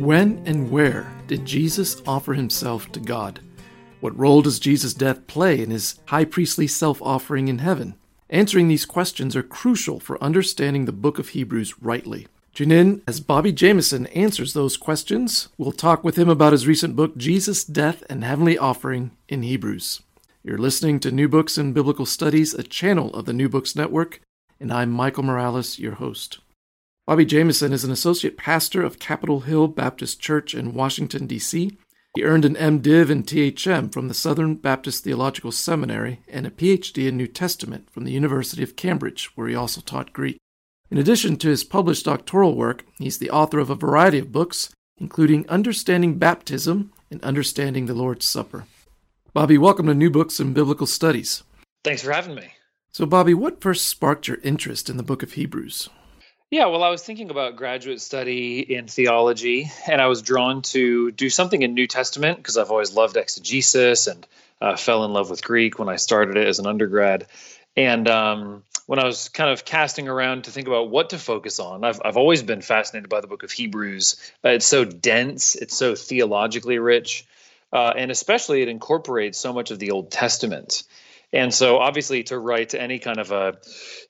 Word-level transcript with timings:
When 0.00 0.42
and 0.46 0.70
where 0.70 1.12
did 1.26 1.44
Jesus 1.44 2.00
offer 2.06 2.32
himself 2.32 2.90
to 2.92 3.00
God? 3.00 3.40
What 4.00 4.18
role 4.18 4.40
does 4.40 4.58
Jesus' 4.58 4.94
death 4.94 5.26
play 5.26 5.60
in 5.60 5.68
his 5.68 6.00
high 6.06 6.24
priestly 6.24 6.66
self 6.66 7.02
offering 7.02 7.48
in 7.48 7.58
heaven? 7.58 7.96
Answering 8.30 8.68
these 8.68 8.86
questions 8.86 9.36
are 9.36 9.42
crucial 9.42 10.00
for 10.00 10.22
understanding 10.24 10.86
the 10.86 10.92
book 10.92 11.18
of 11.18 11.28
Hebrews 11.28 11.82
rightly. 11.82 12.28
Tune 12.54 12.72
in 12.72 13.02
as 13.06 13.20
Bobby 13.20 13.52
Jamieson 13.52 14.06
answers 14.06 14.54
those 14.54 14.78
questions. 14.78 15.50
We'll 15.58 15.70
talk 15.70 16.02
with 16.02 16.16
him 16.16 16.30
about 16.30 16.52
his 16.52 16.66
recent 16.66 16.96
book, 16.96 17.18
Jesus' 17.18 17.62
Death 17.62 18.02
and 18.08 18.24
Heavenly 18.24 18.56
Offering 18.56 19.10
in 19.28 19.42
Hebrews. 19.42 20.00
You're 20.42 20.56
listening 20.56 20.98
to 21.00 21.10
New 21.10 21.28
Books 21.28 21.58
in 21.58 21.74
Biblical 21.74 22.06
Studies, 22.06 22.54
a 22.54 22.62
channel 22.62 23.12
of 23.12 23.26
the 23.26 23.34
New 23.34 23.50
Books 23.50 23.76
Network, 23.76 24.22
and 24.58 24.72
I'm 24.72 24.90
Michael 24.90 25.24
Morales, 25.24 25.78
your 25.78 25.96
host. 25.96 26.38
Bobby 27.06 27.24
Jamieson 27.24 27.72
is 27.72 27.82
an 27.82 27.90
associate 27.90 28.36
pastor 28.36 28.82
of 28.82 28.98
Capitol 28.98 29.40
Hill 29.40 29.68
Baptist 29.68 30.20
Church 30.20 30.54
in 30.54 30.74
Washington, 30.74 31.26
D.C. 31.26 31.76
He 32.14 32.22
earned 32.22 32.44
an 32.44 32.54
MDiv 32.54 33.10
in 33.10 33.22
THM 33.22 33.92
from 33.92 34.08
the 34.08 34.14
Southern 34.14 34.54
Baptist 34.54 35.02
Theological 35.02 35.50
Seminary 35.50 36.20
and 36.28 36.46
a 36.46 36.50
PhD 36.50 37.08
in 37.08 37.16
New 37.16 37.26
Testament 37.26 37.90
from 37.90 38.04
the 38.04 38.12
University 38.12 38.62
of 38.62 38.76
Cambridge, 38.76 39.30
where 39.34 39.48
he 39.48 39.54
also 39.54 39.80
taught 39.80 40.12
Greek. 40.12 40.36
In 40.90 40.98
addition 40.98 41.36
to 41.36 41.48
his 41.48 41.64
published 41.64 42.04
doctoral 42.04 42.54
work, 42.54 42.84
he's 42.98 43.18
the 43.18 43.30
author 43.30 43.58
of 43.58 43.70
a 43.70 43.74
variety 43.74 44.18
of 44.18 44.32
books, 44.32 44.70
including 44.98 45.48
Understanding 45.48 46.18
Baptism 46.18 46.92
and 47.10 47.22
Understanding 47.24 47.86
the 47.86 47.94
Lord's 47.94 48.26
Supper. 48.26 48.66
Bobby, 49.32 49.56
welcome 49.56 49.86
to 49.86 49.94
New 49.94 50.10
Books 50.10 50.38
in 50.38 50.52
Biblical 50.52 50.86
Studies. 50.86 51.44
Thanks 51.82 52.02
for 52.02 52.12
having 52.12 52.34
me. 52.34 52.52
So, 52.92 53.06
Bobby, 53.06 53.34
what 53.34 53.60
first 53.60 53.86
sparked 53.86 54.28
your 54.28 54.38
interest 54.42 54.90
in 54.90 54.96
the 54.96 55.04
book 55.04 55.22
of 55.22 55.32
Hebrews? 55.32 55.88
Yeah, 56.50 56.66
well, 56.66 56.82
I 56.82 56.88
was 56.88 57.04
thinking 57.04 57.30
about 57.30 57.54
graduate 57.54 58.00
study 58.00 58.58
in 58.58 58.88
theology, 58.88 59.70
and 59.86 60.00
I 60.02 60.08
was 60.08 60.20
drawn 60.20 60.62
to 60.62 61.12
do 61.12 61.30
something 61.30 61.62
in 61.62 61.74
New 61.74 61.86
Testament 61.86 62.38
because 62.38 62.58
I've 62.58 62.72
always 62.72 62.92
loved 62.92 63.16
exegesis 63.16 64.08
and 64.08 64.26
uh, 64.60 64.74
fell 64.74 65.04
in 65.04 65.12
love 65.12 65.30
with 65.30 65.44
Greek 65.44 65.78
when 65.78 65.88
I 65.88 65.94
started 65.94 66.36
it 66.36 66.48
as 66.48 66.58
an 66.58 66.66
undergrad. 66.66 67.28
And 67.76 68.08
um, 68.08 68.64
when 68.86 68.98
I 68.98 69.04
was 69.04 69.28
kind 69.28 69.48
of 69.48 69.64
casting 69.64 70.08
around 70.08 70.44
to 70.44 70.50
think 70.50 70.66
about 70.66 70.90
what 70.90 71.10
to 71.10 71.18
focus 71.18 71.60
on, 71.60 71.84
I've, 71.84 72.02
I've 72.04 72.16
always 72.16 72.42
been 72.42 72.62
fascinated 72.62 73.08
by 73.08 73.20
the 73.20 73.28
book 73.28 73.44
of 73.44 73.52
Hebrews. 73.52 74.32
Uh, 74.44 74.48
it's 74.48 74.66
so 74.66 74.84
dense, 74.84 75.54
it's 75.54 75.76
so 75.76 75.94
theologically 75.94 76.80
rich, 76.80 77.28
uh, 77.72 77.92
and 77.96 78.10
especially 78.10 78.60
it 78.62 78.68
incorporates 78.68 79.38
so 79.38 79.52
much 79.52 79.70
of 79.70 79.78
the 79.78 79.92
Old 79.92 80.10
Testament. 80.10 80.82
And 81.32 81.54
so 81.54 81.78
obviously 81.78 82.24
to 82.24 82.38
write 82.38 82.74
any 82.74 82.98
kind 82.98 83.18
of 83.18 83.30
a 83.30 83.58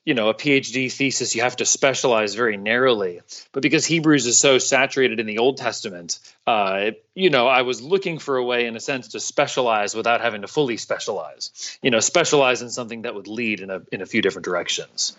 you 0.05 0.15
know 0.15 0.31
a 0.31 0.35
phd 0.35 0.93
thesis 0.93 1.35
you 1.35 1.43
have 1.43 1.57
to 1.57 1.67
specialize 1.67 2.35
very 2.35 2.57
narrowly. 2.57 3.21
But 3.53 3.63
because 3.63 3.85
hebrews 3.85 4.27
is 4.27 4.39
so 4.39 4.59
saturated 4.59 5.21
in 5.21 5.27
the 5.27 5.39
old 5.39 5.59
testament 5.59 6.19
uh, 6.47 6.93
you 7.15 7.31
know 7.31 7.47
i 7.47 7.63
was 7.63 7.83
looking 7.83 8.19
for 8.19 8.37
a 8.37 8.45
way 8.45 8.67
in 8.67 8.77
a 8.77 8.80
sense 8.80 9.09
to 9.09 9.20
specialize 9.20 9.95
without 9.95 10.20
having 10.20 10.41
to 10.42 10.48
fully 10.48 10.77
specialize 10.77 11.79
you 11.83 11.91
know 11.91 12.01
specialize 12.01 12.63
in 12.63 12.70
something 12.70 13.03
that 13.03 13.14
would 13.14 13.29
lead 13.29 13.61
in 13.61 13.70
a, 13.70 13.83
in 13.92 14.01
a 14.01 14.07
few 14.07 14.23
different 14.23 14.45
directions. 14.45 15.17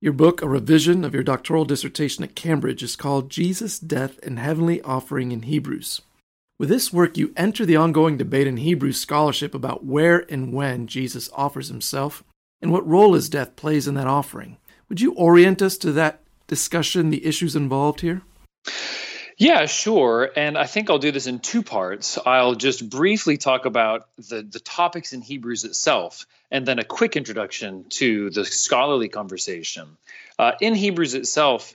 Your 0.00 0.14
book 0.14 0.40
a 0.40 0.48
revision 0.48 1.04
of 1.04 1.12
your 1.12 1.22
doctoral 1.22 1.66
dissertation 1.66 2.24
at 2.24 2.34
cambridge 2.34 2.82
is 2.82 2.96
called 2.96 3.28
jesus 3.28 3.78
death 3.78 4.18
and 4.22 4.38
heavenly 4.38 4.80
offering 4.80 5.30
in 5.30 5.42
hebrews 5.42 6.00
with 6.60 6.68
this 6.68 6.92
work, 6.92 7.16
you 7.16 7.32
enter 7.38 7.64
the 7.64 7.76
ongoing 7.76 8.18
debate 8.18 8.46
in 8.46 8.58
Hebrew 8.58 8.92
scholarship 8.92 9.54
about 9.54 9.86
where 9.86 10.26
and 10.30 10.52
when 10.52 10.86
Jesus 10.86 11.30
offers 11.32 11.68
himself 11.68 12.22
and 12.60 12.70
what 12.70 12.86
role 12.86 13.14
his 13.14 13.30
death 13.30 13.56
plays 13.56 13.88
in 13.88 13.94
that 13.94 14.06
offering. 14.06 14.58
Would 14.90 15.00
you 15.00 15.14
orient 15.14 15.62
us 15.62 15.78
to 15.78 15.92
that 15.92 16.20
discussion, 16.48 17.08
the 17.08 17.24
issues 17.24 17.56
involved 17.56 18.02
here? 18.02 18.20
Yeah, 19.38 19.64
sure. 19.64 20.32
And 20.36 20.58
I 20.58 20.66
think 20.66 20.90
I'll 20.90 20.98
do 20.98 21.12
this 21.12 21.26
in 21.26 21.38
two 21.38 21.62
parts. 21.62 22.18
I'll 22.26 22.54
just 22.54 22.90
briefly 22.90 23.38
talk 23.38 23.64
about 23.64 24.08
the, 24.28 24.42
the 24.42 24.60
topics 24.60 25.14
in 25.14 25.22
Hebrews 25.22 25.64
itself, 25.64 26.26
and 26.50 26.66
then 26.66 26.78
a 26.78 26.84
quick 26.84 27.16
introduction 27.16 27.86
to 27.88 28.28
the 28.28 28.44
scholarly 28.44 29.08
conversation. 29.08 29.96
Uh, 30.38 30.52
in 30.60 30.74
Hebrews 30.74 31.14
itself, 31.14 31.74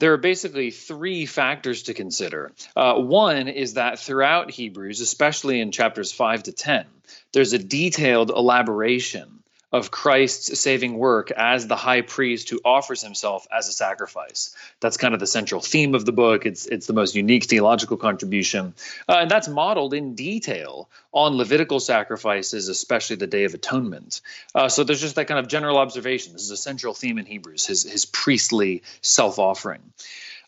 there 0.00 0.14
are 0.14 0.18
basically 0.18 0.70
three 0.70 1.26
factors 1.26 1.84
to 1.84 1.94
consider. 1.94 2.52
Uh, 2.74 2.94
one 2.94 3.48
is 3.48 3.74
that 3.74 3.98
throughout 3.98 4.50
Hebrews, 4.50 5.00
especially 5.00 5.60
in 5.60 5.72
chapters 5.72 6.10
5 6.10 6.44
to 6.44 6.52
10, 6.52 6.86
there's 7.32 7.52
a 7.52 7.58
detailed 7.58 8.30
elaboration 8.30 9.39
of 9.72 9.90
Christ's 9.90 10.58
saving 10.58 10.98
work 10.98 11.30
as 11.30 11.66
the 11.66 11.76
high 11.76 12.00
priest 12.00 12.50
who 12.50 12.60
offers 12.64 13.02
himself 13.02 13.46
as 13.56 13.68
a 13.68 13.72
sacrifice. 13.72 14.54
That's 14.80 14.96
kind 14.96 15.14
of 15.14 15.20
the 15.20 15.26
central 15.26 15.60
theme 15.60 15.94
of 15.94 16.04
the 16.04 16.12
book. 16.12 16.46
It's 16.46 16.66
it's 16.66 16.86
the 16.86 16.92
most 16.92 17.14
unique 17.14 17.44
theological 17.44 17.96
contribution, 17.96 18.74
uh, 19.08 19.18
and 19.20 19.30
that's 19.30 19.48
modeled 19.48 19.94
in 19.94 20.14
detail 20.14 20.88
on 21.12 21.36
Levitical 21.36 21.80
sacrifices, 21.80 22.68
especially 22.68 23.16
the 23.16 23.26
Day 23.26 23.44
of 23.44 23.54
Atonement. 23.54 24.20
Uh, 24.54 24.68
so 24.68 24.84
there's 24.84 25.00
just 25.00 25.16
that 25.16 25.26
kind 25.26 25.40
of 25.40 25.48
general 25.48 25.78
observation. 25.78 26.32
This 26.32 26.42
is 26.42 26.50
a 26.50 26.56
central 26.56 26.94
theme 26.94 27.18
in 27.18 27.26
Hebrews: 27.26 27.66
his 27.66 27.82
his 27.84 28.04
priestly 28.04 28.82
self 29.02 29.38
offering. 29.38 29.80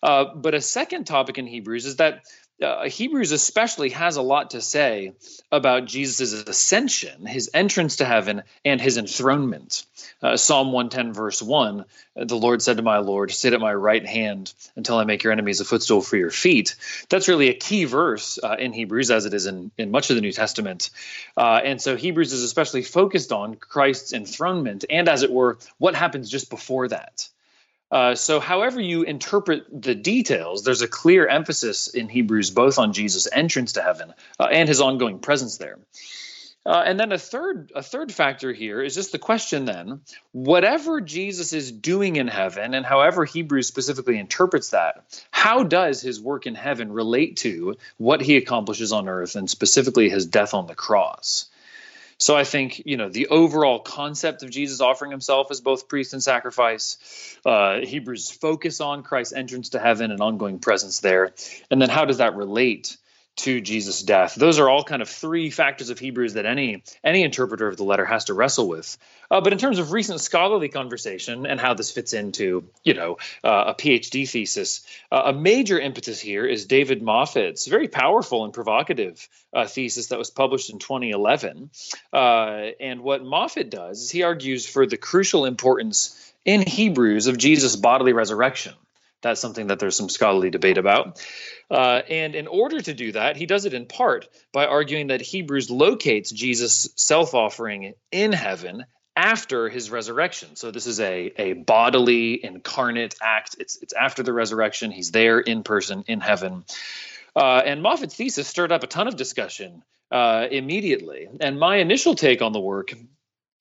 Uh, 0.03 0.35
but 0.35 0.53
a 0.55 0.61
second 0.61 1.05
topic 1.05 1.39
in 1.39 1.47
Hebrews 1.47 1.87
is 1.87 1.97
that 1.97 2.25
uh, 2.63 2.85
Hebrews 2.85 3.33
especially 3.33 3.91
has 3.91 4.17
a 4.17 4.23
lot 4.23 4.51
to 4.51 4.61
say 4.61 5.13
about 5.51 5.87
Jesus' 5.87 6.33
ascension, 6.33 7.27
his 7.27 7.51
entrance 7.53 7.97
to 7.97 8.05
heaven, 8.05 8.43
and 8.65 8.81
his 8.81 8.97
enthronement. 8.97 9.85
Uh, 10.23 10.37
Psalm 10.37 10.73
110, 10.73 11.13
verse 11.13 11.43
1 11.43 11.85
The 12.17 12.37
Lord 12.37 12.63
said 12.63 12.77
to 12.79 12.83
my 12.83 12.99
Lord, 12.99 13.31
Sit 13.31 13.53
at 13.53 13.61
my 13.61 13.75
right 13.75 14.05
hand 14.07 14.53
until 14.77 14.97
I 14.97 15.05
make 15.05 15.23
your 15.23 15.33
enemies 15.33 15.61
a 15.61 15.65
footstool 15.65 16.01
for 16.01 16.17
your 16.17 16.31
feet. 16.31 16.77
That's 17.09 17.29
really 17.29 17.49
a 17.49 17.55
key 17.55 17.85
verse 17.85 18.39
uh, 18.43 18.57
in 18.59 18.73
Hebrews, 18.73 19.11
as 19.11 19.27
it 19.27 19.35
is 19.35 19.47
in, 19.47 19.71
in 19.77 19.91
much 19.91 20.11
of 20.11 20.17
the 20.17 20.23
New 20.23 20.33
Testament. 20.33 20.91
Uh, 21.37 21.61
and 21.65 21.81
so 21.81 21.97
Hebrews 21.97 22.33
is 22.33 22.43
especially 22.43 22.83
focused 22.83 23.33
on 23.33 23.57
Christ's 23.57 24.13
enthronement 24.13 24.85
and, 24.89 25.09
as 25.09 25.23
it 25.23 25.33
were, 25.33 25.59
what 25.79 25.95
happens 25.95 26.31
just 26.31 26.51
before 26.51 26.89
that. 26.89 27.29
Uh, 27.93 28.15
so, 28.15 28.41
however 28.41 28.81
you 28.81 29.03
interpret 29.03 29.67
the 29.71 29.95
details, 29.95 30.65
there's 30.65 30.81
a 30.81 30.89
clear 30.89 31.29
emphasis 31.29 31.89
in 31.89 32.09
Hebrews 32.09 32.51
both 32.51 32.79
on 32.79 32.95
Jesus' 32.95 33.29
entrance 33.31 33.75
to 33.75 33.83
heaven 33.83 34.15
uh, 34.41 34.49
and 34.51 34.67
his 34.67 34.81
ongoing 34.81 35.19
presence 35.19 35.59
there. 35.59 35.79
Uh, 36.65 36.83
and 36.87 36.99
then 36.99 37.11
a 37.11 37.19
third 37.19 37.73
a 37.75 37.83
third 37.83 38.13
factor 38.13 38.53
here 38.53 38.81
is 38.81 38.95
just 38.95 39.11
the 39.11 39.19
question 39.19 39.65
then 39.65 40.01
whatever 40.31 41.01
Jesus 41.01 41.53
is 41.53 41.73
doing 41.73 42.15
in 42.17 42.29
heaven 42.29 42.73
and 42.75 42.87
however 42.87 43.25
Hebrews 43.25 43.67
specifically 43.67 44.17
interprets 44.17 44.71
that 44.71 45.27
how 45.33 45.65
does 45.65 46.01
his 46.01 46.21
work 46.21 46.47
in 46.47 46.55
heaven 46.55 46.93
relate 46.93 47.39
to 47.39 47.75
what 47.99 48.21
he 48.21 48.37
accomplishes 48.37 48.93
on 48.93 49.09
earth 49.09 49.35
and 49.35 49.51
specifically 49.51 50.09
his 50.09 50.25
death 50.25 50.55
on 50.55 50.69
the 50.69 50.77
cross 50.77 51.51
so 52.23 52.37
I 52.37 52.45
think 52.45 52.83
you 52.87 52.97
know 52.97 53.09
the 53.09 53.27
overall 53.29 53.81
concept 53.81 54.45
of 54.45 54.51
Jesus 54.51 54.81
offering 54.81 55.11
himself 55.11 55.51
as 55.51 55.61
both 55.61 55.89
priest 55.89 56.13
and 56.13 56.23
sacrifice. 56.23 56.97
Uh, 57.45 57.81
Hebrews 57.81 58.31
focus 58.31 58.81
on 58.81 59.03
Christ's 59.03 59.35
entrance 59.35 59.71
to 59.71 59.81
heaven 59.81 60.13
and 60.13 60.21
ongoing 60.21 60.61
presence 60.61 61.01
there, 61.01 61.35
and 61.69 61.83
then 61.83 61.91
how 61.91 62.05
does 62.05 62.19
that 62.19 62.37
relate 62.37 62.97
to 63.37 63.61
Jesus' 63.61 64.03
death. 64.03 64.35
Those 64.35 64.59
are 64.59 64.69
all 64.69 64.85
kind 64.85 65.01
of 65.01 65.09
three 65.09 65.51
factors 65.51 65.91
of 65.91 65.99
Hebrews 65.99 66.35
that 66.35 66.47
any 66.47 66.83
any 67.03 67.23
interpreter 67.23 67.67
of 67.67 67.77
the 67.77 67.85
letter 67.85 68.05
has 68.05 68.25
to 68.25 68.35
wrestle 68.35 68.69
with. 68.69 68.99
Uh, 69.31 69.41
but 69.41 69.53
in 69.53 69.59
terms 69.59 69.79
of 69.79 69.93
recent 69.93 70.21
scholarly 70.21 70.69
conversation 70.69 71.47
and 71.47 71.59
how 71.59 71.73
this 71.73 71.91
fits 71.91 72.13
into 72.13 72.65
you 72.85 72.95
know 72.95 73.17
uh, 73.43 73.65
a 73.69 73.75
PhD 73.75 74.29
thesis, 74.29 74.87
uh, 75.11 75.23
a 75.27 75.33
major 75.33 75.81
impetus 75.81 76.21
here 76.21 76.45
is 76.45 76.67
David 76.67 77.03
Moffitt's 77.03 77.67
very 77.67 77.89
powerful 77.89 78.45
and 78.45 78.53
provocative 78.53 79.27
uh, 79.55 79.67
thesis 79.67 80.09
that 80.09 80.19
was 80.19 80.31
published 80.31 80.71
in 80.71 80.79
2011. 80.79 81.71
Uh, 82.13 82.17
and 82.81 83.01
what 83.01 83.25
Moffitt 83.25 83.71
does 83.71 84.03
is 84.03 84.11
he 84.11 84.23
argues 84.23 84.67
for 84.67 84.87
the 84.87 84.99
crucial 84.99 85.47
importance 85.47 86.33
in 86.45 86.61
Hebrews 86.61 87.29
of 87.29 87.39
Jesus' 87.39 87.77
bodily 87.77 88.13
resurrection. 88.13 88.75
That's 89.23 89.41
something 89.41 89.69
that 89.69 89.79
there's 89.79 89.97
some 89.97 90.09
scholarly 90.09 90.51
debate 90.51 90.79
about. 90.79 91.25
Uh, 91.71 92.03
and 92.09 92.35
in 92.35 92.47
order 92.47 92.81
to 92.81 92.93
do 92.93 93.13
that, 93.13 93.37
he 93.37 93.47
does 93.47 93.65
it 93.65 93.75
in 93.75 93.87
part 93.87 94.29
by 94.53 94.67
arguing 94.67 95.07
that 95.07 95.21
Hebrews 95.21 95.71
locates 95.71 96.31
Jesus' 96.31 96.91
self 96.97 97.35
offering 97.35 97.95
in 98.11 98.33
heaven 98.33 98.85
after 99.17 99.69
his 99.69 99.91
resurrection. 99.91 100.57
So 100.57 100.71
this 100.71 100.87
is 100.87 101.01
a, 101.01 101.33
a 101.37 101.53
bodily 101.55 102.45
incarnate 102.45 103.15
act. 103.23 103.57
It's 103.59 103.77
it's 103.81 103.93
after 103.93 104.23
the 104.23 104.33
resurrection. 104.33 104.91
He's 104.91 105.11
there 105.11 105.39
in 105.39 105.63
person 105.63 106.05
in 106.07 106.21
heaven. 106.21 106.65
Uh, 107.35 107.63
and 107.65 107.83
Moffitt's 107.83 108.15
thesis 108.15 108.47
stirred 108.49 108.73
up 108.73 108.83
a 108.83 108.87
ton 108.87 109.09
of 109.09 109.17
discussion 109.17 109.83
uh, 110.11 110.47
immediately. 110.51 111.29
And 111.41 111.59
my 111.59 111.77
initial 111.77 112.15
take 112.15 112.43
on 112.43 112.53
the 112.53 112.61
work 112.61 112.93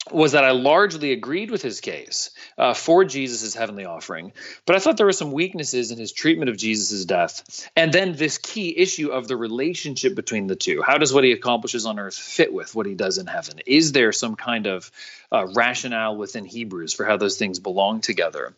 was 0.10 0.32
that 0.32 0.44
I 0.44 0.52
largely 0.52 1.12
agreed 1.12 1.52
with 1.52 1.62
his 1.62 1.80
case 1.80 2.32
uh, 2.58 2.74
for 2.74 3.06
Jesus' 3.06 3.54
heavenly 3.54 3.86
offering, 3.86 4.34
but 4.66 4.76
I 4.76 4.80
thought 4.80 4.98
there 4.98 5.06
were 5.06 5.12
some 5.12 5.32
weaknesses 5.32 5.92
in 5.92 6.00
his 6.00 6.12
treatment 6.12 6.50
of 6.50 6.58
Jesus' 6.58 7.06
death. 7.06 7.70
And 7.76 7.94
then 7.94 8.14
this 8.14 8.40
key 8.40 8.76
issue 8.76 9.10
of 9.10 9.28
the 9.28 9.38
relationship 9.38 10.16
between 10.16 10.48
the 10.48 10.56
two. 10.56 10.82
How 10.82 10.98
does 10.98 11.14
what 11.14 11.24
he 11.24 11.32
accomplishes 11.34 11.86
on 11.86 12.00
earth 12.00 12.18
fit 12.18 12.52
with 12.52 12.74
what 12.74 12.88
he 12.88 12.96
does 12.96 13.20
in 13.20 13.28
heaven? 13.28 13.60
Is 13.68 13.92
there 13.92 14.12
some 14.12 14.36
kind 14.36 14.66
of 14.66 14.92
uh, 15.32 15.46
rationale 15.54 16.18
within 16.18 16.46
Hebrews 16.46 16.94
for 16.94 17.06
how 17.06 17.18
those 17.18 17.38
things 17.38 17.60
belong 17.60 18.02
together? 18.02 18.56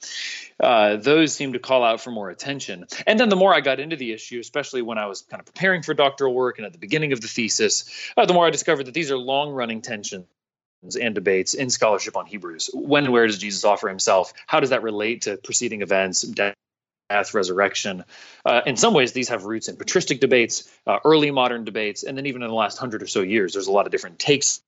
Uh, 0.60 0.96
those 0.96 1.34
seem 1.34 1.54
to 1.54 1.60
call 1.60 1.84
out 1.84 2.00
for 2.00 2.12
more 2.12 2.30
attention. 2.30 2.86
And 3.06 3.20
then 3.20 3.28
the 3.28 3.36
more 3.36 3.54
I 3.54 3.60
got 3.60 3.82
into 3.82 3.98
the 3.98 4.14
issue, 4.14 4.40
especially 4.40 4.82
when 4.82 4.98
I 4.98 5.08
was 5.08 5.24
kind 5.24 5.42
of 5.42 5.46
preparing 5.46 5.84
for 5.84 5.94
doctoral 5.94 6.34
work 6.34 6.58
and 6.58 6.66
at 6.66 6.72
the 6.72 6.80
beginning 6.80 7.12
of 7.12 7.20
the 7.20 7.28
thesis, 7.28 7.84
uh, 8.16 8.26
the 8.26 8.34
more 8.34 8.48
I 8.48 8.50
discovered 8.50 8.86
that 8.86 8.94
these 8.94 9.12
are 9.12 9.18
long 9.18 9.52
running 9.52 9.82
tensions 9.82 10.26
and 11.00 11.16
debates 11.16 11.54
in 11.54 11.70
scholarship 11.70 12.18
on 12.18 12.26
Hebrews. 12.26 12.70
When 12.74 13.06
and 13.06 13.14
where 13.14 13.28
does 13.28 13.38
Jesus 13.38 13.64
offer 13.64 13.88
himself? 13.88 14.34
How 14.48 14.60
does 14.60 14.70
that 14.70 14.84
relate 14.84 15.24
to 15.24 15.38
preceding 15.38 15.82
events, 15.82 16.22
death, 16.22 16.56
resurrection? 17.34 18.04
Uh, 18.46 18.62
in 18.66 18.76
some 18.76 18.94
ways, 18.94 19.14
these 19.14 19.30
have 19.30 19.46
roots 19.46 19.68
in 19.68 19.78
patristic 19.78 20.20
debates, 20.20 20.70
uh, 20.86 21.00
early 21.06 21.32
modern 21.32 21.64
debates, 21.64 22.04
and 22.04 22.18
then 22.18 22.26
even 22.26 22.42
in 22.42 22.50
the 22.50 22.54
last 22.54 22.78
hundred 22.78 23.02
or 23.02 23.08
so 23.08 23.22
years, 23.22 23.54
there's 23.54 23.68
a 23.68 23.72
lot 23.72 23.86
of 23.86 23.92
different 23.92 24.20
takes 24.20 24.62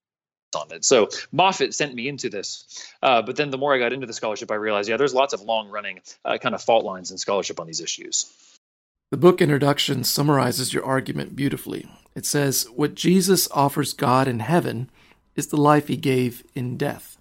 on 0.56 0.72
it. 0.72 0.86
So 0.86 1.10
Moffitt 1.32 1.74
sent 1.74 1.94
me 1.94 2.08
into 2.08 2.30
this, 2.30 2.88
uh, 3.02 3.22
but 3.22 3.36
then 3.36 3.50
the 3.50 3.58
more 3.58 3.74
I 3.74 3.80
got 3.80 3.94
into 3.94 4.08
the 4.08 4.14
scholarship, 4.14 4.52
I 4.52 4.56
realized, 4.56 4.90
yeah, 4.90 4.98
there's 4.98 5.14
lots 5.14 5.34
of 5.34 5.42
long-running 5.42 6.02
uh, 6.24 6.38
kind 6.38 6.56
of 6.56 6.64
fault 6.64 6.86
lines 6.86 7.12
in 7.12 7.18
scholarship 7.18 7.60
on 7.60 7.68
these 7.68 7.82
issues. 7.82 8.34
The 9.12 9.18
book 9.18 9.42
introduction 9.42 10.04
summarizes 10.04 10.74
your 10.74 10.84
argument 10.84 11.36
beautifully. 11.36 11.88
It 12.16 12.26
says, 12.26 12.68
What 12.76 12.96
Jesus 12.96 13.48
offers 13.52 13.94
God 13.94 14.28
in 14.28 14.40
heaven 14.40 14.90
is 15.36 15.48
the 15.48 15.58
life 15.58 15.88
he 15.88 15.98
gave 15.98 16.44
in 16.56 16.78
death. 16.78 17.18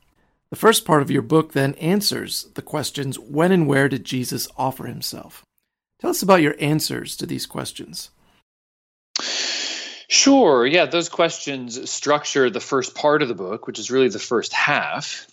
The 0.50 0.56
first 0.56 0.84
part 0.84 1.02
of 1.02 1.10
your 1.10 1.22
book 1.22 1.52
then 1.52 1.74
answers 1.74 2.44
the 2.54 2.62
questions 2.62 3.18
when 3.18 3.50
and 3.50 3.66
where 3.66 3.88
did 3.88 4.04
Jesus 4.04 4.46
offer 4.56 4.86
himself? 4.86 5.44
Tell 6.00 6.10
us 6.10 6.22
about 6.22 6.42
your 6.42 6.54
answers 6.60 7.16
to 7.16 7.26
these 7.26 7.46
questions. 7.46 8.10
Sure. 10.08 10.66
Yeah, 10.66 10.86
those 10.86 11.08
questions 11.08 11.90
structure 11.90 12.50
the 12.50 12.60
first 12.60 12.94
part 12.94 13.22
of 13.22 13.28
the 13.28 13.34
book, 13.34 13.66
which 13.66 13.78
is 13.78 13.90
really 13.90 14.08
the 14.08 14.18
first 14.18 14.52
half. 14.52 15.26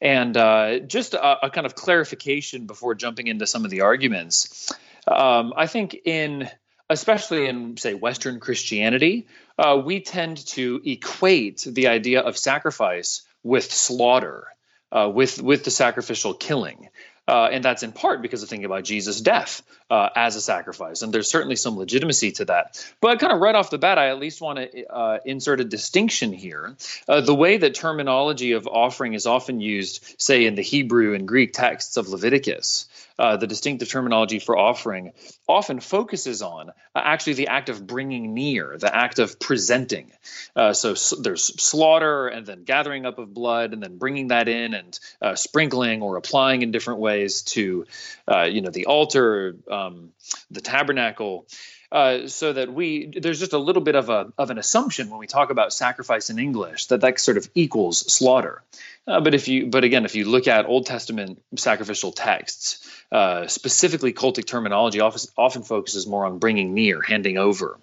And 0.00 0.36
uh, 0.36 0.80
just 0.80 1.14
a, 1.14 1.46
a, 1.46 1.50
kind 1.50 1.66
of 1.66 1.74
clarification 1.74 2.66
before 2.66 2.94
jumping 2.94 3.28
into 3.28 3.46
some 3.46 3.64
of 3.64 3.70
the 3.70 3.82
arguments. 3.82 4.72
Um, 5.06 5.54
I 5.56 5.66
think 5.66 5.96
in 6.04 6.50
especially 6.88 7.46
in 7.46 7.76
say 7.76 7.94
Western 7.94 8.40
Christianity, 8.40 9.26
uh, 9.58 9.80
we 9.84 10.00
tend 10.00 10.46
to 10.48 10.80
equate 10.84 11.66
the 11.66 11.88
idea 11.88 12.20
of 12.20 12.36
sacrifice 12.36 13.22
with 13.42 13.70
slaughter, 13.70 14.46
uh, 14.92 15.10
with 15.12 15.42
with 15.42 15.64
the 15.64 15.70
sacrificial 15.70 16.34
killing. 16.34 16.88
Uh, 17.28 17.48
and 17.50 17.64
that's 17.64 17.82
in 17.82 17.90
part 17.90 18.22
because 18.22 18.44
of 18.44 18.48
thinking 18.48 18.66
about 18.66 18.84
Jesus' 18.84 19.20
death 19.20 19.62
uh, 19.90 20.08
as 20.14 20.36
a 20.36 20.40
sacrifice. 20.40 21.02
And 21.02 21.12
there's 21.12 21.28
certainly 21.28 21.56
some 21.56 21.76
legitimacy 21.76 22.32
to 22.32 22.44
that. 22.44 22.88
But 23.00 23.18
kind 23.18 23.32
of 23.32 23.40
right 23.40 23.54
off 23.54 23.70
the 23.70 23.78
bat, 23.78 23.98
I 23.98 24.10
at 24.10 24.20
least 24.20 24.40
want 24.40 24.58
to 24.60 24.86
uh, 24.86 25.18
insert 25.24 25.60
a 25.60 25.64
distinction 25.64 26.32
here. 26.32 26.76
Uh, 27.08 27.20
the 27.22 27.34
way 27.34 27.56
that 27.56 27.74
terminology 27.74 28.52
of 28.52 28.68
offering 28.68 29.14
is 29.14 29.26
often 29.26 29.60
used, 29.60 30.14
say, 30.18 30.46
in 30.46 30.54
the 30.54 30.62
Hebrew 30.62 31.14
and 31.14 31.26
Greek 31.26 31.52
texts 31.52 31.96
of 31.96 32.08
Leviticus, 32.08 32.86
uh, 33.18 33.36
the 33.36 33.46
distinctive 33.46 33.88
terminology 33.88 34.38
for 34.38 34.56
offering 34.58 35.12
often 35.48 35.80
focuses 35.80 36.42
on 36.42 36.70
uh, 36.70 36.72
actually 36.94 37.34
the 37.34 37.48
act 37.48 37.68
of 37.68 37.86
bringing 37.86 38.34
near, 38.34 38.76
the 38.78 38.94
act 38.94 39.18
of 39.18 39.38
presenting. 39.40 40.12
Uh, 40.54 40.72
so, 40.72 40.94
so, 40.94 41.16
there's 41.16 41.44
slaughter 41.60 42.28
and 42.28 42.46
then 42.46 42.64
gathering 42.64 43.06
up 43.06 43.18
of 43.18 43.32
blood 43.32 43.72
and 43.72 43.82
then 43.82 43.98
bringing 43.98 44.28
that 44.28 44.48
in 44.48 44.74
and 44.74 44.98
uh, 45.22 45.34
sprinkling 45.34 46.02
or 46.02 46.16
applying 46.16 46.62
in 46.62 46.70
different 46.70 47.00
ways 47.00 47.42
to, 47.42 47.86
uh, 48.30 48.42
you 48.42 48.60
know, 48.60 48.70
the 48.70 48.86
altar, 48.86 49.56
um, 49.70 50.12
the 50.50 50.60
tabernacle. 50.60 51.46
Uh, 51.92 52.26
so 52.26 52.52
that 52.52 52.72
we 52.72 53.12
there's 53.20 53.38
just 53.38 53.52
a 53.52 53.58
little 53.58 53.82
bit 53.82 53.94
of 53.94 54.08
a 54.08 54.32
of 54.38 54.50
an 54.50 54.58
assumption 54.58 55.08
when 55.08 55.20
we 55.20 55.26
talk 55.26 55.50
about 55.50 55.72
sacrifice 55.72 56.30
in 56.30 56.38
English 56.38 56.86
that 56.86 57.00
that 57.00 57.20
sort 57.20 57.36
of 57.36 57.48
equals 57.54 58.12
slaughter. 58.12 58.62
Uh, 59.06 59.20
but 59.20 59.34
if 59.34 59.46
you 59.46 59.66
but 59.66 59.84
again 59.84 60.04
if 60.04 60.16
you 60.16 60.24
look 60.24 60.48
at 60.48 60.66
Old 60.66 60.86
Testament 60.86 61.40
sacrificial 61.56 62.10
texts, 62.10 62.86
uh, 63.12 63.46
specifically 63.46 64.12
cultic 64.12 64.46
terminology 64.46 65.00
often, 65.00 65.30
often 65.36 65.62
focuses 65.62 66.06
more 66.06 66.26
on 66.26 66.38
bringing 66.38 66.74
near, 66.74 67.00
handing 67.00 67.38
over. 67.38 67.78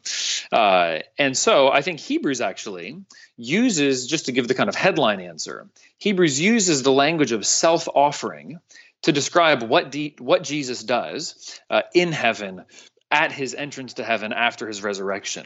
Uh, 0.51 0.99
and 1.17 1.37
so 1.37 1.71
I 1.71 1.81
think 1.81 1.99
Hebrews 1.99 2.41
actually 2.41 2.97
uses, 3.37 4.07
just 4.07 4.25
to 4.25 4.31
give 4.31 4.47
the 4.47 4.53
kind 4.53 4.69
of 4.69 4.75
headline 4.75 5.21
answer, 5.21 5.67
Hebrews 5.97 6.39
uses 6.39 6.83
the 6.83 6.91
language 6.91 7.31
of 7.31 7.45
self 7.45 7.87
offering 7.87 8.59
to 9.03 9.11
describe 9.11 9.63
what, 9.63 9.91
de- 9.91 10.15
what 10.19 10.43
Jesus 10.43 10.83
does 10.83 11.59
uh, 11.69 11.81
in 11.93 12.11
heaven 12.11 12.65
at 13.13 13.31
his 13.31 13.53
entrance 13.53 13.93
to 13.93 14.03
heaven 14.03 14.33
after 14.33 14.67
his 14.67 14.81
resurrection. 14.81 15.45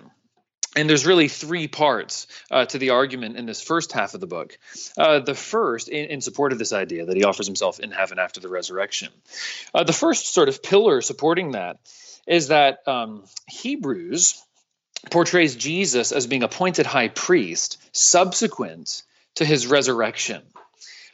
And 0.76 0.90
there's 0.90 1.06
really 1.06 1.28
three 1.28 1.68
parts 1.68 2.28
uh, 2.50 2.66
to 2.66 2.78
the 2.78 2.92
argument 2.92 3.36
in 3.36 3.46
this 3.46 3.62
first 3.62 3.92
half 3.92 4.14
of 4.14 4.22
the 4.22 4.28
book. 4.28 4.58
Uh, 4.98 5.20
the 5.20 5.36
first, 5.36 5.90
in, 5.90 6.06
in, 6.06 6.22
support 6.22 6.54
of 6.54 6.60
this 6.60 6.72
idea 6.72 7.06
that 7.06 7.18
he 7.18 7.26
offers 7.26 7.46
himself 7.46 7.80
in 7.80 7.92
heaven 7.92 8.20
after 8.20 8.40
the 8.40 8.48
resurrection, 8.48 9.10
uh, 9.74 9.84
the 9.84 9.94
first 9.94 10.34
sort 10.34 10.50
of 10.50 10.64
pillar 10.64 11.02
supporting 11.02 11.52
that 11.52 11.80
is 12.26 12.50
that 12.50 12.88
um, 12.88 13.26
Hebrews 13.48 14.42
portrays 15.12 15.56
Jesus 15.56 16.12
as 16.12 16.28
being 16.28 16.44
appointed 16.44 16.86
high 16.86 17.10
priest 17.10 17.78
subsequent 17.92 19.04
to 19.36 19.46
his 19.46 19.68
resurrection. 19.68 20.42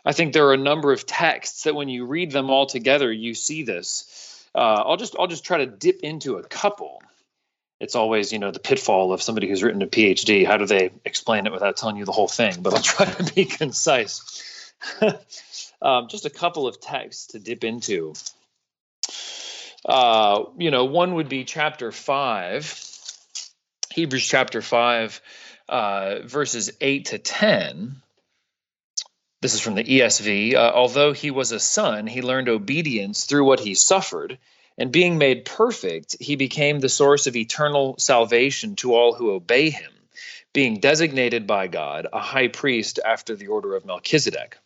I 0.05 0.11
think 0.11 0.33
there 0.33 0.47
are 0.47 0.53
a 0.53 0.57
number 0.57 0.91
of 0.91 1.05
texts 1.05 1.63
that 1.63 1.75
when 1.75 1.89
you 1.89 2.05
read 2.05 2.31
them 2.31 2.49
all 2.49 2.65
together, 2.65 3.11
you 3.11 3.33
see 3.33 3.63
this. 3.63 4.32
Uh, 4.55 4.83
I'll 4.85 4.97
just 4.97 5.15
I'll 5.17 5.27
just 5.27 5.45
try 5.45 5.57
to 5.59 5.65
dip 5.65 6.01
into 6.01 6.37
a 6.37 6.43
couple. 6.43 7.01
It's 7.79 7.95
always 7.95 8.31
you 8.31 8.39
know 8.39 8.51
the 8.51 8.59
pitfall 8.59 9.13
of 9.13 9.21
somebody 9.21 9.47
who's 9.47 9.63
written 9.63 9.81
a 9.81 9.87
phd 9.87 10.45
how 10.45 10.57
do 10.57 10.65
they 10.65 10.91
explain 11.03 11.47
it 11.47 11.51
without 11.51 11.75
telling 11.75 11.97
you 11.97 12.05
the 12.05 12.11
whole 12.11 12.27
thing? 12.27 12.61
But 12.61 12.73
i'll 12.73 12.81
try 12.95 13.05
to 13.05 13.33
be 13.33 13.45
concise. 13.45 14.71
Um, 15.81 16.07
just 16.07 16.25
a 16.25 16.29
couple 16.29 16.65
of 16.65 16.79
texts 16.79 17.27
to 17.27 17.39
dip 17.39 17.65
into. 17.65 18.13
Uh, 19.83 20.45
you 20.57 20.71
know 20.71 20.85
one 20.85 21.15
would 21.15 21.27
be 21.27 21.43
chapter 21.43 21.91
5 21.91 22.81
hebrews 23.93 24.25
chapter 24.25 24.61
5 24.61 25.21
uh, 25.67 26.19
verses 26.23 26.71
8 26.79 27.05
to 27.07 27.17
10 27.17 28.01
this 29.43 29.53
is 29.53 29.59
from 29.59 29.75
the 29.75 29.83
esv 29.83 30.55
uh, 30.55 30.71
although 30.73 31.13
he 31.13 31.29
was 31.29 31.51
a 31.51 31.59
son 31.59 32.07
he 32.07 32.23
learned 32.23 32.49
obedience 32.49 33.25
through 33.25 33.45
what 33.45 33.59
he 33.59 33.75
suffered 33.75 34.39
and 34.77 34.91
being 34.91 35.17
made 35.17 35.45
perfect, 35.45 36.15
he 36.19 36.35
became 36.35 36.79
the 36.79 36.89
source 36.89 37.27
of 37.27 37.35
eternal 37.35 37.95
salvation 37.99 38.75
to 38.77 38.95
all 38.95 39.13
who 39.13 39.31
obey 39.31 39.69
him, 39.69 39.91
being 40.51 40.79
designated 40.79 41.45
by 41.45 41.67
God 41.67 42.07
a 42.11 42.19
high 42.19 42.47
priest 42.47 42.99
after 43.03 43.35
the 43.35 43.47
order 43.47 43.75
of 43.75 43.85
Melchizedek. 43.85 44.57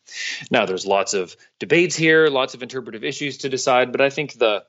Now, 0.49 0.65
there's 0.65 0.85
lots 0.85 1.13
of 1.13 1.35
debates 1.59 1.95
here, 1.95 2.27
lots 2.27 2.53
of 2.53 2.63
interpretive 2.63 3.03
issues 3.03 3.39
to 3.39 3.49
decide, 3.49 3.91
but 3.91 4.01
I 4.01 4.09
think 4.09 4.33
the 4.33 4.63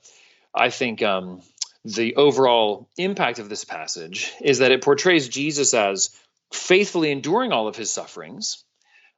I 0.55 0.71
think 0.71 1.03
um, 1.03 1.43
the 1.85 2.17
overall 2.17 2.89
impact 2.97 3.39
of 3.39 3.49
this 3.49 3.65
passage 3.65 4.33
is 4.41 4.59
that 4.59 4.73
it 4.73 4.83
portrays 4.83 5.29
Jesus 5.29 5.75
as 5.75 6.11
faithfully 6.53 7.13
enduring 7.13 7.53
all 7.53 7.69
of 7.69 7.77
his 7.77 7.93
sufferings, 7.93 8.65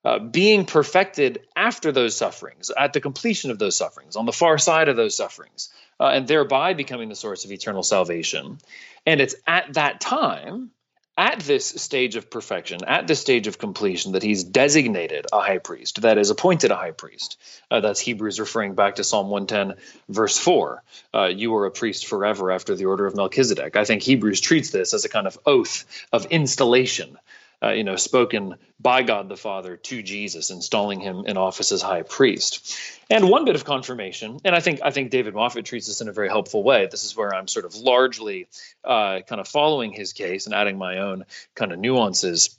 uh, 0.04 0.18
being 0.18 0.64
perfected 0.64 1.40
after 1.54 1.92
those 1.92 2.16
sufferings, 2.16 2.70
at 2.76 2.92
the 2.92 3.00
completion 3.00 3.50
of 3.50 3.58
those 3.58 3.76
sufferings, 3.76 4.16
on 4.16 4.26
the 4.26 4.32
far 4.32 4.58
side 4.58 4.88
of 4.88 4.96
those 4.96 5.14
sufferings, 5.14 5.70
uh, 5.98 6.06
and 6.06 6.26
thereby 6.26 6.74
becoming 6.74 7.08
the 7.08 7.14
source 7.14 7.44
of 7.44 7.52
eternal 7.52 7.82
salvation. 7.82 8.58
And 9.06 9.20
it's 9.20 9.34
at 9.46 9.74
that 9.74 10.00
time, 10.00 10.70
at 11.18 11.40
this 11.40 11.66
stage 11.66 12.16
of 12.16 12.30
perfection, 12.30 12.78
at 12.86 13.06
this 13.06 13.20
stage 13.20 13.46
of 13.46 13.58
completion, 13.58 14.12
that 14.12 14.22
he's 14.22 14.42
designated 14.42 15.26
a 15.30 15.40
high 15.40 15.58
priest, 15.58 16.00
that 16.00 16.16
is, 16.16 16.30
appointed 16.30 16.70
a 16.70 16.76
high 16.76 16.92
priest. 16.92 17.36
Uh, 17.70 17.80
that's 17.80 18.00
Hebrews 18.00 18.40
referring 18.40 18.74
back 18.74 18.94
to 18.94 19.04
Psalm 19.04 19.28
110, 19.28 19.78
verse 20.08 20.38
4. 20.38 20.82
Uh, 21.12 21.24
you 21.26 21.54
are 21.56 21.66
a 21.66 21.70
priest 21.70 22.06
forever 22.06 22.50
after 22.50 22.74
the 22.74 22.86
order 22.86 23.04
of 23.04 23.16
Melchizedek. 23.16 23.76
I 23.76 23.84
think 23.84 24.02
Hebrews 24.02 24.40
treats 24.40 24.70
this 24.70 24.94
as 24.94 25.04
a 25.04 25.10
kind 25.10 25.26
of 25.26 25.38
oath 25.44 25.84
of 26.10 26.24
installation 26.26 27.18
uh, 27.62 27.70
you 27.70 27.84
know, 27.84 27.96
spoken 27.96 28.54
by 28.78 29.02
God 29.02 29.28
the 29.28 29.36
Father 29.36 29.76
to 29.76 30.02
Jesus, 30.02 30.50
installing 30.50 31.00
him 31.00 31.24
in 31.26 31.36
office 31.36 31.72
as 31.72 31.82
high 31.82 32.02
priest. 32.02 32.74
And 33.10 33.28
one 33.28 33.44
bit 33.44 33.54
of 33.54 33.64
confirmation, 33.64 34.38
and 34.44 34.54
I 34.54 34.60
think 34.60 34.80
I 34.82 34.90
think 34.90 35.10
David 35.10 35.34
Moffitt 35.34 35.64
treats 35.66 35.86
this 35.86 36.00
in 36.00 36.08
a 36.08 36.12
very 36.12 36.28
helpful 36.28 36.62
way. 36.62 36.88
This 36.90 37.04
is 37.04 37.16
where 37.16 37.34
I'm 37.34 37.48
sort 37.48 37.66
of 37.66 37.74
largely 37.74 38.48
uh, 38.84 39.20
kind 39.26 39.40
of 39.40 39.48
following 39.48 39.92
his 39.92 40.12
case 40.12 40.46
and 40.46 40.54
adding 40.54 40.78
my 40.78 40.98
own 40.98 41.24
kind 41.54 41.72
of 41.72 41.78
nuances. 41.78 42.58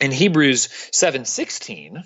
In 0.00 0.12
Hebrews 0.12 0.68
7:16, 0.92 2.04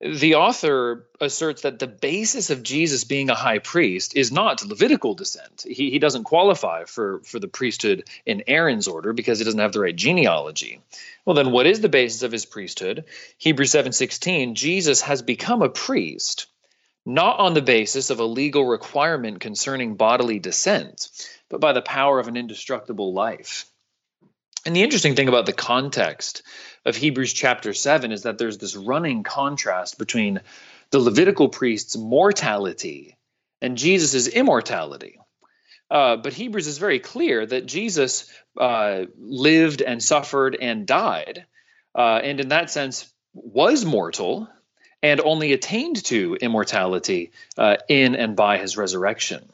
the 0.00 0.34
author 0.34 1.06
asserts 1.20 1.62
that 1.62 1.78
the 1.78 1.86
basis 1.86 2.50
of 2.50 2.62
Jesus 2.62 3.04
being 3.04 3.30
a 3.30 3.34
high 3.34 3.58
priest 3.58 4.16
is 4.16 4.32
not 4.32 4.64
Levitical 4.64 5.14
descent. 5.14 5.64
He, 5.66 5.90
he 5.90 5.98
doesn't 5.98 6.24
qualify 6.24 6.84
for, 6.84 7.20
for 7.20 7.38
the 7.38 7.48
priesthood 7.48 8.08
in 8.26 8.42
Aaron's 8.46 8.88
order 8.88 9.12
because 9.12 9.38
he 9.38 9.44
doesn't 9.44 9.60
have 9.60 9.72
the 9.72 9.80
right 9.80 9.96
genealogy. 9.96 10.80
Well, 11.24 11.36
then 11.36 11.52
what 11.52 11.66
is 11.66 11.80
the 11.80 11.88
basis 11.88 12.22
of 12.22 12.32
his 12.32 12.44
priesthood? 12.44 13.04
Hebrews 13.38 13.72
7:16, 13.72 14.54
Jesus 14.54 15.00
has 15.02 15.22
become 15.22 15.62
a 15.62 15.68
priest 15.68 16.46
not 17.06 17.38
on 17.38 17.54
the 17.54 17.62
basis 17.62 18.10
of 18.10 18.18
a 18.18 18.24
legal 18.24 18.64
requirement 18.66 19.40
concerning 19.40 19.94
bodily 19.94 20.38
descent, 20.38 21.08
but 21.50 21.60
by 21.60 21.72
the 21.72 21.82
power 21.82 22.18
of 22.18 22.28
an 22.28 22.36
indestructible 22.36 23.12
life. 23.12 23.66
And 24.64 24.74
the 24.74 24.82
interesting 24.82 25.14
thing 25.14 25.28
about 25.28 25.44
the 25.44 25.52
context 25.52 26.42
of 26.84 26.96
Hebrews 26.96 27.32
chapter 27.32 27.72
7 27.72 28.12
is 28.12 28.22
that 28.22 28.38
there's 28.38 28.58
this 28.58 28.76
running 28.76 29.22
contrast 29.22 29.98
between 29.98 30.40
the 30.90 30.98
Levitical 30.98 31.48
priest's 31.48 31.96
mortality 31.96 33.16
and 33.60 33.78
Jesus' 33.78 34.28
immortality. 34.28 35.18
Uh, 35.90 36.16
but 36.16 36.32
Hebrews 36.32 36.66
is 36.66 36.78
very 36.78 36.98
clear 36.98 37.44
that 37.46 37.66
Jesus 37.66 38.30
uh, 38.58 39.04
lived 39.18 39.82
and 39.82 40.02
suffered 40.02 40.56
and 40.60 40.86
died, 40.86 41.46
uh, 41.94 42.20
and 42.22 42.40
in 42.40 42.48
that 42.48 42.70
sense 42.70 43.12
was 43.32 43.84
mortal 43.84 44.48
and 45.02 45.20
only 45.20 45.52
attained 45.52 46.02
to 46.06 46.34
immortality 46.40 47.32
uh, 47.58 47.76
in 47.88 48.14
and 48.16 48.36
by 48.36 48.58
his 48.58 48.76
resurrection. 48.76 49.50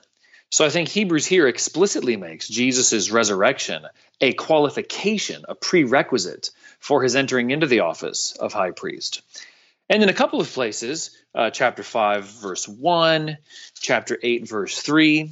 So 0.51 0.65
I 0.65 0.69
think 0.69 0.89
Hebrews 0.89 1.27
here 1.27 1.47
explicitly 1.47 2.17
makes 2.17 2.49
Jesus' 2.49 3.11
resurrection 3.11 3.87
a 4.21 4.33
qualification, 4.33 5.45
a 5.49 5.55
prerequisite 5.55 6.51
for 6.81 7.03
his 7.03 7.15
entering 7.15 7.51
into 7.51 7.67
the 7.67 7.81
office 7.81 8.33
of 8.33 8.53
high 8.53 8.73
priest. 8.73 9.23
And 9.89 10.03
in 10.03 10.09
a 10.09 10.15
couple 10.15 10.41
of 10.41 10.53
places, 10.53 11.17
uh, 11.35 11.51
chapter 11.51 11.83
5, 11.83 12.25
verse 12.25 12.67
1, 12.67 13.39
chapter 13.81 14.19
8, 14.21 14.49
verse 14.49 14.81
3, 14.81 15.31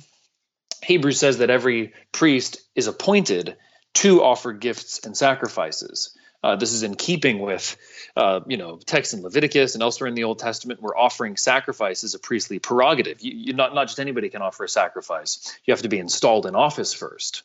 Hebrews 0.83 1.19
says 1.19 1.39
that 1.39 1.51
every 1.51 1.93
priest 2.13 2.59
is 2.77 2.87
appointed 2.87 3.57
to 3.95 4.23
offer 4.23 4.53
gifts 4.53 5.05
and 5.05 5.17
sacrifices. 5.17 6.17
Uh, 6.43 6.55
this 6.55 6.73
is 6.73 6.85
in 6.85 6.95
keeping 6.95 7.41
with, 7.41 7.77
uh, 8.17 8.41
you 8.47 8.57
know, 8.57 8.79
text 8.87 9.13
in 9.13 9.23
Leviticus 9.23 9.75
and 9.75 9.83
elsewhere 9.83 10.07
in 10.07 10.15
the 10.15 10.25
Old 10.25 10.39
Testament, 10.39 10.81
where 10.81 10.97
offering 10.97 11.37
sacrifice 11.37 12.05
is 12.05 12.15
a 12.15 12.19
priestly 12.19 12.61
prerogative. 12.61 13.21
You, 13.21 13.33
you, 13.35 13.53
not 13.55 13.75
not 13.75 13.89
just 13.89 13.99
anybody 13.99 14.29
can 14.29 14.43
offer 14.43 14.65
a 14.65 14.69
sacrifice. 14.69 15.59
You 15.65 15.73
have 15.73 15.83
to 15.83 15.89
be 15.89 15.99
installed 15.99 16.47
in 16.47 16.55
office 16.55 16.93
first. 16.93 17.43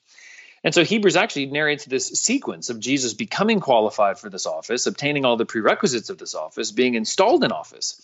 And 0.64 0.74
so 0.74 0.84
Hebrews 0.84 1.18
actually 1.18 1.48
narrates 1.48 1.86
this 1.86 2.08
sequence 2.08 2.70
of 2.70 2.80
Jesus 2.80 3.14
becoming 3.14 3.60
qualified 3.60 4.18
for 4.18 4.30
this 4.30 4.46
office, 4.46 4.88
obtaining 4.88 5.26
all 5.26 5.36
the 5.36 5.46
prerequisites 5.46 6.10
of 6.10 6.18
this 6.18 6.36
office, 6.36 6.72
being 6.72 6.94
installed 6.94 7.44
in 7.44 7.52
office, 7.52 8.02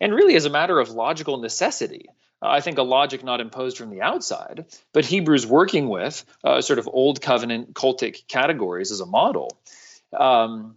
and 0.00 0.14
really 0.14 0.36
as 0.36 0.46
a 0.46 0.50
matter 0.50 0.78
of 0.78 0.90
logical 0.90 1.38
necessity. 1.38 2.08
Uh, 2.40 2.48
I 2.48 2.60
think 2.60 2.78
a 2.78 2.82
logic 2.82 3.24
not 3.24 3.40
imposed 3.40 3.76
from 3.76 3.90
the 3.90 4.00
outside, 4.00 4.66
but 4.92 5.04
Hebrews 5.04 5.46
working 5.46 5.88
with 5.88 6.24
uh, 6.44 6.60
sort 6.60 6.78
of 6.78 6.88
old 6.90 7.20
covenant 7.20 7.74
cultic 7.74 8.26
categories 8.28 8.92
as 8.92 9.00
a 9.00 9.06
model. 9.06 9.58
Um, 10.16 10.76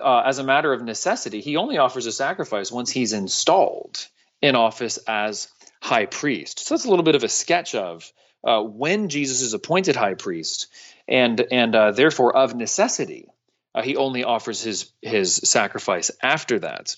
uh, 0.00 0.22
as 0.24 0.38
a 0.38 0.44
matter 0.44 0.72
of 0.72 0.82
necessity, 0.82 1.40
he 1.40 1.56
only 1.56 1.78
offers 1.78 2.06
a 2.06 2.12
sacrifice 2.12 2.70
once 2.70 2.90
he's 2.90 3.12
installed 3.12 4.06
in 4.40 4.54
office 4.54 4.98
as 5.08 5.48
high 5.80 6.06
priest. 6.06 6.60
So 6.60 6.74
that's 6.74 6.84
a 6.84 6.90
little 6.90 7.04
bit 7.04 7.16
of 7.16 7.24
a 7.24 7.28
sketch 7.28 7.74
of 7.74 8.10
uh, 8.44 8.62
when 8.62 9.08
Jesus 9.08 9.40
is 9.40 9.54
appointed 9.54 9.96
high 9.96 10.14
priest, 10.14 10.68
and 11.08 11.40
and 11.50 11.74
uh, 11.74 11.90
therefore 11.92 12.36
of 12.36 12.54
necessity, 12.54 13.28
uh, 13.74 13.82
he 13.82 13.96
only 13.96 14.24
offers 14.24 14.60
his 14.62 14.92
his 15.00 15.34
sacrifice 15.34 16.10
after 16.22 16.58
that. 16.60 16.96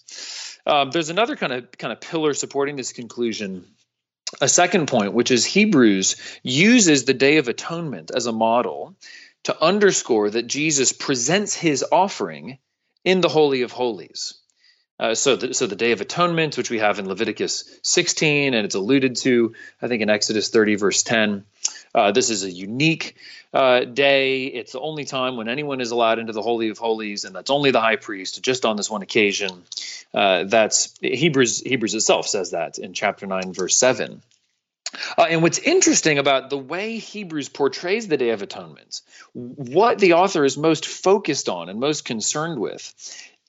Um, 0.67 0.91
there's 0.91 1.11
another 1.11 1.37
kind 1.37 1.53
of 1.53 1.71
kind 1.73 1.93
of 1.93 2.01
pillar 2.01 2.35
supporting 2.35 2.77
this 2.77 2.93
conclusion. 2.93 3.67
A 4.41 4.49
second 4.49 4.89
point, 4.89 5.13
which 5.13 5.31
is 5.31 5.45
Hebrews 5.45 6.17
uses 6.43 7.05
the 7.05 7.15
Day 7.15 7.37
of 7.37 7.47
Atonement 7.47 8.11
as 8.15 8.27
a 8.27 8.33
model 8.33 8.97
to 9.45 9.63
underscore 9.63 10.31
that 10.31 10.47
Jesus 10.47 10.93
presents 10.93 11.55
his 11.55 11.85
offering 11.91 12.59
in 13.05 13.21
the 13.21 13.29
Holy 13.29 13.63
of 13.63 13.73
Holies. 13.73 14.35
Uh, 14.99 15.15
so, 15.15 15.35
the, 15.35 15.53
so 15.53 15.67
the 15.67 15.77
Day 15.77 15.91
of 15.91 16.01
Atonement, 16.01 16.57
which 16.57 16.71
we 16.71 16.79
have 16.79 17.01
in 17.01 17.09
Leviticus 17.09 17.65
16, 17.83 18.55
and 18.55 18.65
it's 18.65 18.77
alluded 18.77 19.17
to, 19.17 19.55
I 19.83 19.89
think, 19.89 20.03
in 20.03 20.09
Exodus 20.09 20.51
30, 20.51 20.77
verse 20.77 21.03
10. 21.03 21.45
Uh, 21.93 22.13
this 22.13 22.31
is 22.31 22.45
a 22.45 22.51
unique 22.51 23.17
uh, 23.53 23.81
day. 23.81 24.47
It's 24.47 24.73
the 24.73 24.81
only 24.81 25.05
time 25.05 25.37
when 25.37 25.49
anyone 25.49 25.81
is 25.81 25.91
allowed 25.91 26.21
into 26.21 26.33
the 26.33 26.43
Holy 26.43 26.69
of 26.69 26.79
Holies, 26.79 27.25
and 27.25 27.35
that's 27.35 27.51
only 27.51 27.73
the 27.73 27.81
high 27.81 27.97
priest, 27.97 28.41
just 28.43 28.65
on 28.65 28.77
this 28.77 28.89
one 28.89 29.03
occasion. 29.03 29.65
Uh, 30.13 30.45
that's 30.45 30.95
Hebrews. 31.01 31.61
Hebrews 31.61 31.95
itself 31.95 32.29
says 32.29 32.53
that 32.53 32.79
in 32.79 32.95
chapter 32.95 33.27
9, 33.27 33.53
verse 33.53 33.77
7. 33.77 34.23
Uh, 35.17 35.27
and 35.29 35.43
what's 35.43 35.59
interesting 35.59 36.19
about 36.19 36.51
the 36.51 36.59
way 36.59 36.99
Hebrews 36.99 37.49
portrays 37.49 38.09
the 38.09 38.17
Day 38.17 38.31
of 38.31 38.43
Atonement, 38.43 39.01
what 39.33 39.99
the 39.99 40.15
author 40.15 40.45
is 40.45 40.57
most 40.57 40.87
focused 40.87 41.49
on 41.49 41.69
and 41.69 41.81
most 41.81 42.05
concerned 42.05 42.59
with, 42.59 42.95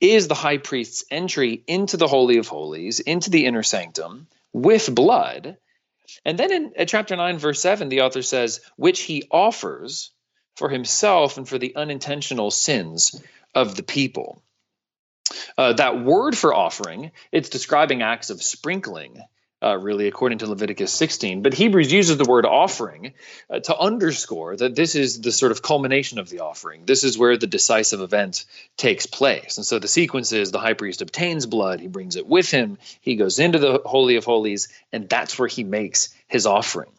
is 0.00 0.28
the 0.28 0.34
high 0.34 0.58
priest's 0.58 1.04
entry 1.10 1.62
into 1.66 1.96
the 1.96 2.08
Holy 2.08 2.38
of 2.38 2.48
Holies, 2.48 3.00
into 3.00 3.30
the 3.30 3.46
inner 3.46 3.62
sanctum 3.62 4.26
with 4.52 4.94
blood. 4.94 5.56
And 6.24 6.38
then 6.38 6.72
in 6.76 6.86
chapter 6.86 7.16
9, 7.16 7.38
verse 7.38 7.60
7, 7.60 7.88
the 7.88 8.02
author 8.02 8.22
says, 8.22 8.60
which 8.76 9.00
he 9.00 9.24
offers 9.30 10.10
for 10.56 10.68
himself 10.68 11.36
and 11.36 11.48
for 11.48 11.58
the 11.58 11.76
unintentional 11.76 12.50
sins 12.50 13.20
of 13.54 13.74
the 13.76 13.82
people. 13.82 14.42
Uh, 15.58 15.72
that 15.72 16.02
word 16.02 16.36
for 16.36 16.54
offering, 16.54 17.10
it's 17.32 17.48
describing 17.48 18.02
acts 18.02 18.30
of 18.30 18.42
sprinkling 18.42 19.22
uh, 19.62 19.76
really, 19.78 20.06
according 20.06 20.38
to 20.38 20.46
Leviticus 20.46 20.92
16. 20.92 21.42
But 21.42 21.54
Hebrews 21.54 21.90
uses 21.90 22.18
the 22.18 22.24
word 22.24 22.44
offering 22.44 23.14
uh, 23.48 23.60
to 23.60 23.76
underscore 23.76 24.56
that 24.56 24.74
this 24.74 24.94
is 24.94 25.20
the 25.20 25.32
sort 25.32 25.52
of 25.52 25.62
culmination 25.62 26.18
of 26.18 26.28
the 26.28 26.40
offering. 26.40 26.84
This 26.84 27.04
is 27.04 27.16
where 27.16 27.36
the 27.36 27.46
decisive 27.46 28.00
event 28.00 28.44
takes 28.76 29.06
place. 29.06 29.56
And 29.56 29.66
so 29.66 29.78
the 29.78 29.88
sequence 29.88 30.32
is 30.32 30.50
the 30.50 30.58
high 30.58 30.74
priest 30.74 31.00
obtains 31.00 31.46
blood, 31.46 31.80
he 31.80 31.88
brings 31.88 32.16
it 32.16 32.26
with 32.26 32.50
him, 32.50 32.78
he 33.00 33.16
goes 33.16 33.38
into 33.38 33.58
the 33.58 33.80
Holy 33.84 34.16
of 34.16 34.24
Holies, 34.24 34.68
and 34.92 35.08
that's 35.08 35.38
where 35.38 35.48
he 35.48 35.64
makes 35.64 36.14
his 36.28 36.46
offering. 36.46 36.90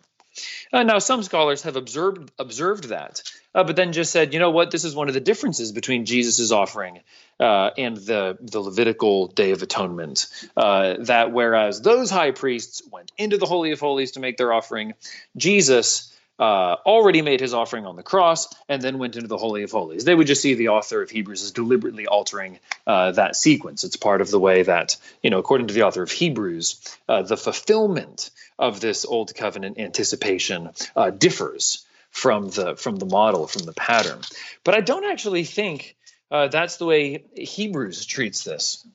Uh, 0.71 0.83
now, 0.83 0.99
some 0.99 1.23
scholars 1.23 1.63
have 1.63 1.75
observed 1.75 2.31
observed 2.37 2.85
that, 2.85 3.23
uh, 3.55 3.63
but 3.63 3.75
then 3.75 3.93
just 3.93 4.11
said, 4.11 4.33
you 4.33 4.39
know 4.39 4.51
what, 4.51 4.71
this 4.71 4.83
is 4.83 4.95
one 4.95 5.07
of 5.07 5.13
the 5.13 5.19
differences 5.19 5.71
between 5.71 6.05
Jesus' 6.05 6.51
offering 6.51 6.99
uh, 7.39 7.71
and 7.77 7.97
the 7.97 8.37
the 8.39 8.59
Levitical 8.59 9.27
Day 9.27 9.51
of 9.51 9.61
Atonement. 9.61 10.27
Uh, 10.55 10.95
that 11.01 11.31
whereas 11.31 11.81
those 11.81 12.09
high 12.09 12.31
priests 12.31 12.81
went 12.91 13.11
into 13.17 13.37
the 13.37 13.45
Holy 13.45 13.71
of 13.71 13.79
Holies 13.79 14.11
to 14.11 14.19
make 14.19 14.37
their 14.37 14.53
offering, 14.53 14.93
Jesus. 15.35 16.13
Uh, 16.39 16.75
already 16.85 17.23
made 17.23 17.39
his 17.39 17.51
offering 17.55 17.87
on 17.87 17.95
the 17.95 18.03
cross 18.03 18.47
and 18.69 18.79
then 18.79 18.99
went 18.99 19.15
into 19.15 19.27
the 19.27 19.37
Holy 19.37 19.63
of 19.63 19.71
Holies. 19.71 20.05
They 20.05 20.13
would 20.13 20.27
just 20.27 20.43
see 20.43 20.53
the 20.53 20.67
author 20.67 21.01
of 21.01 21.09
Hebrews 21.09 21.41
as 21.41 21.49
deliberately 21.49 22.05
altering 22.05 22.59
uh, 22.85 23.13
that 23.13 23.35
sequence. 23.35 23.83
It's 23.83 23.95
part 23.95 24.21
of 24.21 24.29
the 24.29 24.39
way 24.39 24.61
that, 24.61 24.97
you 25.23 25.31
know, 25.31 25.39
according 25.39 25.65
to 25.65 25.73
the 25.73 25.81
author 25.81 26.03
of 26.03 26.11
Hebrews, 26.11 26.95
uh, 27.09 27.23
the 27.23 27.37
fulfillment 27.37 28.29
of 28.59 28.79
this 28.81 29.03
old 29.03 29.33
covenant 29.33 29.79
anticipation 29.79 30.69
differs 31.17 31.86
from 32.11 32.49
the 32.49 32.75
from 32.75 32.95
the 32.97 33.05
model, 33.05 33.47
from 33.47 33.63
the 33.63 33.73
pattern. 33.73 34.21
But 34.63 34.75
I 34.75 34.81
don't 34.81 35.05
actually 35.05 35.43
think 35.43 35.95
uh, 36.31 36.47
that's 36.47 36.77
the 36.77 36.85
way 36.85 37.25
Hebrews 37.35 38.05
treats 38.05 38.43
this. 38.43 38.85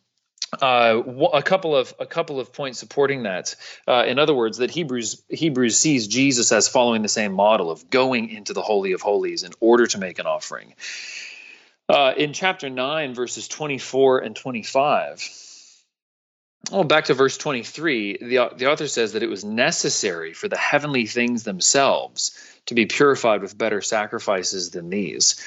Uh, 0.60 1.02
a 1.32 1.42
couple 1.42 1.74
of 1.74 1.94
a 1.98 2.04
couple 2.04 2.38
of 2.38 2.52
points 2.52 2.78
supporting 2.78 3.22
that. 3.22 3.56
Uh, 3.88 4.04
in 4.06 4.18
other 4.18 4.34
words, 4.34 4.58
that 4.58 4.70
Hebrews 4.70 5.22
Hebrews 5.30 5.78
sees 5.78 6.08
Jesus 6.08 6.52
as 6.52 6.68
following 6.68 7.00
the 7.00 7.08
same 7.08 7.32
model 7.32 7.70
of 7.70 7.88
going 7.88 8.28
into 8.28 8.52
the 8.52 8.60
holy 8.60 8.92
of 8.92 9.00
holies 9.00 9.44
in 9.44 9.52
order 9.60 9.86
to 9.86 9.98
make 9.98 10.18
an 10.18 10.26
offering. 10.26 10.74
Uh, 11.88 12.12
in 12.16 12.34
chapter 12.34 12.68
nine, 12.68 13.14
verses 13.14 13.48
twenty 13.48 13.78
four 13.78 14.18
and 14.18 14.36
twenty 14.36 14.62
five. 14.62 15.26
Well, 16.70 16.84
back 16.84 17.06
to 17.06 17.14
verse 17.14 17.36
23, 17.36 18.18
the, 18.18 18.50
the 18.56 18.70
author 18.70 18.86
says 18.86 19.14
that 19.14 19.22
it 19.24 19.28
was 19.28 19.44
necessary 19.44 20.32
for 20.32 20.46
the 20.48 20.56
heavenly 20.56 21.06
things 21.06 21.42
themselves 21.42 22.38
to 22.66 22.74
be 22.74 22.86
purified 22.86 23.42
with 23.42 23.56
better 23.56 23.80
sacrifices 23.80 24.70
than 24.70 24.90
these 24.90 25.42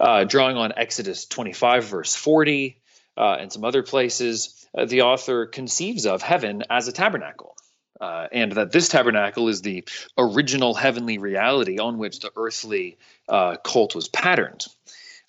uh, 0.00 0.24
drawing 0.24 0.56
on 0.56 0.72
Exodus 0.76 1.26
25, 1.26 1.84
verse 1.84 2.14
40, 2.14 2.76
uh, 3.16 3.36
and 3.40 3.52
some 3.52 3.64
other 3.64 3.82
places, 3.82 4.66
uh, 4.76 4.84
the 4.84 5.02
author 5.02 5.46
conceives 5.46 6.06
of 6.06 6.22
heaven 6.22 6.62
as 6.70 6.88
a 6.88 6.92
tabernacle. 6.92 7.56
Uh, 8.00 8.26
and 8.32 8.52
that 8.52 8.72
this 8.72 8.88
tabernacle 8.88 9.48
is 9.48 9.62
the 9.62 9.84
original 10.18 10.74
heavenly 10.74 11.18
reality 11.18 11.78
on 11.78 11.96
which 11.96 12.18
the 12.20 12.30
earthly 12.36 12.98
uh, 13.28 13.56
cult 13.56 13.94
was 13.94 14.08
patterned. 14.08 14.66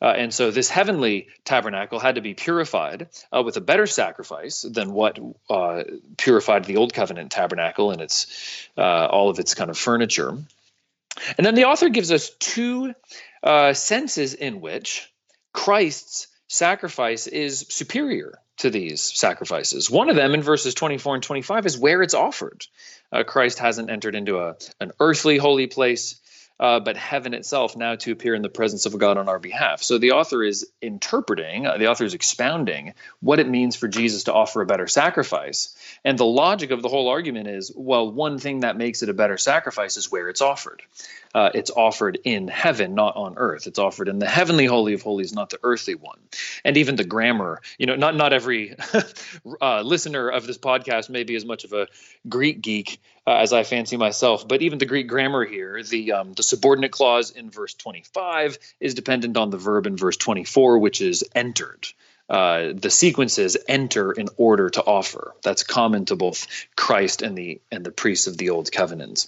Uh, 0.02 0.08
and 0.18 0.34
so 0.34 0.52
this 0.52 0.68
heavenly 0.68 1.28
tabernacle 1.46 2.00
had 2.00 2.16
to 2.16 2.22
be 2.22 2.34
purified 2.34 3.08
uh, 3.34 3.42
with 3.44 3.56
a 3.56 3.62
better 3.62 3.86
sacrifice 3.86 4.64
than 4.64 4.92
what 4.92 5.20
uh, 5.50 5.84
purified 6.18 6.66
the 6.66 6.76
old 6.78 6.92
covenant 6.92 7.32
tabernacle 7.32 7.92
and 7.92 8.02
its 8.02 8.68
all 8.76 9.30
of 9.30 9.40
its 9.40 9.54
kind 9.54 9.70
of 9.70 9.78
furniture. 9.78 10.36
And 11.38 11.46
then 11.46 11.56
the 11.56 11.66
author 11.66 11.90
gives 11.90 12.12
us 12.12 12.32
two 12.40 12.94
uh, 13.44 13.74
senses 13.74 14.34
in 14.34 14.62
which 14.62 15.12
Christ's 15.54 16.28
sacrifice 16.48 17.28
is 17.28 17.66
superior 17.70 18.40
to 18.58 18.70
these 18.70 19.02
sacrifices. 19.02 19.90
One 19.90 20.10
of 20.10 20.16
them 20.16 20.34
in 20.34 20.42
verses 20.42 20.74
24 20.74 21.16
and 21.16 21.24
25 21.24 21.66
is 21.66 21.78
where 21.78 22.02
it's 22.02 22.14
offered. 22.14 22.66
Uh, 23.12 23.24
Christ 23.24 23.60
hasn't 23.60 23.90
entered 23.90 24.16
into 24.16 24.40
a, 24.40 24.56
an 24.80 24.92
earthly 25.00 25.38
holy 25.38 25.68
place, 25.68 26.20
uh, 26.60 26.80
but 26.80 26.96
heaven 26.96 27.34
itself 27.34 27.76
now 27.76 27.96
to 27.96 28.12
appear 28.12 28.34
in 28.34 28.42
the 28.42 28.50
presence 28.50 28.86
of 28.86 28.98
God 28.98 29.18
on 29.18 29.28
our 29.28 29.40
behalf. 29.40 29.84
So 29.84 29.98
the 29.98 30.12
author 30.12 30.44
is 30.44 30.66
interpreting, 30.82 31.66
uh, 31.66 31.78
the 31.78 31.88
author 31.88 32.06
is 32.06 32.14
expounding 32.14 32.94
what 33.20 33.40
it 33.40 33.48
means 33.48 33.76
for 33.76 33.88
Jesus 33.88 34.26
to 34.26 34.34
offer 34.34 34.62
a 34.62 34.66
better 34.66 34.88
sacrifice. 34.88 35.76
And 36.04 36.18
the 36.18 36.26
logic 36.26 36.72
of 36.72 36.82
the 36.82 36.88
whole 36.88 37.10
argument 37.10 37.48
is 37.48 37.72
well, 37.76 38.10
one 38.10 38.38
thing 38.38 38.62
that 38.62 38.78
makes 38.78 39.04
it 39.04 39.10
a 39.10 39.14
better 39.14 39.38
sacrifice 39.38 39.98
is 39.98 40.12
where 40.12 40.30
it's 40.30 40.42
offered. 40.42 40.82
Uh, 41.34 41.50
it's 41.54 41.72
offered 41.72 42.18
in 42.24 42.48
heaven, 42.48 42.96
not 42.96 43.18
on 43.18 43.34
earth. 43.36 43.68
It's 43.68 43.80
offered 43.80 44.08
in 44.08 44.20
the 44.20 44.28
heavenly 44.28 44.66
holy 44.66 44.94
of 44.94 45.02
holies, 45.02 45.34
not 45.34 45.50
the 45.50 45.60
earthly 45.64 45.96
one. 45.96 46.20
And 46.64 46.78
even 46.78 46.96
the 46.96 47.04
grammar, 47.04 47.62
you 47.78 47.88
know, 47.88 47.96
not 47.96 48.16
not 48.16 48.32
every 48.32 48.76
uh, 49.62 49.82
listener 49.82 50.30
of 50.30 50.48
this 50.48 50.58
podcast 50.58 51.10
may 51.10 51.24
be 51.24 51.36
as 51.36 51.44
much 51.44 51.66
of 51.66 51.74
a 51.74 51.88
Greek 52.30 52.62
geek 52.62 53.02
uh, 53.28 53.36
as 53.36 53.54
I 53.54 53.64
fancy 53.64 53.98
myself, 53.98 54.48
but 54.48 54.62
even 54.62 54.78
the 54.78 54.86
Greek 54.86 55.08
grammar 55.08 55.46
here, 55.46 55.82
the 55.84 56.14
um, 56.14 56.34
the 56.34 56.44
subordinate 56.44 56.92
clause 56.92 57.32
in 57.32 57.50
verse 57.50 57.74
25 57.74 58.58
is 58.80 58.94
dependent 58.94 59.38
on 59.38 59.50
the 59.50 59.58
verb 59.58 59.88
in 59.88 59.98
verse 59.98 60.18
24, 60.18 60.80
which 60.80 61.02
is 61.02 61.24
entered 61.34 61.88
uh, 62.30 62.74
the 62.74 62.90
sequences 62.90 63.58
enter 63.68 64.12
in 64.12 64.30
order 64.38 64.70
to 64.70 64.84
offer. 64.84 65.34
That's 65.44 65.64
common 65.64 66.06
to 66.06 66.16
both 66.16 66.48
Christ 66.76 67.22
and 67.22 67.38
the 67.38 67.62
and 67.72 67.86
the 67.86 67.92
priests 67.92 68.28
of 68.28 68.38
the 68.38 68.50
old 68.50 68.72
covenant. 68.72 69.28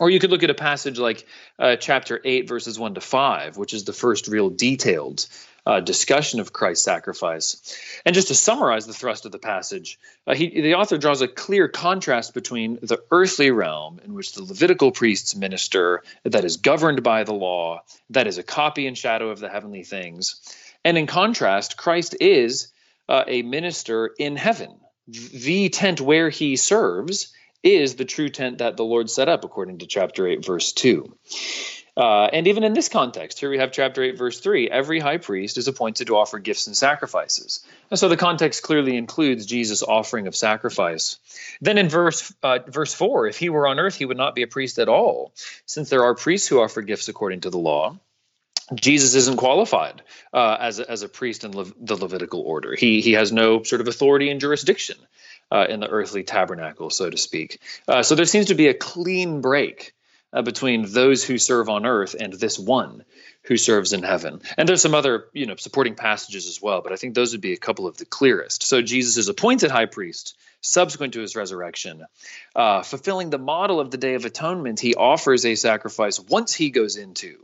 Or 0.00 0.10
you 0.10 0.20
could 0.20 0.30
look 0.30 0.42
at 0.42 0.50
a 0.50 0.54
passage 0.54 0.98
like 0.98 1.26
uh, 1.58 1.76
chapter 1.76 2.20
8, 2.22 2.46
verses 2.46 2.78
1 2.78 2.94
to 2.94 3.00
5, 3.00 3.56
which 3.56 3.72
is 3.74 3.84
the 3.84 3.92
first 3.92 4.28
real 4.28 4.48
detailed 4.48 5.26
uh, 5.68 5.80
discussion 5.80 6.40
of 6.40 6.54
Christ's 6.54 6.84
sacrifice. 6.84 7.76
And 8.06 8.14
just 8.14 8.28
to 8.28 8.34
summarize 8.34 8.86
the 8.86 8.94
thrust 8.94 9.26
of 9.26 9.32
the 9.32 9.38
passage, 9.38 9.98
uh, 10.26 10.34
he, 10.34 10.62
the 10.62 10.74
author 10.76 10.96
draws 10.96 11.20
a 11.20 11.28
clear 11.28 11.68
contrast 11.68 12.32
between 12.32 12.78
the 12.80 13.02
earthly 13.10 13.50
realm 13.50 14.00
in 14.02 14.14
which 14.14 14.32
the 14.32 14.42
Levitical 14.42 14.92
priests 14.92 15.36
minister, 15.36 16.02
that 16.24 16.46
is 16.46 16.56
governed 16.56 17.02
by 17.02 17.22
the 17.22 17.34
law, 17.34 17.82
that 18.08 18.26
is 18.26 18.38
a 18.38 18.42
copy 18.42 18.86
and 18.86 18.96
shadow 18.96 19.28
of 19.28 19.40
the 19.40 19.50
heavenly 19.50 19.84
things, 19.84 20.40
and 20.86 20.96
in 20.96 21.06
contrast, 21.06 21.76
Christ 21.76 22.16
is 22.18 22.72
uh, 23.06 23.24
a 23.26 23.42
minister 23.42 24.10
in 24.18 24.36
heaven. 24.36 24.74
The 25.06 25.68
tent 25.68 26.00
where 26.00 26.30
he 26.30 26.56
serves 26.56 27.30
is 27.62 27.96
the 27.96 28.06
true 28.06 28.30
tent 28.30 28.58
that 28.58 28.78
the 28.78 28.84
Lord 28.84 29.10
set 29.10 29.28
up, 29.28 29.44
according 29.44 29.78
to 29.78 29.86
chapter 29.86 30.26
8, 30.26 30.46
verse 30.46 30.72
2. 30.72 31.14
Uh, 31.98 32.26
and 32.32 32.46
even 32.46 32.62
in 32.62 32.74
this 32.74 32.88
context, 32.88 33.40
here 33.40 33.50
we 33.50 33.58
have 33.58 33.72
chapter 33.72 34.04
8, 34.04 34.16
verse 34.16 34.38
3 34.38 34.70
every 34.70 35.00
high 35.00 35.16
priest 35.16 35.58
is 35.58 35.66
appointed 35.66 36.06
to 36.06 36.16
offer 36.16 36.38
gifts 36.38 36.68
and 36.68 36.76
sacrifices. 36.76 37.66
And 37.90 37.98
so 37.98 38.08
the 38.08 38.16
context 38.16 38.62
clearly 38.62 38.96
includes 38.96 39.46
Jesus' 39.46 39.82
offering 39.82 40.28
of 40.28 40.36
sacrifice. 40.36 41.18
Then 41.60 41.76
in 41.76 41.88
verse, 41.88 42.32
uh, 42.44 42.60
verse 42.68 42.94
4, 42.94 43.26
if 43.26 43.36
he 43.36 43.48
were 43.48 43.66
on 43.66 43.80
earth, 43.80 43.96
he 43.96 44.04
would 44.04 44.16
not 44.16 44.36
be 44.36 44.42
a 44.42 44.46
priest 44.46 44.78
at 44.78 44.88
all, 44.88 45.32
since 45.66 45.90
there 45.90 46.04
are 46.04 46.14
priests 46.14 46.46
who 46.46 46.60
offer 46.60 46.82
gifts 46.82 47.08
according 47.08 47.40
to 47.40 47.50
the 47.50 47.58
law. 47.58 47.98
Jesus 48.74 49.16
isn't 49.16 49.38
qualified 49.38 50.02
uh, 50.32 50.56
as, 50.60 50.78
a, 50.78 50.88
as 50.88 51.02
a 51.02 51.08
priest 51.08 51.42
in 51.42 51.56
Le- 51.56 51.72
the 51.80 51.96
Levitical 51.96 52.42
order. 52.42 52.76
He, 52.76 53.00
he 53.00 53.14
has 53.14 53.32
no 53.32 53.64
sort 53.64 53.80
of 53.80 53.88
authority 53.88 54.30
and 54.30 54.40
jurisdiction 54.40 54.98
uh, 55.50 55.66
in 55.68 55.80
the 55.80 55.88
earthly 55.88 56.22
tabernacle, 56.22 56.90
so 56.90 57.10
to 57.10 57.16
speak. 57.16 57.60
Uh, 57.88 58.04
so 58.04 58.14
there 58.14 58.26
seems 58.26 58.46
to 58.46 58.54
be 58.54 58.68
a 58.68 58.74
clean 58.74 59.40
break 59.40 59.94
uh, 60.32 60.42
between 60.42 60.90
those 60.92 61.24
who 61.24 61.38
serve 61.38 61.68
on 61.68 61.86
earth 61.86 62.14
and 62.18 62.32
this 62.32 62.58
one 62.58 63.04
who 63.42 63.56
serves 63.56 63.92
in 63.92 64.02
heaven. 64.02 64.42
And 64.56 64.68
there's 64.68 64.82
some 64.82 64.94
other, 64.94 65.26
you 65.32 65.46
know, 65.46 65.56
supporting 65.56 65.94
passages 65.94 66.46
as 66.46 66.60
well, 66.60 66.82
but 66.82 66.92
I 66.92 66.96
think 66.96 67.14
those 67.14 67.32
would 67.32 67.40
be 67.40 67.54
a 67.54 67.58
couple 67.58 67.86
of 67.86 67.96
the 67.96 68.04
clearest. 68.04 68.62
So 68.62 68.82
Jesus 68.82 69.16
is 69.16 69.28
appointed 69.28 69.70
high 69.70 69.86
priest 69.86 70.36
subsequent 70.60 71.14
to 71.14 71.20
his 71.20 71.36
resurrection. 71.36 72.04
Uh, 72.54 72.82
fulfilling 72.82 73.30
the 73.30 73.38
model 73.38 73.80
of 73.80 73.90
the 73.90 73.96
Day 73.96 74.14
of 74.14 74.24
Atonement, 74.24 74.80
he 74.80 74.94
offers 74.94 75.46
a 75.46 75.54
sacrifice 75.54 76.20
once 76.20 76.52
he 76.52 76.70
goes 76.70 76.96
into 76.96 77.38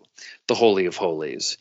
the 0.46 0.54
Holy 0.54 0.86
of 0.86 0.96
Holies. 0.96 1.56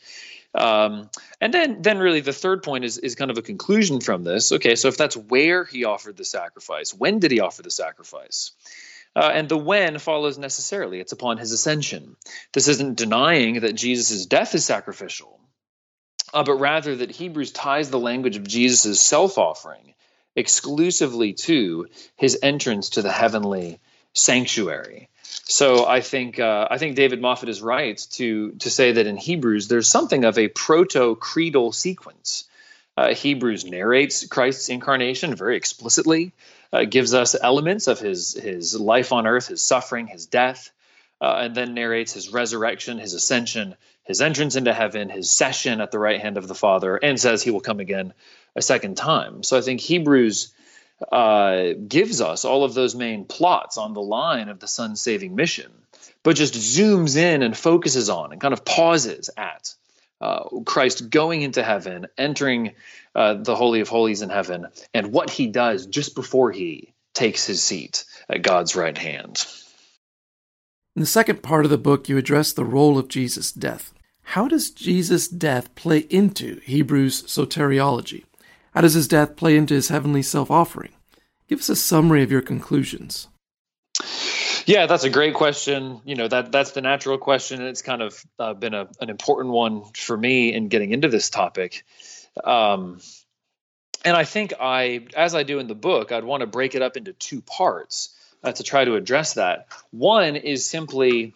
Um, 0.54 1.10
and 1.40 1.52
then, 1.52 1.82
then 1.82 1.98
really 1.98 2.20
the 2.20 2.32
third 2.32 2.62
point 2.62 2.84
is, 2.84 2.98
is 2.98 3.14
kind 3.14 3.30
of 3.30 3.38
a 3.38 3.42
conclusion 3.42 4.00
from 4.00 4.24
this. 4.24 4.52
Okay, 4.52 4.76
so 4.76 4.88
if 4.88 4.96
that's 4.96 5.16
where 5.16 5.64
he 5.64 5.84
offered 5.84 6.16
the 6.16 6.24
sacrifice, 6.24 6.92
when 6.92 7.18
did 7.18 7.30
he 7.30 7.40
offer 7.40 7.62
the 7.62 7.70
sacrifice? 7.70 8.52
Uh, 9.16 9.30
and 9.32 9.48
the 9.48 9.56
when 9.56 9.98
follows 9.98 10.38
necessarily. 10.38 11.00
It's 11.00 11.12
upon 11.12 11.38
his 11.38 11.52
ascension. 11.52 12.16
This 12.52 12.68
isn't 12.68 12.96
denying 12.96 13.60
that 13.60 13.74
Jesus' 13.74 14.26
death 14.26 14.54
is 14.54 14.64
sacrificial, 14.64 15.38
uh, 16.32 16.42
but 16.42 16.54
rather 16.54 16.96
that 16.96 17.12
Hebrews 17.12 17.52
ties 17.52 17.90
the 17.90 17.98
language 17.98 18.36
of 18.36 18.46
Jesus' 18.46 19.00
self 19.00 19.38
offering 19.38 19.94
exclusively 20.36 21.32
to 21.32 21.86
his 22.16 22.38
entrance 22.42 22.90
to 22.90 23.02
the 23.02 23.12
heavenly 23.12 23.80
sanctuary. 24.14 25.08
So 25.46 25.86
I 25.86 26.00
think 26.00 26.38
uh, 26.38 26.68
I 26.70 26.78
think 26.78 26.96
David 26.96 27.20
Moffitt 27.20 27.48
is 27.48 27.62
right 27.62 27.98
to 28.12 28.52
to 28.52 28.70
say 28.70 28.92
that 28.92 29.06
in 29.06 29.16
Hebrews 29.16 29.68
there's 29.68 29.88
something 29.88 30.24
of 30.24 30.38
a 30.38 30.48
proto 30.48 31.16
creedal 31.16 31.72
sequence. 31.72 32.44
Uh, 32.96 33.12
Hebrews 33.12 33.64
narrates 33.64 34.26
Christ's 34.26 34.68
incarnation 34.68 35.34
very 35.34 35.56
explicitly, 35.56 36.32
uh, 36.74 36.84
gives 36.84 37.14
us 37.14 37.36
elements 37.40 37.86
of 37.86 38.00
his 38.00 38.34
his 38.34 38.78
life 38.78 39.12
on 39.12 39.28
earth, 39.28 39.46
his 39.46 39.62
suffering, 39.62 40.08
his 40.08 40.26
death, 40.26 40.72
uh, 41.20 41.36
and 41.42 41.54
then 41.54 41.72
narrates 41.72 42.12
his 42.12 42.32
resurrection, 42.32 42.98
his 42.98 43.14
ascension, 43.14 43.76
his 44.02 44.20
entrance 44.20 44.56
into 44.56 44.74
heaven, 44.74 45.08
his 45.08 45.30
session 45.30 45.80
at 45.80 45.92
the 45.92 46.00
right 46.00 46.20
hand 46.20 46.36
of 46.36 46.48
the 46.48 46.54
Father, 46.54 46.96
and 46.96 47.18
says 47.18 47.42
he 47.42 47.52
will 47.52 47.60
come 47.60 47.78
again 47.78 48.12
a 48.56 48.62
second 48.62 48.96
time. 48.96 49.44
So 49.44 49.56
I 49.56 49.60
think 49.60 49.80
Hebrews 49.80 50.52
uh, 51.12 51.74
gives 51.86 52.20
us 52.20 52.44
all 52.44 52.64
of 52.64 52.74
those 52.74 52.96
main 52.96 53.24
plots 53.24 53.78
on 53.78 53.94
the 53.94 54.02
line 54.02 54.48
of 54.48 54.58
the 54.58 54.68
Son's 54.68 55.00
saving 55.00 55.36
mission, 55.36 55.70
but 56.24 56.34
just 56.34 56.54
zooms 56.54 57.16
in 57.16 57.42
and 57.44 57.56
focuses 57.56 58.10
on 58.10 58.32
and 58.32 58.40
kind 58.40 58.52
of 58.52 58.64
pauses 58.64 59.30
at 59.36 59.74
uh, 60.24 60.48
Christ 60.64 61.10
going 61.10 61.42
into 61.42 61.62
heaven, 61.62 62.06
entering 62.16 62.72
uh, 63.14 63.34
the 63.34 63.54
Holy 63.54 63.80
of 63.80 63.88
Holies 63.88 64.22
in 64.22 64.30
heaven, 64.30 64.66
and 64.94 65.12
what 65.12 65.28
he 65.28 65.46
does 65.46 65.86
just 65.86 66.14
before 66.14 66.50
he 66.50 66.94
takes 67.12 67.46
his 67.46 67.62
seat 67.62 68.04
at 68.30 68.42
God's 68.42 68.74
right 68.74 68.96
hand. 68.96 69.46
In 70.96 71.00
the 71.00 71.06
second 71.06 71.42
part 71.42 71.66
of 71.66 71.70
the 71.70 71.76
book, 71.76 72.08
you 72.08 72.16
address 72.16 72.52
the 72.52 72.64
role 72.64 72.98
of 72.98 73.08
Jesus' 73.08 73.52
death. 73.52 73.92
How 74.28 74.48
does 74.48 74.70
Jesus' 74.70 75.28
death 75.28 75.74
play 75.74 76.06
into 76.08 76.60
Hebrews 76.64 77.24
soteriology? 77.24 78.24
How 78.72 78.80
does 78.80 78.94
his 78.94 79.06
death 79.06 79.36
play 79.36 79.56
into 79.56 79.74
his 79.74 79.88
heavenly 79.88 80.22
self 80.22 80.50
offering? 80.50 80.92
Give 81.48 81.58
us 81.58 81.68
a 81.68 81.76
summary 81.76 82.22
of 82.22 82.32
your 82.32 82.40
conclusions. 82.40 83.28
Yeah, 84.66 84.86
that's 84.86 85.04
a 85.04 85.10
great 85.10 85.34
question. 85.34 86.00
You 86.04 86.14
know 86.14 86.28
that 86.28 86.50
that's 86.52 86.72
the 86.72 86.80
natural 86.80 87.18
question, 87.18 87.60
and 87.60 87.68
it's 87.68 87.82
kind 87.82 88.02
of 88.02 88.24
uh, 88.38 88.54
been 88.54 88.74
a, 88.74 88.88
an 89.00 89.10
important 89.10 89.50
one 89.50 89.84
for 89.94 90.16
me 90.16 90.54
in 90.54 90.68
getting 90.68 90.92
into 90.92 91.08
this 91.08 91.28
topic. 91.28 91.84
Um, 92.42 93.00
and 94.04 94.16
I 94.16 94.24
think 94.24 94.54
I, 94.60 95.06
as 95.16 95.34
I 95.34 95.42
do 95.42 95.58
in 95.58 95.66
the 95.66 95.74
book, 95.74 96.12
I'd 96.12 96.24
want 96.24 96.42
to 96.42 96.46
break 96.46 96.74
it 96.74 96.82
up 96.82 96.96
into 96.96 97.12
two 97.12 97.40
parts 97.40 98.14
uh, 98.42 98.52
to 98.52 98.62
try 98.62 98.84
to 98.84 98.96
address 98.96 99.34
that. 99.34 99.68
One 99.90 100.36
is 100.36 100.68
simply 100.68 101.34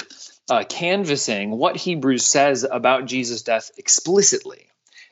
uh, 0.51 0.65
canvassing 0.69 1.51
what 1.51 1.77
Hebrews 1.77 2.25
says 2.25 2.67
about 2.71 3.07
Jesus' 3.07 3.43
death 3.43 3.71
explicitly 3.79 4.68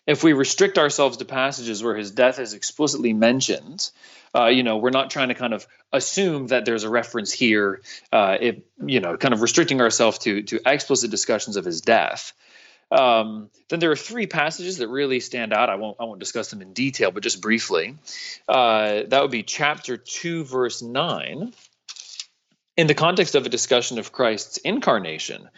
if 0.06 0.22
we 0.22 0.32
restrict 0.32 0.78
ourselves 0.78 1.16
to 1.16 1.24
passages 1.24 1.82
where 1.82 1.96
his 1.96 2.12
death 2.12 2.38
is 2.38 2.54
explicitly 2.54 3.12
mentioned, 3.12 3.90
uh, 4.34 4.46
you 4.46 4.62
know, 4.62 4.76
we're 4.76 4.90
not 4.90 5.10
trying 5.10 5.28
to 5.28 5.34
kind 5.34 5.54
of 5.54 5.66
assume 5.92 6.48
that 6.48 6.64
there's 6.64 6.84
a 6.84 6.90
reference 6.90 7.32
here. 7.32 7.80
Uh, 8.12 8.36
if 8.40 8.56
you 8.84 9.00
know, 9.00 9.16
kind 9.16 9.34
of 9.34 9.42
restricting 9.42 9.80
ourselves 9.80 10.18
to 10.18 10.42
to 10.42 10.60
explicit 10.66 11.10
discussions 11.10 11.56
of 11.56 11.64
his 11.64 11.80
death. 11.80 12.32
Um, 12.90 13.50
then 13.68 13.80
there 13.80 13.90
are 13.90 13.96
three 13.96 14.28
passages 14.28 14.78
that 14.78 14.86
really 14.88 15.18
stand 15.18 15.52
out. 15.52 15.70
I 15.70 15.74
won't 15.74 15.96
I 15.98 16.04
won't 16.04 16.20
discuss 16.20 16.50
them 16.50 16.62
in 16.62 16.72
detail, 16.72 17.10
but 17.10 17.22
just 17.22 17.40
briefly. 17.40 17.96
Uh, 18.48 19.02
that 19.08 19.22
would 19.22 19.30
be 19.30 19.42
chapter 19.42 19.96
two, 19.96 20.44
verse 20.44 20.82
nine. 20.82 21.52
In 22.76 22.86
the 22.86 22.94
context 22.94 23.34
of 23.34 23.46
a 23.46 23.48
discussion 23.48 23.98
of 23.98 24.12
Christ's 24.12 24.58
incarnation, 24.58 25.48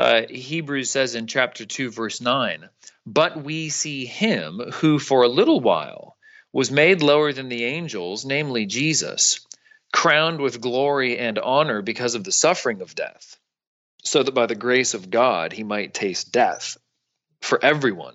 uh, 0.00 0.26
Hebrews 0.30 0.90
says 0.90 1.14
in 1.14 1.26
chapter 1.26 1.66
2, 1.66 1.90
verse 1.90 2.22
9, 2.22 2.70
But 3.04 3.44
we 3.44 3.68
see 3.68 4.06
him 4.06 4.58
who 4.76 4.98
for 4.98 5.24
a 5.24 5.28
little 5.28 5.60
while 5.60 6.16
was 6.54 6.70
made 6.70 7.02
lower 7.02 7.34
than 7.34 7.50
the 7.50 7.64
angels, 7.64 8.24
namely 8.24 8.64
Jesus, 8.64 9.46
crowned 9.92 10.40
with 10.40 10.62
glory 10.62 11.18
and 11.18 11.38
honor 11.38 11.82
because 11.82 12.14
of 12.14 12.24
the 12.24 12.32
suffering 12.32 12.80
of 12.80 12.94
death, 12.94 13.38
so 14.02 14.22
that 14.22 14.32
by 14.32 14.46
the 14.46 14.54
grace 14.54 14.94
of 14.94 15.10
God 15.10 15.52
he 15.52 15.64
might 15.64 15.92
taste 15.92 16.32
death 16.32 16.78
for 17.42 17.62
everyone. 17.62 18.14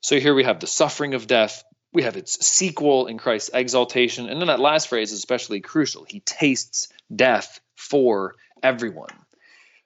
So 0.00 0.18
here 0.18 0.34
we 0.34 0.42
have 0.42 0.58
the 0.58 0.66
suffering 0.66 1.14
of 1.14 1.28
death. 1.28 1.62
We 1.92 2.02
have 2.02 2.16
its 2.16 2.44
sequel 2.44 3.06
in 3.06 3.18
Christ's 3.18 3.50
exaltation. 3.54 4.28
And 4.28 4.40
then 4.40 4.48
that 4.48 4.58
last 4.58 4.88
phrase 4.88 5.12
is 5.12 5.18
especially 5.18 5.60
crucial. 5.60 6.04
He 6.04 6.18
tastes 6.18 6.88
death 7.14 7.60
for 7.76 8.34
everyone 8.60 9.21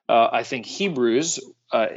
uh, 0.08 0.28
I 0.32 0.42
think 0.42 0.66
Hebrews 0.66 1.40
uh, 1.72 1.88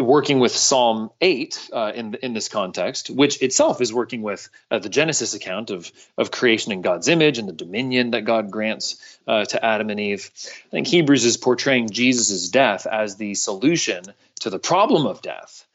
working 0.00 0.38
with 0.38 0.52
Psalm 0.52 1.10
8 1.20 1.68
uh, 1.72 1.92
in, 1.94 2.14
in 2.22 2.32
this 2.32 2.48
context, 2.48 3.10
which 3.10 3.42
itself 3.42 3.82
is 3.82 3.92
working 3.92 4.22
with 4.22 4.48
uh, 4.70 4.78
the 4.78 4.88
Genesis 4.88 5.34
account 5.34 5.70
of, 5.70 5.92
of 6.16 6.30
creation 6.30 6.72
in 6.72 6.80
God's 6.80 7.08
image 7.08 7.38
and 7.38 7.46
the 7.46 7.52
dominion 7.52 8.12
that 8.12 8.24
God 8.24 8.50
grants 8.50 9.18
uh, 9.26 9.44
to 9.44 9.62
Adam 9.62 9.90
and 9.90 10.00
Eve. 10.00 10.30
I 10.66 10.70
think 10.70 10.86
Hebrews 10.86 11.26
is 11.26 11.36
portraying 11.36 11.90
Jesus' 11.90 12.48
death 12.48 12.86
as 12.86 13.16
the 13.16 13.34
solution 13.34 14.04
to 14.40 14.50
the 14.50 14.58
problem 14.58 15.06
of 15.06 15.20
death. 15.20 15.66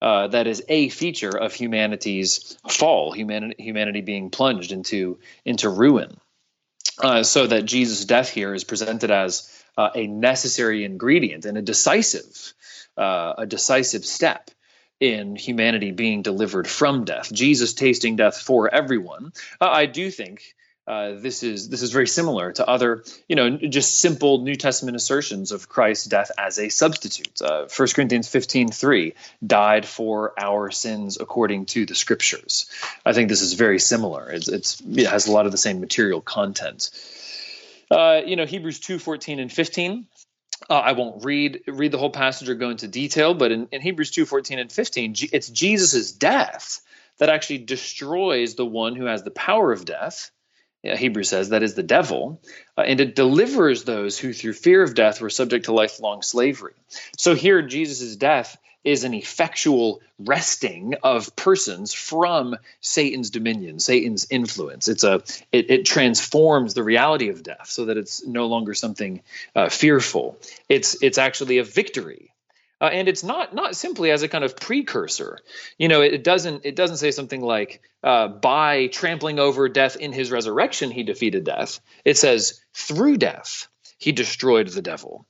Uh, 0.00 0.28
that 0.28 0.46
is 0.46 0.62
a 0.68 0.90
feature 0.90 1.36
of 1.36 1.52
humanity's 1.54 2.56
fall, 2.68 3.10
humanity, 3.10 3.60
humanity 3.60 4.00
being 4.00 4.30
plunged 4.30 4.70
into, 4.70 5.18
into 5.44 5.68
ruin. 5.68 6.16
Uh, 7.00 7.22
so 7.22 7.46
that 7.46 7.64
Jesus' 7.64 8.04
death 8.04 8.28
here 8.28 8.54
is 8.54 8.64
presented 8.64 9.10
as 9.10 9.52
a 9.94 10.06
necessary 10.06 10.84
ingredient 10.84 11.44
and 11.44 11.56
a 11.56 11.62
decisive 11.62 12.54
uh, 12.98 13.34
a 13.38 13.46
decisive 13.46 14.04
step 14.04 14.50
in 15.00 15.36
humanity 15.36 15.92
being 15.92 16.22
delivered 16.22 16.66
from 16.66 17.04
death. 17.04 17.32
Jesus 17.32 17.72
tasting 17.72 18.16
death 18.16 18.40
for 18.40 18.72
everyone. 18.74 19.32
Uh, 19.60 19.70
I 19.70 19.86
do 19.86 20.10
think 20.10 20.56
uh, 20.88 21.12
this 21.20 21.42
is 21.42 21.68
this 21.68 21.82
is 21.82 21.92
very 21.92 22.06
similar 22.06 22.50
to 22.50 22.66
other, 22.66 23.04
you 23.28 23.36
know, 23.36 23.58
just 23.58 23.98
simple 23.98 24.38
New 24.38 24.56
Testament 24.56 24.96
assertions 24.96 25.52
of 25.52 25.68
Christ's 25.68 26.06
death 26.06 26.30
as 26.38 26.58
a 26.58 26.70
substitute. 26.70 27.42
Uh, 27.42 27.66
1 27.68 27.88
Corinthians 27.94 28.26
15, 28.26 28.70
3, 28.70 29.14
died 29.46 29.86
for 29.86 30.32
our 30.38 30.70
sins 30.70 31.18
according 31.20 31.66
to 31.66 31.84
the 31.84 31.94
scriptures. 31.94 32.70
I 33.04 33.12
think 33.12 33.28
this 33.28 33.42
is 33.42 33.52
very 33.52 33.78
similar. 33.78 34.30
It's, 34.30 34.48
it's 34.48 34.80
it 34.80 35.06
has 35.06 35.28
a 35.28 35.32
lot 35.32 35.44
of 35.44 35.52
the 35.52 35.58
same 35.58 35.78
material 35.78 36.22
content. 36.22 36.90
Uh, 37.90 38.20
you 38.26 38.36
know, 38.36 38.46
Hebrews 38.46 38.80
2, 38.80 38.98
14 38.98 39.40
and 39.40 39.52
15 39.52 40.06
uh, 40.68 40.74
I 40.74 40.92
won't 40.92 41.24
read 41.24 41.62
read 41.66 41.92
the 41.92 41.98
whole 41.98 42.10
passage 42.10 42.48
or 42.48 42.54
go 42.54 42.70
into 42.70 42.88
detail, 42.88 43.34
but 43.34 43.52
in, 43.52 43.68
in 43.72 43.80
Hebrews 43.80 44.10
2 44.10 44.26
14 44.26 44.58
and 44.58 44.72
15, 44.72 45.14
it's 45.32 45.48
Jesus' 45.48 46.12
death 46.12 46.80
that 47.18 47.28
actually 47.28 47.58
destroys 47.58 48.54
the 48.54 48.66
one 48.66 48.96
who 48.96 49.06
has 49.06 49.22
the 49.22 49.30
power 49.30 49.72
of 49.72 49.84
death. 49.84 50.30
Yeah, 50.82 50.96
Hebrews 50.96 51.28
says 51.28 51.48
that 51.48 51.64
is 51.64 51.74
the 51.74 51.82
devil, 51.82 52.40
uh, 52.76 52.82
and 52.82 53.00
it 53.00 53.16
delivers 53.16 53.82
those 53.84 54.18
who 54.18 54.32
through 54.32 54.52
fear 54.52 54.82
of 54.82 54.94
death 54.94 55.20
were 55.20 55.30
subject 55.30 55.64
to 55.64 55.72
lifelong 55.72 56.22
slavery. 56.22 56.74
So 57.16 57.34
here, 57.34 57.62
Jesus' 57.62 58.16
death 58.16 58.56
is 58.84 59.04
an 59.04 59.14
effectual 59.14 60.00
wresting 60.18 60.94
of 61.02 61.34
persons 61.36 61.92
from 61.92 62.56
Satan's 62.80 63.30
dominion, 63.30 63.78
Satan's 63.78 64.26
influence. 64.30 64.88
It's 64.88 65.04
a 65.04 65.22
it, 65.52 65.70
it 65.70 65.84
transforms 65.84 66.74
the 66.74 66.82
reality 66.82 67.28
of 67.28 67.42
death 67.42 67.68
so 67.68 67.86
that 67.86 67.96
it's 67.96 68.26
no 68.26 68.46
longer 68.46 68.74
something 68.74 69.22
uh, 69.54 69.68
fearful. 69.68 70.38
It's 70.68 71.02
it's 71.02 71.18
actually 71.18 71.58
a 71.58 71.64
victory. 71.64 72.32
Uh, 72.80 72.90
and 72.92 73.08
it's 73.08 73.24
not 73.24 73.54
not 73.54 73.74
simply 73.74 74.10
as 74.10 74.22
a 74.22 74.28
kind 74.28 74.44
of 74.44 74.56
precursor. 74.56 75.38
You 75.78 75.88
know, 75.88 76.00
it, 76.00 76.22
doesn't 76.22 76.64
it 76.64 76.76
doesn't 76.76 76.98
say 76.98 77.10
something 77.10 77.40
like 77.40 77.82
uh, 78.04 78.28
by 78.28 78.86
trampling 78.86 79.40
over 79.40 79.68
death 79.68 79.96
in 79.96 80.12
his 80.12 80.30
resurrection 80.30 80.90
he 80.90 81.02
defeated 81.02 81.44
death. 81.44 81.80
It 82.04 82.16
says 82.16 82.60
through 82.72 83.16
death 83.16 83.66
he 83.98 84.12
destroyed 84.12 84.68
the 84.68 84.82
devil. 84.82 85.26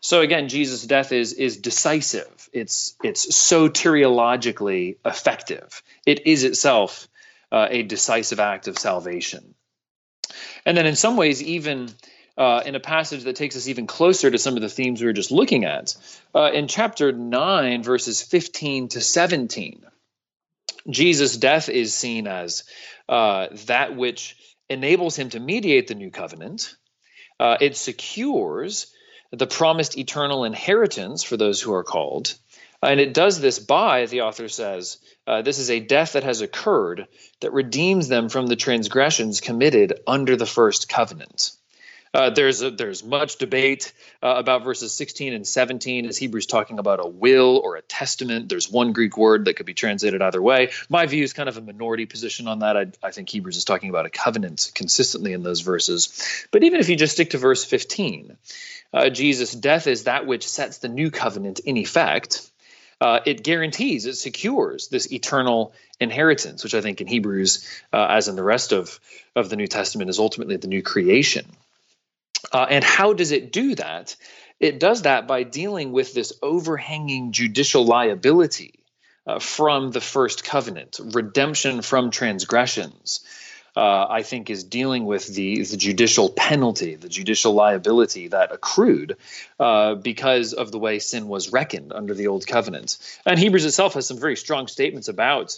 So 0.00 0.20
again, 0.20 0.48
Jesus' 0.48 0.86
death 0.86 1.12
is 1.12 1.32
is 1.32 1.56
decisive. 1.56 2.48
It's 2.52 2.96
it's 3.02 3.26
soteriologically 3.26 4.96
effective. 5.04 5.82
It 6.06 6.26
is 6.26 6.44
itself 6.44 7.08
uh, 7.50 7.66
a 7.70 7.82
decisive 7.82 8.38
act 8.40 8.68
of 8.68 8.78
salvation. 8.78 9.54
And 10.64 10.76
then, 10.76 10.86
in 10.86 10.96
some 10.96 11.16
ways, 11.16 11.42
even 11.42 11.88
uh, 12.36 12.62
in 12.64 12.74
a 12.74 12.80
passage 12.80 13.24
that 13.24 13.36
takes 13.36 13.56
us 13.56 13.66
even 13.66 13.86
closer 13.86 14.30
to 14.30 14.38
some 14.38 14.54
of 14.54 14.62
the 14.62 14.68
themes 14.68 15.00
we 15.00 15.06
were 15.06 15.12
just 15.12 15.32
looking 15.32 15.64
at, 15.64 15.96
uh, 16.34 16.50
in 16.52 16.68
chapter 16.68 17.10
nine, 17.10 17.82
verses 17.82 18.22
fifteen 18.22 18.88
to 18.88 19.00
seventeen, 19.00 19.84
Jesus' 20.88 21.36
death 21.36 21.68
is 21.68 21.92
seen 21.92 22.28
as 22.28 22.62
uh, 23.08 23.48
that 23.66 23.96
which 23.96 24.36
enables 24.68 25.16
him 25.16 25.30
to 25.30 25.40
mediate 25.40 25.88
the 25.88 25.94
new 25.94 26.10
covenant. 26.10 26.76
Uh, 27.40 27.56
it 27.60 27.76
secures 27.76 28.94
the 29.30 29.46
promised 29.46 29.98
eternal 29.98 30.44
inheritance 30.44 31.22
for 31.22 31.36
those 31.36 31.60
who 31.60 31.72
are 31.74 31.84
called. 31.84 32.34
And 32.82 33.00
it 33.00 33.12
does 33.12 33.40
this 33.40 33.58
by, 33.58 34.06
the 34.06 34.22
author 34.22 34.48
says, 34.48 34.98
uh, 35.26 35.42
this 35.42 35.58
is 35.58 35.70
a 35.70 35.80
death 35.80 36.12
that 36.12 36.22
has 36.22 36.40
occurred 36.40 37.08
that 37.40 37.52
redeems 37.52 38.08
them 38.08 38.28
from 38.28 38.46
the 38.46 38.56
transgressions 38.56 39.40
committed 39.40 40.00
under 40.06 40.36
the 40.36 40.46
first 40.46 40.88
covenant. 40.88 41.52
Uh, 42.14 42.30
there's 42.30 42.62
a, 42.62 42.70
there's 42.70 43.04
much 43.04 43.36
debate 43.36 43.92
uh, 44.22 44.34
about 44.36 44.64
verses 44.64 44.94
16 44.94 45.32
and 45.32 45.46
17. 45.46 46.06
Is 46.06 46.16
Hebrews 46.16 46.46
talking 46.46 46.78
about 46.78 47.00
a 47.04 47.06
will 47.06 47.60
or 47.62 47.76
a 47.76 47.82
testament? 47.82 48.48
There's 48.48 48.70
one 48.70 48.92
Greek 48.92 49.16
word 49.16 49.44
that 49.44 49.54
could 49.54 49.66
be 49.66 49.74
translated 49.74 50.22
either 50.22 50.40
way. 50.40 50.70
My 50.88 51.06
view 51.06 51.22
is 51.22 51.32
kind 51.32 51.48
of 51.48 51.56
a 51.56 51.60
minority 51.60 52.06
position 52.06 52.48
on 52.48 52.60
that. 52.60 52.76
I, 52.76 52.86
I 53.02 53.10
think 53.10 53.28
Hebrews 53.28 53.56
is 53.56 53.64
talking 53.64 53.90
about 53.90 54.06
a 54.06 54.10
covenant 54.10 54.72
consistently 54.74 55.32
in 55.32 55.42
those 55.42 55.60
verses. 55.60 56.46
But 56.50 56.64
even 56.64 56.80
if 56.80 56.88
you 56.88 56.96
just 56.96 57.14
stick 57.14 57.30
to 57.30 57.38
verse 57.38 57.64
15, 57.64 58.36
uh, 58.92 59.10
Jesus' 59.10 59.52
death 59.52 59.86
is 59.86 60.04
that 60.04 60.26
which 60.26 60.48
sets 60.48 60.78
the 60.78 60.88
new 60.88 61.10
covenant 61.10 61.60
in 61.60 61.76
effect. 61.76 62.50
Uh, 63.00 63.20
it 63.24 63.44
guarantees, 63.44 64.06
it 64.06 64.16
secures 64.16 64.88
this 64.88 65.12
eternal 65.12 65.72
inheritance, 66.00 66.64
which 66.64 66.74
I 66.74 66.80
think 66.80 67.00
in 67.00 67.06
Hebrews, 67.06 67.64
uh, 67.92 68.06
as 68.10 68.26
in 68.26 68.34
the 68.34 68.42
rest 68.42 68.72
of, 68.72 68.98
of 69.36 69.50
the 69.50 69.56
New 69.56 69.68
Testament, 69.68 70.10
is 70.10 70.18
ultimately 70.18 70.56
the 70.56 70.66
new 70.66 70.82
creation. 70.82 71.46
Uh, 72.52 72.66
and 72.68 72.84
how 72.84 73.12
does 73.12 73.32
it 73.32 73.52
do 73.52 73.74
that? 73.74 74.16
It 74.60 74.80
does 74.80 75.02
that 75.02 75.26
by 75.26 75.42
dealing 75.44 75.92
with 75.92 76.14
this 76.14 76.32
overhanging 76.42 77.32
judicial 77.32 77.84
liability 77.84 78.74
uh, 79.26 79.38
from 79.38 79.90
the 79.90 80.00
first 80.00 80.44
covenant, 80.44 80.98
redemption 81.00 81.82
from 81.82 82.10
transgressions 82.10 83.20
uh, 83.78 84.06
I 84.10 84.22
think, 84.24 84.50
is 84.50 84.64
dealing 84.64 85.04
with 85.04 85.28
the, 85.28 85.62
the 85.62 85.76
judicial 85.76 86.30
penalty, 86.30 86.96
the 86.96 87.08
judicial 87.08 87.52
liability 87.52 88.26
that 88.26 88.50
accrued 88.50 89.16
uh, 89.60 89.94
because 89.94 90.52
of 90.52 90.72
the 90.72 90.80
way 90.80 90.98
sin 90.98 91.28
was 91.28 91.52
reckoned 91.52 91.92
under 91.92 92.12
the 92.12 92.26
old 92.26 92.44
covenant. 92.44 92.98
And 93.24 93.38
Hebrews 93.38 93.64
itself 93.64 93.94
has 93.94 94.08
some 94.08 94.18
very 94.18 94.34
strong 94.34 94.66
statements 94.66 95.06
about 95.06 95.56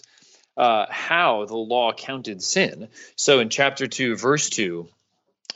uh, 0.58 0.84
how 0.90 1.46
the 1.46 1.56
law 1.56 1.94
counted 1.94 2.42
sin. 2.42 2.88
So 3.16 3.40
in 3.40 3.48
chapter 3.48 3.86
2, 3.86 4.16
verse 4.16 4.50
2, 4.50 4.86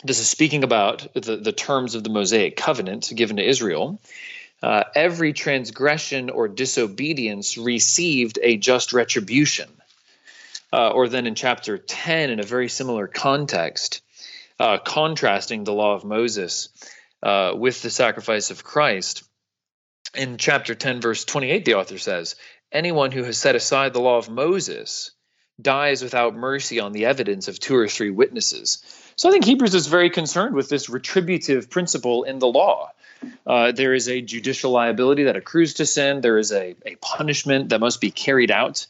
this 0.05 0.21
is 0.21 0.29
speaking 0.29 0.65
about 0.65 1.07
the, 1.15 1.37
the 1.37 1.53
terms 1.53 1.95
of 1.95 2.05
the 2.05 2.11
Mosaic 2.11 2.57
covenant 2.57 3.11
given 3.15 3.37
to 3.37 3.49
Israel. 3.49 4.01
Uh, 4.63 4.85
every 4.95 5.33
transgression 5.33 6.31
or 6.31 6.47
disobedience 6.49 7.59
received 7.59 8.39
a 8.43 8.57
just 8.57 8.93
retribution 8.93 9.69
uh, 10.75 10.91
or 10.91 11.09
then 11.09 11.27
in 11.27 11.35
chapter 11.37 11.79
10 11.79 12.31
in 12.31 12.41
a 12.41 12.45
very 12.45 12.69
similar 12.69 13.07
context, 13.07 14.03
uh, 14.59 14.79
contrasting 14.79 15.63
the 15.63 15.73
law 15.73 15.95
of 15.95 16.05
Moses 16.05 16.69
uh, 17.23 17.53
with 17.57 17.81
the 17.81 17.91
sacrifice 17.91 18.51
of 18.51 18.65
Christ. 18.65 19.23
In 20.17 20.37
chapter 20.37 20.75
10, 20.75 21.01
verse 21.01 21.25
28, 21.25 21.65
the 21.65 21.75
author 21.75 21.99
says, 21.99 22.35
Anyone 22.73 23.13
who 23.13 23.23
has 23.23 23.39
set 23.39 23.55
aside 23.55 23.93
the 23.93 24.01
law 24.01 24.19
of 24.19 24.29
Moses 24.29 25.13
dies 25.61 26.03
without 26.03 26.35
mercy 26.35 26.81
on 26.81 26.91
the 26.93 27.07
evidence 27.07 27.47
of 27.47 27.61
two 27.61 27.77
or 27.77 27.87
three 27.87 28.11
witnesses. 28.11 28.83
So 29.17 29.29
I 29.29 29.33
think 29.33 29.45
Hebrews 29.45 29.75
is 29.75 29.87
very 29.87 30.11
concerned 30.11 30.55
with 30.55 30.69
this 30.69 30.89
retributive 30.89 31.71
principle 31.71 32.25
in 32.25 32.39
the 32.39 32.49
law. 32.49 32.91
Uh, 33.47 33.73
there 33.73 33.95
is 33.95 34.09
a 34.09 34.21
judicial 34.21 34.71
liability 34.71 35.25
that 35.25 35.37
accrues 35.37 35.75
to 35.75 35.87
sin. 35.87 36.21
There 36.21 36.39
is 36.39 36.53
a, 36.53 36.75
a 36.85 36.97
punishment 36.97 37.71
that 37.71 37.81
must 37.81 38.01
be 38.01 38.11
carried 38.11 38.51
out 38.51 38.87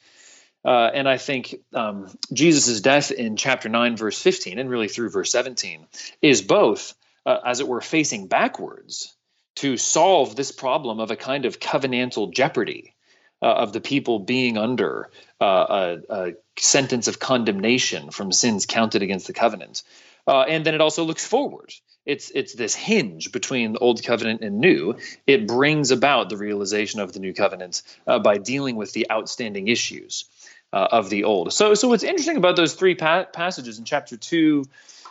uh, 0.65 0.91
and 0.95 1.09
I 1.09 1.19
think 1.19 1.57
um, 1.75 2.09
Jesus' 2.33 2.81
death 2.81 3.11
in 3.11 3.37
chapter 3.37 3.69
9, 3.69 3.97
verse 3.97 4.21
15, 4.21 4.59
and 4.59 4.71
really 4.71 4.89
through 4.89 5.11
verse 5.11 5.31
17, 5.31 5.87
is 6.23 6.41
both, 6.41 6.95
uh, 7.27 7.39
as 7.45 7.61
it 7.61 7.69
were, 7.69 7.83
facing 7.83 8.29
backwards 8.29 9.15
to 9.57 9.77
solve 9.77 10.35
this 10.35 10.53
problem 10.53 11.01
of 11.01 11.11
a 11.11 11.17
kind 11.17 11.45
of 11.45 11.61
covenantal 11.61 12.33
jeopardy 12.33 12.95
uh, 13.43 13.47
of 13.47 13.73
the 13.75 13.81
people 13.81 14.19
being 14.19 14.57
under 14.57 15.11
uh, 15.41 15.99
a, 16.09 16.15
a, 16.15 16.33
sentence 16.57 17.09
of 17.09 17.19
condemnation 17.19 18.11
from 18.11 18.31
sins 18.31 18.65
counted 18.65 19.03
against 19.03 19.27
the 19.27 19.33
covenant. 19.33 19.83
Uh, 20.27 20.43
and 20.43 20.65
then 20.65 20.75
it 20.75 20.81
also 20.81 21.05
looks 21.05 21.27
forward. 21.27 21.73
It's 22.07 22.31
it's 22.31 22.55
this 22.55 22.75
hinge 22.75 23.33
between 23.33 23.73
the 23.73 23.79
old 23.79 24.03
covenant 24.03 24.43
and 24.43 24.59
new. 24.59 24.97
It 25.27 25.47
brings 25.47 25.91
about 25.91 26.29
the 26.29 26.37
realization 26.37 27.01
of 27.01 27.13
the 27.13 27.21
new 27.21 27.33
covenant 27.33 27.83
uh, 28.07 28.19
by 28.19 28.39
dealing 28.39 28.77
with 28.77 28.93
the 28.93 29.11
outstanding 29.11 29.69
issues 29.69 30.27
uh, 30.73 30.89
of 30.91 31.09
the 31.09 31.25
old. 31.25 31.53
So, 31.53 31.75
so 31.75 31.89
what's 31.89 32.05
interesting 32.05 32.37
about 32.37 32.57
those 32.57 32.75
three 32.75 32.95
pa- 32.95 33.25
passages 33.25 33.79
in 33.79 33.85
chapter 33.85 34.17
two 34.17 34.65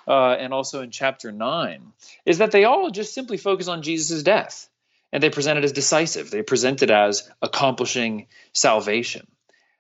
uh, 0.08 0.34
and 0.34 0.54
also 0.54 0.82
in 0.82 0.91
chapter 0.91 1.32
nine 1.32 1.93
is 2.26 2.39
that 2.39 2.52
they 2.52 2.65
all 2.65 2.91
just 2.91 3.13
simply 3.13 3.38
focus 3.38 3.67
on 3.67 3.82
Jesus' 3.82 4.23
death, 4.23 4.67
and 5.12 5.23
they 5.23 5.30
present 5.30 5.58
it 5.58 5.63
as 5.63 5.71
decisive. 5.71 6.30
They 6.30 6.43
present 6.43 6.84
it 6.84 6.91
as 6.91 7.30
accomplishing 7.41 8.28
salvation. 8.52 9.26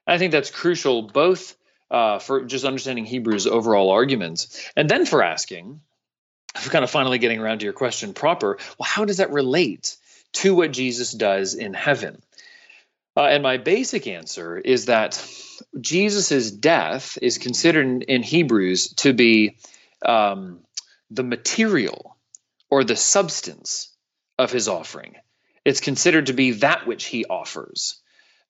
And 0.07 0.15
I 0.15 0.17
think 0.17 0.31
that's 0.31 0.51
crucial 0.51 1.01
both 1.03 1.55
uh, 1.93 2.19
for 2.19 2.43
just 2.43 2.65
understanding 2.65 3.05
Hebrews' 3.05 3.47
overall 3.47 3.91
arguments, 3.91 4.69
and 4.75 4.89
then 4.89 5.05
for 5.05 5.23
asking, 5.23 5.79
for 6.55 6.69
kind 6.69 6.83
of 6.83 6.89
finally 6.89 7.19
getting 7.19 7.39
around 7.39 7.59
to 7.59 7.65
your 7.65 7.73
question 7.73 8.13
proper. 8.13 8.57
Well, 8.77 8.87
how 8.87 9.05
does 9.05 9.17
that 9.17 9.31
relate 9.31 9.95
to 10.33 10.55
what 10.55 10.71
Jesus 10.71 11.11
does 11.11 11.53
in 11.53 11.73
heaven. 11.73 12.21
Uh, 13.15 13.25
and 13.25 13.43
my 13.43 13.57
basic 13.57 14.07
answer 14.07 14.57
is 14.57 14.87
that 14.87 15.23
Jesus' 15.79 16.51
death 16.51 17.17
is 17.21 17.37
considered 17.37 18.03
in, 18.03 18.23
Hebrews 18.23 18.95
to 18.95 19.13
be 19.13 19.57
um, 20.03 20.59
the 21.11 21.23
material 21.23 22.17
or 22.69 22.83
the 22.83 22.95
substance 22.95 23.89
of 24.39 24.51
his 24.51 24.67
offering. 24.67 25.15
It's 25.63 25.79
considered 25.79 26.25
to 26.25 26.33
be 26.33 26.51
that 26.51 26.87
which 26.87 27.05
he 27.05 27.25
offers. 27.25 28.01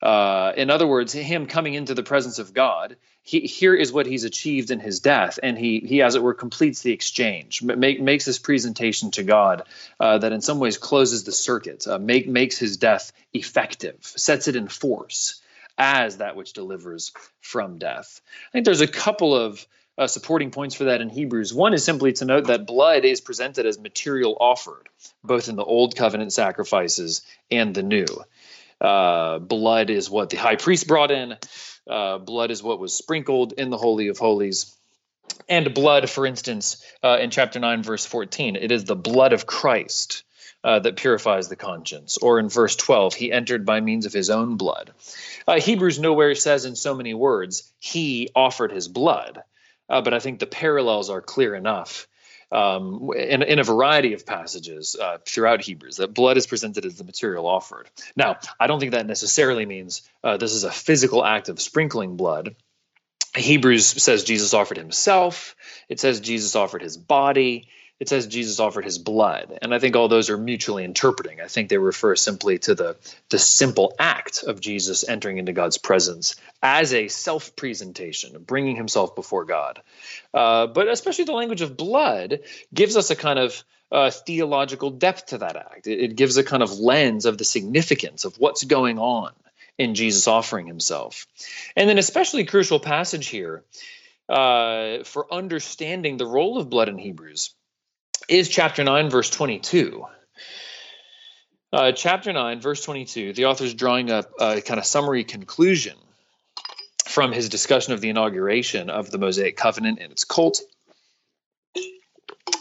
Uh, 0.04 0.52
in 0.58 0.70
other 0.70 0.86
words, 0.86 1.14
him 1.14 1.46
coming 1.46 1.76
into 1.76 1.94
the 1.94 2.04
presence 2.04 2.38
of 2.38 2.54
God, 2.54 2.98
he, 3.22 3.40
here 3.40 3.74
is 3.74 3.94
what 3.94 4.06
he's 4.06 4.26
achieved 4.26 4.70
in 4.70 4.82
his 4.82 5.00
death, 5.00 5.40
and 5.42 5.58
he, 5.58 5.80
he 5.80 6.02
as 6.02 6.16
it 6.16 6.22
were, 6.22 6.34
completes 6.34 6.82
the 6.82 6.92
exchange, 6.92 7.64
make, 7.64 8.02
makes 8.02 8.26
this 8.26 8.38
presentation 8.38 9.12
to 9.12 9.24
God 9.24 9.64
uh, 10.02 10.18
that 10.18 10.34
in 10.34 10.42
some 10.42 10.60
ways 10.60 10.78
closes 10.78 11.24
the 11.24 11.32
circuit, 11.32 11.88
uh, 11.88 12.00
make, 12.00 12.28
makes 12.28 12.58
his 12.58 12.76
death 12.76 13.14
effective, 13.34 13.96
sets 14.02 14.50
it 14.50 14.58
in 14.58 14.68
force 14.68 15.42
as 15.78 16.18
that 16.18 16.36
which 16.36 16.52
delivers 16.52 17.14
from 17.40 17.78
death. 17.78 18.20
I 18.50 18.52
think 18.52 18.66
there's 18.66 18.82
a 18.82 18.88
couple 18.88 19.34
of 19.34 19.66
uh, 19.98 20.08
supporting 20.08 20.52
points 20.52 20.76
for 20.76 20.86
that 20.86 21.00
in 21.00 21.10
Hebrews. 21.10 21.54
One 21.54 21.74
is 21.74 21.86
simply 21.86 22.12
to 22.14 22.26
note 22.26 22.48
that 22.48 22.68
blood 22.68 23.06
is 23.06 23.22
presented 23.22 23.66
as 23.66 23.80
material 23.80 24.36
offered, 24.38 24.90
both 25.24 25.48
in 25.48 25.56
the 25.56 25.64
Old 25.64 25.96
Covenant 25.96 26.34
sacrifices 26.34 27.22
and 27.50 27.74
the 27.74 27.84
New. 27.84 28.06
Uh, 28.84 29.40
blood 29.40 29.90
is 29.90 30.10
what 30.10 30.30
the 30.30 30.38
high 30.38 30.58
priest 30.58 30.88
brought 30.88 31.10
in. 31.10 31.38
Uh, 31.90 32.18
blood 32.18 32.52
is 32.52 32.62
what 32.62 32.80
was 32.80 32.94
sprinkled 32.94 33.54
in 33.54 33.70
the 33.70 33.78
Holy 33.78 34.10
of 34.10 34.18
Holies. 34.18 34.76
And 35.48 35.74
blood, 35.74 36.10
for 36.10 36.26
instance, 36.26 36.84
uh, 37.02 37.18
in 37.20 37.30
chapter 37.30 37.60
9, 37.60 37.82
verse 37.84 38.06
14, 38.06 38.56
it 38.58 38.72
is 38.72 38.84
the 38.84 38.96
blood 38.96 39.34
of 39.34 39.46
Christ 39.46 40.24
uh, 40.64 40.80
that 40.80 40.98
purifies 40.98 41.48
the 41.48 41.56
conscience. 41.56 42.18
Or 42.18 42.40
in 42.40 42.50
verse 42.50 42.76
12, 42.76 43.14
he 43.14 43.32
entered 43.32 43.66
by 43.66 43.80
means 43.80 44.06
of 44.06 44.14
his 44.14 44.30
own 44.30 44.58
blood. 44.58 44.92
Uh, 45.48 45.60
Hebrews 45.60 46.00
nowhere 46.00 46.36
says 46.36 46.66
in 46.66 46.76
so 46.76 46.94
many 46.94 47.14
words, 47.14 47.72
he 47.80 48.30
offered 48.36 48.72
his 48.72 48.88
blood. 48.88 49.44
Uh, 49.90 50.02
but 50.02 50.14
I 50.14 50.20
think 50.20 50.40
the 50.40 50.46
parallels 50.46 51.10
are 51.10 51.22
clear 51.22 51.56
enough 51.56 52.08
um, 52.54 53.10
in, 53.16 53.42
in, 53.42 53.60
a 53.60 53.64
variety 53.64 54.14
of 54.14 54.26
passages 54.26 54.96
uh, 54.96 55.18
throughout 55.26 55.62
Hebrews 55.62 55.98
that 55.98 56.14
blood 56.14 56.38
is 56.38 56.46
presented 56.46 56.86
as 56.86 56.96
the 56.98 57.04
material 57.04 57.48
offered. 57.48 57.90
Now, 58.16 58.38
I 58.60 58.68
don't 58.68 58.80
think 58.80 58.92
that 58.92 59.08
necessarily 59.08 59.66
means 59.66 60.04
uh, 60.24 60.38
this 60.38 60.54
is 60.54 60.64
a 60.64 60.72
physical 60.72 61.26
act 61.26 61.50
of 61.50 61.60
sprinkling 61.60 62.16
blood. 62.16 62.56
Hebrews 63.36 63.88
says 63.88 64.24
Jesus 64.24 64.54
offered 64.54 64.78
himself, 64.78 65.56
it 65.90 66.00
says 66.00 66.20
Jesus 66.20 66.56
offered 66.56 66.84
his 66.84 66.96
body 66.96 67.70
it 68.04 68.10
says 68.10 68.28
Jesus 68.28 68.60
offered 68.60 68.84
his 68.84 68.98
blood. 68.98 69.58
And 69.62 69.74
I 69.74 69.80
think 69.80 69.96
all 69.96 70.10
those 70.10 70.30
are 70.30 70.38
mutually 70.38 70.84
interpreting. 70.84 71.40
I 71.40 71.48
think 71.48 71.70
they 71.70 71.78
refer 71.78 72.18
simply 72.18 72.60
to 72.60 72.76
the, 72.76 72.98
the 73.30 73.40
simple 73.40 73.96
act 73.98 74.44
of 74.44 74.60
Jesus 74.60 75.08
entering 75.08 75.38
into 75.38 75.54
God's 75.54 75.78
presence 75.78 76.36
as 76.62 76.94
a 76.94 77.08
self 77.08 77.56
presentation, 77.56 78.44
bringing 78.44 78.76
himself 78.76 79.16
before 79.16 79.46
God. 79.46 79.82
Uh, 80.34 80.68
but 80.68 80.90
especially 80.90 81.24
the 81.24 81.32
language 81.32 81.62
of 81.62 81.78
blood 81.78 82.42
gives 82.74 82.98
us 82.98 83.10
a 83.10 83.16
kind 83.16 83.40
of 83.40 83.64
uh, 83.90 84.12
theological 84.12 84.90
depth 84.90 85.28
to 85.28 85.38
that 85.38 85.56
act. 85.56 85.88
It, 85.88 86.02
it 86.02 86.16
gives 86.18 86.36
a 86.36 86.44
kind 86.44 86.62
of 86.62 86.78
lens 86.78 87.26
of 87.26 87.38
the 87.38 87.46
significance 87.46 88.26
of 88.26 88.38
what's 88.38 88.66
going 88.66 89.00
on 89.00 89.32
in 89.78 89.96
Jesus 89.96 90.28
offering 90.28 90.68
himself. 90.68 91.26
And 91.78 91.88
then, 91.88 91.98
especially 91.98 92.44
crucial 92.44 92.82
passage 92.82 93.28
here 93.28 93.64
uh, 94.28 95.06
for 95.06 95.34
understanding 95.34 96.18
the 96.18 96.26
role 96.26 96.58
of 96.58 96.70
blood 96.70 96.90
in 96.90 96.98
Hebrews 96.98 97.56
is 98.28 98.50
chapter 98.50 98.84
9, 98.84 99.10
verse 99.10 99.30
22. 99.30 100.06
Uh, 101.72 101.92
chapter 101.92 102.32
9, 102.32 102.62
verse 102.62 102.84
22, 102.84 103.34
the 103.34 103.46
author 103.46 103.64
is 103.64 103.74
drawing 103.74 104.12
up 104.12 104.32
a 104.40 104.62
kind 104.62 104.80
of 104.80 104.86
summary 104.86 105.24
conclusion 105.24 105.98
from 107.08 107.32
his 107.32 107.50
discussion 107.50 107.94
of 107.94 108.02
the 108.02 108.10
inauguration 108.10 108.90
of 108.90 109.10
the 109.10 109.18
Mosaic 109.18 109.58
covenant 109.58 110.00
and 110.00 110.12
its 110.12 110.24
cult. 110.24 110.62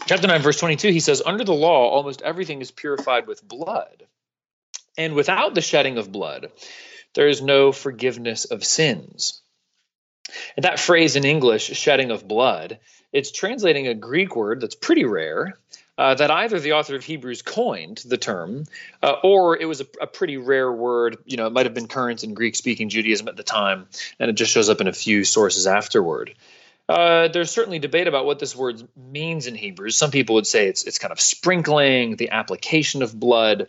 Chapter 0.07 0.27
9, 0.27 0.41
verse 0.41 0.59
22, 0.59 0.89
he 0.89 0.99
says, 0.99 1.21
Under 1.25 1.43
the 1.43 1.53
law, 1.53 1.89
almost 1.89 2.21
everything 2.23 2.61
is 2.61 2.71
purified 2.71 3.27
with 3.27 3.47
blood. 3.47 4.03
And 4.97 5.13
without 5.13 5.55
the 5.55 5.61
shedding 5.61 5.97
of 5.97 6.11
blood, 6.11 6.51
there 7.13 7.27
is 7.27 7.41
no 7.41 7.71
forgiveness 7.71 8.45
of 8.45 8.63
sins. 8.63 9.41
And 10.55 10.65
that 10.65 10.79
phrase 10.79 11.15
in 11.15 11.25
English, 11.25 11.65
shedding 11.65 12.11
of 12.11 12.27
blood, 12.27 12.79
it's 13.13 13.31
translating 13.31 13.87
a 13.87 13.93
Greek 13.93 14.35
word 14.35 14.59
that's 14.59 14.75
pretty 14.75 15.05
rare. 15.05 15.57
Uh, 15.95 16.15
that 16.15 16.31
either 16.31 16.59
the 16.59 16.73
author 16.73 16.95
of 16.95 17.03
Hebrews 17.03 17.43
coined 17.43 18.03
the 18.07 18.17
term, 18.17 18.63
uh, 19.03 19.17
or 19.23 19.55
it 19.55 19.65
was 19.65 19.79
a, 19.79 19.85
a, 20.01 20.07
pretty 20.07 20.37
rare 20.37 20.71
word. 20.71 21.17
You 21.23 21.37
know, 21.37 21.45
it 21.45 21.53
might 21.53 21.67
have 21.67 21.75
been 21.75 21.87
current 21.87 22.23
in 22.23 22.33
Greek-speaking 22.33 22.89
Judaism 22.89 23.27
at 23.27 23.35
the 23.37 23.43
time, 23.43 23.85
and 24.19 24.27
it 24.27 24.33
just 24.33 24.51
shows 24.51 24.69
up 24.69 24.81
in 24.81 24.87
a 24.87 24.91
few 24.91 25.23
sources 25.23 25.67
afterward. 25.67 26.33
Uh, 26.89 27.27
there's 27.27 27.51
certainly 27.51 27.77
debate 27.77 28.07
about 28.07 28.25
what 28.25 28.39
this 28.39 28.55
word 28.55 28.81
means 28.95 29.45
in 29.45 29.53
Hebrews. 29.53 29.95
Some 29.95 30.09
people 30.09 30.35
would 30.35 30.47
say 30.47 30.67
it's 30.67 30.83
it's 30.83 30.97
kind 30.97 31.11
of 31.11 31.19
sprinkling, 31.21 32.15
the 32.15 32.31
application 32.31 33.03
of 33.03 33.17
blood. 33.17 33.67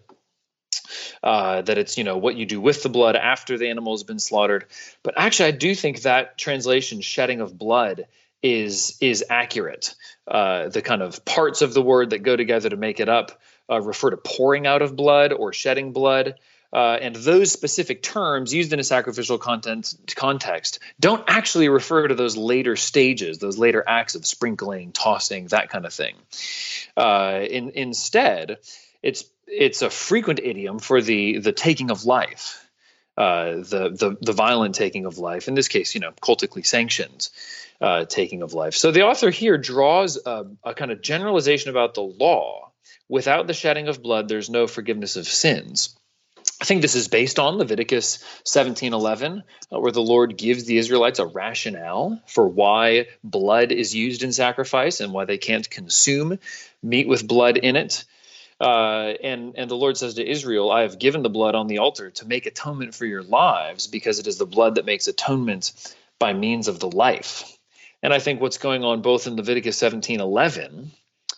Uh, 1.22 1.62
that 1.62 1.78
it's 1.78 1.96
you 1.96 2.04
know 2.04 2.16
what 2.16 2.37
you 2.37 2.44
do 2.44 2.61
with 2.61 2.83
the 2.83 2.88
blood 2.88 3.16
after 3.16 3.57
the 3.57 3.68
animal 3.68 3.92
has 3.92 4.02
been 4.02 4.18
slaughtered. 4.18 4.66
But 5.02 5.14
actually, 5.16 5.48
I 5.48 5.52
do 5.52 5.74
think 5.74 6.02
that 6.02 6.37
translation, 6.38 7.00
shedding 7.00 7.40
of 7.40 7.57
blood, 7.57 8.07
is 8.44 8.98
is 9.00 9.24
accurate. 9.30 9.94
Uh, 10.28 10.68
the 10.68 10.83
kind 10.83 11.02
of 11.02 11.24
parts 11.24 11.62
of 11.62 11.74
the 11.74 11.83
word 11.83 12.11
that 12.11 12.18
go 12.18 12.37
together 12.37 12.68
to 12.68 12.76
make 12.76 13.00
it 13.00 13.09
up 13.09 13.40
uh, 13.70 13.80
refer 13.80 14.11
to 14.11 14.16
pouring 14.18 14.66
out 14.66 14.83
of 14.83 14.94
blood 14.94 15.33
or 15.33 15.52
shedding 15.52 15.92
blood. 15.92 16.35
Uh, 16.72 16.98
and 17.00 17.14
those 17.14 17.52
specific 17.52 18.02
terms 18.02 18.52
used 18.52 18.72
in 18.72 18.80
a 18.80 18.85
sacrificial 18.85 19.38
content, 19.38 19.94
context 20.16 20.80
don't 20.98 21.22
actually 21.28 21.68
refer 21.68 22.09
to 22.09 22.16
those 22.16 22.37
later 22.37 22.74
stages, 22.74 23.38
those 23.38 23.57
later 23.57 23.83
acts 23.87 24.16
of 24.16 24.26
sprinkling, 24.26 24.90
tossing, 24.90 25.46
that 25.46 25.70
kind 25.70 25.87
of 25.87 25.92
thing. 25.92 26.16
Uh, 26.96 27.40
in, 27.48 27.70
instead, 27.70 28.59
it's 29.02 29.24
it's 29.46 29.83
a 29.83 29.90
frequent 29.90 30.40
idiom 30.42 30.80
for 30.80 31.00
the 31.00 31.38
the 31.38 31.52
taking 31.52 31.90
of 31.90 32.04
life, 32.04 32.63
uh, 33.16 33.57
the 33.57 33.90
the 33.90 34.16
the 34.20 34.33
violent 34.33 34.74
taking 34.74 35.07
of 35.07 35.18
life. 35.18 35.48
In 35.48 35.55
this 35.55 35.68
case, 35.68 35.94
you 35.94 36.00
know, 36.00 36.12
cultically 36.20 36.62
sanctioned 36.62 37.29
uh, 37.81 38.05
taking 38.05 38.42
of 38.42 38.55
life. 38.55 38.74
So 38.74 38.90
the 38.90 39.03
author 39.03 39.31
here 39.31 39.59
draws 39.59 40.18
a, 40.24 40.46
a, 40.64 40.74
kind 40.74 40.90
of 40.90 41.03
generalization 41.03 41.70
about 41.70 41.94
the 41.94 42.03
law. 42.03 42.72
Without 43.09 43.46
the 43.46 43.55
shedding 43.55 43.88
of 43.88 44.03
blood, 44.03 44.29
there's 44.29 44.48
no 44.48 44.66
forgiveness 44.66 45.16
of 45.16 45.27
sins. 45.27 45.96
I 46.61 46.64
think 46.64 46.83
this 46.83 46.94
is 46.94 47.09
based 47.09 47.38
on 47.38 47.59
Leviticus 47.59 48.24
17:11, 48.44 49.42
uh, 49.72 49.81
where 49.81 49.92
the 49.92 50.03
Lord 50.03 50.37
gives 50.37 50.64
the 50.64 50.79
Israelites 50.79 51.18
a 51.18 51.27
rationale 51.27 52.20
for 52.27 52.48
why 52.48 53.09
blood 53.22 53.72
is 53.72 53.94
used 53.94 54.22
in 54.22 54.33
sacrifice 54.33 55.00
and 55.00 55.12
why 55.12 55.24
they 55.24 55.38
can't 55.38 55.68
consume 55.68 56.38
meat 56.83 57.09
with 57.09 57.27
blood 57.27 57.57
in 57.59 57.77
it. 57.77 58.05
Uh, 58.64 59.12
and 59.22 59.55
and 59.59 59.70
the 59.70 59.77
Lord 59.77 59.98
says 59.98 60.14
to 60.14 60.27
Israel, 60.27 60.70
"I 60.70 60.83
have 60.83 60.98
given 60.98 61.22
the 61.22 61.29
blood 61.29 61.55
on 61.55 61.66
the 61.66 61.79
altar 61.79 62.11
to 62.11 62.27
make 62.27 62.46
atonement 62.46 62.94
for 62.94 63.05
your 63.05 63.22
lives, 63.22 63.87
because 63.87 64.18
it 64.18 64.27
is 64.27 64.38
the 64.38 64.46
blood 64.46 64.77
that 64.77 64.87
makes 64.87 65.07
atonement 65.07 65.72
by 66.18 66.33
means 66.33 66.66
of 66.66 66.81
the 66.81 66.90
life." 66.90 67.59
And 68.03 68.14
I 68.14 68.18
think 68.18 68.40
what's 68.40 68.59
going 68.59 68.83
on 68.83 69.03
both 69.03 69.27
in 69.27 69.37
Leviticus 69.37 69.77
17 69.77 70.20
11 70.20 70.92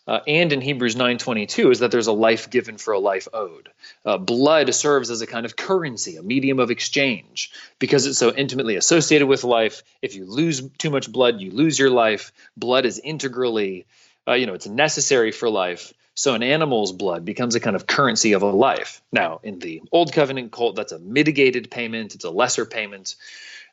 uh, 0.06 0.20
and 0.28 0.52
in 0.52 0.60
Hebrews 0.60 0.94
9:22 0.94 1.72
is 1.72 1.80
that 1.80 1.90
there's 1.90 2.06
a 2.06 2.12
life 2.12 2.48
given 2.48 2.78
for 2.78 2.94
a 2.94 2.98
life 2.98 3.26
owed. 3.32 3.70
Uh, 4.04 4.18
blood 4.18 4.72
serves 4.72 5.10
as 5.10 5.20
a 5.20 5.26
kind 5.26 5.44
of 5.44 5.56
currency, 5.56 6.16
a 6.16 6.22
medium 6.22 6.60
of 6.60 6.70
exchange, 6.70 7.50
because 7.80 8.06
it's 8.06 8.18
so 8.18 8.32
intimately 8.32 8.76
associated 8.76 9.26
with 9.26 9.42
life. 9.42 9.82
If 10.02 10.14
you 10.14 10.24
lose 10.24 10.62
too 10.78 10.90
much 10.90 11.10
blood, 11.10 11.40
you 11.40 11.50
lose 11.50 11.78
your 11.78 11.90
life. 11.90 12.32
Blood 12.56 12.86
is 12.86 13.00
integrally, 13.00 13.86
uh, 14.28 14.34
you 14.34 14.46
know, 14.46 14.54
it's 14.54 14.68
necessary 14.68 15.32
for 15.32 15.50
life. 15.50 15.92
So 16.16 16.34
an 16.34 16.42
animal's 16.42 16.92
blood 16.92 17.26
becomes 17.26 17.54
a 17.54 17.60
kind 17.60 17.76
of 17.76 17.86
currency 17.86 18.32
of 18.32 18.42
a 18.42 18.50
life. 18.50 19.02
Now, 19.12 19.40
in 19.42 19.58
the 19.58 19.82
Old 19.92 20.12
Covenant 20.12 20.50
cult, 20.50 20.74
that's 20.74 20.92
a 20.92 20.98
mitigated 20.98 21.70
payment. 21.70 22.14
It's 22.14 22.24
a 22.24 22.30
lesser 22.30 22.64
payment 22.64 23.16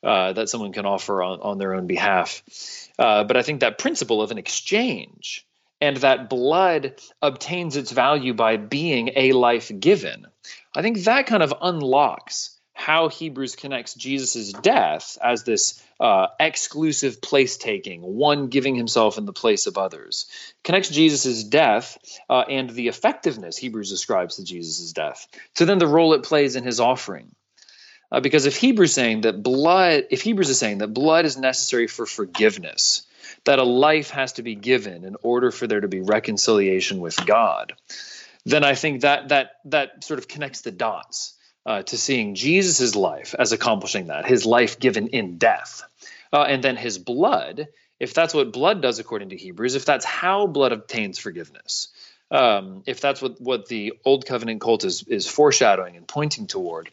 uh, 0.04 0.34
that 0.34 0.50
someone 0.50 0.74
can 0.74 0.86
offer 0.86 1.24
on, 1.24 1.40
on 1.40 1.58
their 1.58 1.74
own 1.74 1.88
behalf. 1.88 2.44
Uh, 3.00 3.24
but 3.24 3.38
I 3.38 3.44
think 3.44 3.62
that 3.62 3.78
principle 3.78 4.22
of 4.22 4.32
an 4.32 4.38
exchange 4.38 5.48
and 5.80 5.98
that 5.98 6.30
blood 6.30 6.96
obtains 7.22 7.78
its 7.78 7.92
value 7.92 8.34
by 8.34 8.58
being 8.58 9.12
a 9.16 9.32
life 9.32 9.72
given, 9.80 10.28
I 10.76 10.82
think 10.82 11.00
that 11.06 11.28
kind 11.28 11.44
of 11.44 11.54
unlocks 11.62 12.53
how 12.84 13.08
Hebrews 13.08 13.56
connects 13.56 13.94
Jesus' 13.94 14.52
death 14.52 15.18
as 15.24 15.46
this 15.46 15.82
uh, 16.02 16.28
exclusive 16.38 17.22
place 17.22 17.56
taking, 17.56 18.02
one 18.02 18.48
giving 18.48 18.76
himself 18.76 19.18
in 19.18 19.26
the 19.26 19.32
place 19.32 19.68
of 19.68 19.78
others. 19.78 20.26
Connects 20.66 20.90
Jesus' 20.90 21.46
death 21.46 21.98
uh, 22.30 22.42
and 22.42 22.70
the 22.70 22.90
effectiveness 22.90 23.56
Hebrews 23.56 23.94
ascribes 23.94 24.36
to 24.36 24.44
Jesus' 24.44 24.92
death 24.92 25.28
to 25.56 25.64
then 25.64 25.78
the 25.78 25.88
role 25.88 26.14
it 26.14 26.24
plays 26.24 26.58
in 26.58 26.66
his 26.66 26.82
offering. 26.82 27.34
Uh, 28.12 28.20
because 28.20 28.46
if 28.46 28.58
Hebrews 28.58 28.94
saying 28.94 29.22
that 29.22 29.42
blood, 29.42 30.08
if 30.12 30.22
Hebrews 30.22 30.50
is 30.50 30.60
saying 30.60 30.80
that 30.80 30.94
blood 30.94 31.24
is 31.24 31.38
necessary 31.38 31.88
for 31.88 32.06
forgiveness, 32.06 33.04
that 33.46 33.60
a 33.60 33.64
life 33.64 34.10
has 34.10 34.34
to 34.34 34.44
be 34.44 34.56
given 34.56 35.06
in 35.06 35.16
order 35.24 35.52
for 35.52 35.68
there 35.68 35.80
to 35.80 35.88
be 35.88 36.02
reconciliation 36.02 37.00
with 37.00 37.16
God, 37.26 37.72
then 38.46 38.66
I 38.66 38.76
think 38.76 39.04
that 39.04 39.30
that 39.30 39.52
that 39.66 40.04
sort 40.04 40.20
of 40.20 40.28
connects 40.28 40.62
the 40.62 40.72
dots 40.72 41.38
uh, 41.66 41.84
to 41.84 41.98
seeing 41.98 42.36
Jesus' 42.36 42.96
life 42.96 43.36
as 43.38 43.52
accomplishing 43.52 44.08
that, 44.08 44.26
his 44.26 44.46
life 44.46 44.80
given 44.80 45.08
in 45.08 45.38
death, 45.38 45.84
uh, 46.32 46.44
and 46.44 46.64
then 46.64 46.76
his 46.76 46.98
blood. 46.98 47.68
If 48.00 48.14
that's 48.14 48.34
what 48.34 48.52
blood 48.52 48.82
does 48.82 49.00
according 49.00 49.30
to 49.30 49.38
Hebrews, 49.38 49.76
if 49.76 49.86
that's 49.86 50.04
how 50.04 50.48
blood 50.48 50.74
obtains 50.74 51.20
forgiveness, 51.20 51.88
um, 52.32 52.84
if 52.86 53.00
that's 53.00 53.22
what, 53.22 53.40
what 53.40 53.68
the 53.68 53.94
old 54.04 54.26
covenant 54.26 54.60
cult 54.60 54.84
is 54.84 55.04
is 55.04 55.28
foreshadowing 55.28 55.96
and 55.96 56.08
pointing 56.08 56.48
toward, 56.48 56.90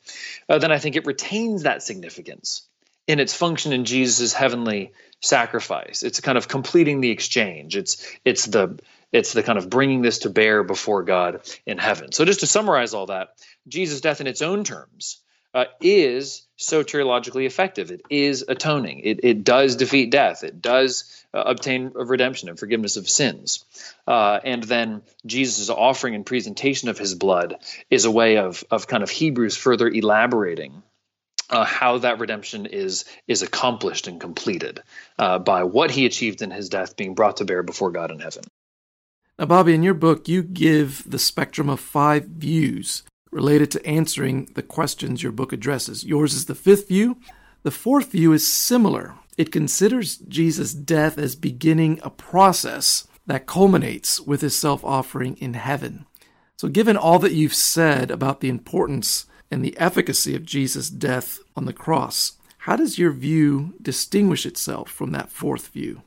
uh, 0.48 0.58
then 0.58 0.70
I 0.70 0.78
think 0.78 0.96
it 0.96 1.06
retains 1.06 1.62
that 1.62 1.82
significance 1.82 2.68
in 3.06 3.18
its 3.18 3.34
function 3.34 3.72
in 3.72 3.84
Jesus' 3.84 4.32
heavenly 4.32 4.92
sacrifice. 5.20 6.02
It's 6.02 6.20
kind 6.20 6.38
of 6.38 6.46
completing 6.46 7.00
the 7.00 7.10
exchange. 7.10 7.76
It's 7.76 8.06
it's 8.24 8.44
the 8.44 8.78
it's 9.12 9.32
the 9.32 9.42
kind 9.42 9.58
of 9.58 9.70
bringing 9.70 10.02
this 10.02 10.20
to 10.20 10.30
bear 10.30 10.62
before 10.62 11.02
God 11.02 11.40
in 11.66 11.78
heaven. 11.78 12.12
So 12.12 12.24
just 12.24 12.40
to 12.40 12.46
summarize 12.46 12.94
all 12.94 13.06
that, 13.06 13.30
Jesus' 13.68 14.00
death 14.00 14.20
in 14.20 14.26
its 14.26 14.42
own 14.42 14.64
terms 14.64 15.20
uh, 15.52 15.64
is 15.80 16.46
soteriologically 16.58 17.44
effective. 17.44 17.90
It 17.90 18.02
is 18.08 18.44
atoning. 18.46 19.00
It, 19.00 19.20
it 19.24 19.44
does 19.44 19.76
defeat 19.76 20.10
death. 20.10 20.44
It 20.44 20.62
does 20.62 21.24
uh, 21.34 21.42
obtain 21.46 21.90
redemption 21.94 22.48
and 22.48 22.58
forgiveness 22.58 22.96
of 22.96 23.08
sins. 23.08 23.64
Uh, 24.06 24.38
and 24.44 24.62
then 24.62 25.02
Jesus' 25.26 25.70
offering 25.70 26.14
and 26.14 26.24
presentation 26.24 26.88
of 26.88 26.98
his 26.98 27.14
blood 27.14 27.56
is 27.88 28.04
a 28.04 28.10
way 28.10 28.36
of, 28.36 28.62
of 28.70 28.86
kind 28.86 29.02
of 29.02 29.10
Hebrews 29.10 29.56
further 29.56 29.88
elaborating 29.88 30.82
uh, 31.48 31.64
how 31.64 31.98
that 31.98 32.20
redemption 32.20 32.66
is 32.66 33.04
is 33.26 33.42
accomplished 33.42 34.06
and 34.06 34.20
completed 34.20 34.80
uh, 35.18 35.38
by 35.40 35.64
what 35.64 35.90
he 35.90 36.06
achieved 36.06 36.42
in 36.42 36.50
his 36.52 36.68
death 36.68 36.96
being 36.96 37.14
brought 37.14 37.38
to 37.38 37.44
bear 37.44 37.64
before 37.64 37.90
God 37.90 38.12
in 38.12 38.20
heaven. 38.20 38.44
Now, 39.40 39.46
Bobby, 39.46 39.72
in 39.72 39.82
your 39.82 39.94
book, 39.94 40.28
you 40.28 40.42
give 40.42 41.10
the 41.10 41.18
spectrum 41.18 41.70
of 41.70 41.80
five 41.80 42.26
views 42.26 43.04
related 43.32 43.70
to 43.70 43.86
answering 43.86 44.50
the 44.54 44.62
questions 44.62 45.22
your 45.22 45.32
book 45.32 45.54
addresses. 45.54 46.04
Yours 46.04 46.34
is 46.34 46.44
the 46.44 46.54
fifth 46.54 46.88
view. 46.88 47.16
The 47.62 47.70
fourth 47.70 48.12
view 48.12 48.34
is 48.34 48.46
similar. 48.46 49.14
It 49.38 49.50
considers 49.50 50.18
Jesus' 50.18 50.74
death 50.74 51.16
as 51.16 51.36
beginning 51.36 52.00
a 52.02 52.10
process 52.10 53.08
that 53.26 53.46
culminates 53.46 54.20
with 54.20 54.42
his 54.42 54.54
self 54.54 54.84
offering 54.84 55.38
in 55.38 55.54
heaven. 55.54 56.04
So, 56.58 56.68
given 56.68 56.98
all 56.98 57.18
that 57.20 57.32
you've 57.32 57.54
said 57.54 58.10
about 58.10 58.40
the 58.40 58.50
importance 58.50 59.24
and 59.50 59.64
the 59.64 59.78
efficacy 59.78 60.36
of 60.36 60.44
Jesus' 60.44 60.90
death 60.90 61.38
on 61.56 61.64
the 61.64 61.72
cross. 61.72 62.32
How 62.64 62.76
does 62.76 62.98
your 62.98 63.10
view 63.10 63.72
distinguish 63.80 64.44
itself 64.44 64.90
from 64.90 65.12
that 65.12 65.30
fourth 65.30 65.68
view? 65.68 66.02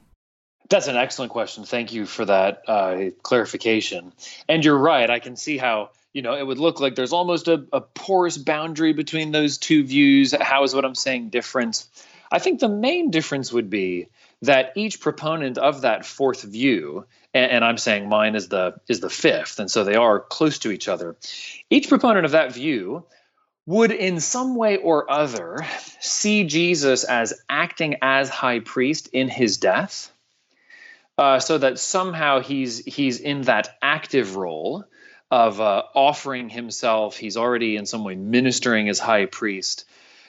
That's 0.70 0.88
an 0.88 0.96
excellent 0.96 1.32
question. 1.32 1.66
Thank 1.66 1.94
you 1.94 2.06
for 2.06 2.26
that 2.26 2.64
uh, 2.68 3.10
clarification. 3.22 4.14
And 4.48 4.64
you're 4.64 4.78
right. 4.78 5.10
I 5.10 5.20
can 5.20 5.36
see 5.36 5.58
how 5.58 5.92
you 6.14 6.22
know 6.22 6.36
it 6.36 6.46
would 6.46 6.60
look 6.60 6.80
like 6.80 6.96
there's 6.96 7.14
almost 7.14 7.48
a, 7.48 7.66
a 7.74 7.82
porous 7.82 8.38
boundary 8.38 8.94
between 8.94 9.32
those 9.32 9.58
two 9.58 9.84
views. 9.84 10.34
How 10.40 10.64
is 10.64 10.74
what 10.74 10.86
I'm 10.86 10.96
saying 10.96 11.30
different? 11.30 11.86
I 12.32 12.40
think 12.40 12.60
the 12.60 12.70
main 12.70 13.12
difference 13.12 13.52
would 13.52 13.70
be 13.70 14.08
that 14.42 14.74
each 14.76 15.00
proponent 15.00 15.58
of 15.58 15.82
that 15.82 16.06
fourth 16.06 16.44
view 16.44 17.06
and, 17.34 17.52
and, 17.52 17.66
I'm 17.66 17.78
saying 17.78 18.10
mine 18.10 18.36
is 18.36 18.50
the 18.50 18.76
is 18.88 19.00
the 19.00 19.10
fifth, 19.10 19.60
and 19.60 19.70
so 19.70 19.84
they 19.84 19.96
are 19.96 20.20
close 20.20 20.60
to 20.60 20.72
each 20.72 20.88
other. 20.88 21.16
Each 21.70 21.90
proponent 21.90 22.26
of 22.26 22.32
that 22.32 22.54
view 22.54 23.06
would 23.66 23.92
in 23.92 24.20
some 24.20 24.56
way 24.56 24.78
or 24.78 25.10
other 25.10 25.66
see 26.00 26.44
Jesus 26.44 27.04
as 27.04 27.34
acting 27.50 27.98
as 28.02 28.30
high 28.30 28.60
priest 28.60 29.10
in 29.14 29.30
his 29.30 29.58
death, 29.58 30.12
uh, 31.18 31.40
so 31.40 31.58
that 31.58 31.80
somehow 31.80 32.40
he's 32.40 32.84
he's 32.86 33.20
in 33.20 33.44
that 33.44 33.78
active 33.82 34.36
role 34.36 34.86
of 35.30 35.60
uh, 35.62 35.84
offering 35.96 36.50
himself. 36.50 37.18
He's 37.18 37.38
already 37.38 37.76
in 37.76 37.86
some 37.86 38.04
way 38.04 38.16
ministering 38.16 38.90
as 38.90 39.00
high 39.00 39.26
priest, 39.26 39.86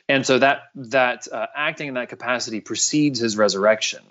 and 0.09 0.27
so 0.27 0.39
that 0.39 0.63
that 0.75 1.29
uh, 1.31 1.47
acting 1.55 1.89
in 1.89 1.95
that 1.95 2.09
capacity 2.09 2.61
precedes 2.61 3.19
his 3.19 3.37
resurrection. 3.37 4.03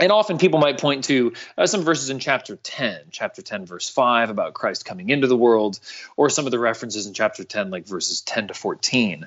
And 0.00 0.10
often 0.12 0.38
people 0.38 0.60
might 0.60 0.80
point 0.80 1.04
to 1.04 1.34
uh, 1.58 1.66
some 1.66 1.82
verses 1.82 2.08
in 2.08 2.20
chapter 2.20 2.56
10 2.56 3.08
chapter 3.10 3.42
10 3.42 3.66
verse 3.66 3.88
5 3.90 4.30
about 4.30 4.54
christ 4.54 4.86
coming 4.86 5.10
into 5.10 5.26
the 5.26 5.36
world 5.36 5.78
or 6.16 6.30
some 6.30 6.46
of 6.46 6.52
the 6.52 6.58
references 6.58 7.06
in 7.06 7.12
chapter 7.12 7.44
10 7.44 7.70
like 7.70 7.86
verses 7.86 8.22
10 8.22 8.48
to 8.48 8.54
14 8.54 9.26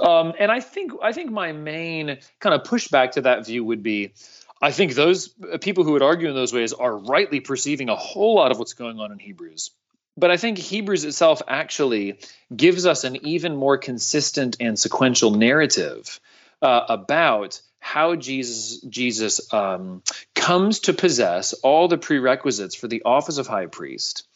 um, 0.00 0.34
and 0.38 0.52
i 0.52 0.60
think 0.60 0.92
i 1.02 1.12
think 1.12 1.30
my 1.30 1.52
main 1.52 2.18
kind 2.38 2.54
of 2.54 2.64
pushback 2.64 3.12
to 3.12 3.22
that 3.22 3.46
view 3.46 3.64
would 3.64 3.82
be 3.82 4.12
i 4.60 4.70
think 4.70 4.94
those 4.94 5.34
uh, 5.52 5.58
people 5.58 5.84
who 5.84 5.92
would 5.92 6.02
argue 6.02 6.28
in 6.28 6.34
those 6.34 6.52
ways 6.52 6.72
are 6.72 6.96
rightly 6.96 7.40
perceiving 7.40 7.88
a 7.88 7.96
whole 7.96 8.34
lot 8.34 8.50
of 8.52 8.58
what's 8.58 8.74
going 8.74 8.98
on 8.98 9.12
in 9.12 9.18
hebrews 9.18 9.70
but 10.18 10.32
I 10.32 10.36
think 10.36 10.58
Hebrews 10.58 11.04
itself 11.04 11.42
actually 11.46 12.18
gives 12.54 12.86
us 12.86 13.04
an 13.04 13.24
even 13.24 13.54
more 13.54 13.78
consistent 13.78 14.56
and 14.58 14.76
sequential 14.76 15.30
narrative 15.30 16.18
uh, 16.60 16.84
about 16.88 17.60
how 17.78 18.16
Jesus 18.16 18.80
Jesus 18.80 19.52
um, 19.54 20.02
comes 20.34 20.80
to 20.80 20.92
possess 20.92 21.52
all 21.52 21.86
the 21.86 21.98
prerequisites 21.98 22.74
for 22.74 22.88
the 22.88 23.02
office 23.04 23.38
of 23.38 23.46
high 23.46 23.66
priest, 23.66 24.26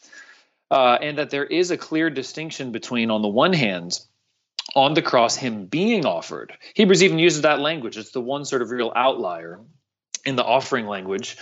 uh, 0.71 0.97
and 1.01 1.17
that 1.17 1.29
there 1.29 1.45
is 1.45 1.69
a 1.69 1.77
clear 1.77 2.09
distinction 2.09 2.71
between, 2.71 3.11
on 3.11 3.21
the 3.21 3.27
one 3.27 3.51
hand, 3.51 3.99
on 4.75 4.93
the 4.93 5.01
cross, 5.01 5.35
him 5.35 5.65
being 5.65 6.05
offered. 6.05 6.53
Hebrews 6.75 7.03
even 7.03 7.19
uses 7.19 7.41
that 7.41 7.59
language. 7.59 7.97
It's 7.97 8.11
the 8.11 8.21
one 8.21 8.45
sort 8.45 8.61
of 8.61 8.71
real 8.71 8.93
outlier 8.95 9.59
in 10.25 10.35
the 10.35 10.43
offering 10.43 10.87
language. 10.87 11.37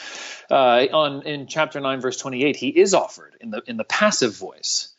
Uh, 0.49 0.85
on 0.91 1.23
in 1.23 1.47
chapter 1.47 1.79
nine, 1.79 2.01
verse 2.01 2.17
twenty-eight, 2.17 2.55
he 2.55 2.69
is 2.69 2.93
offered 2.93 3.35
in 3.39 3.51
the 3.51 3.61
in 3.67 3.77
the 3.77 3.83
passive 3.83 4.35
voice. 4.35 4.89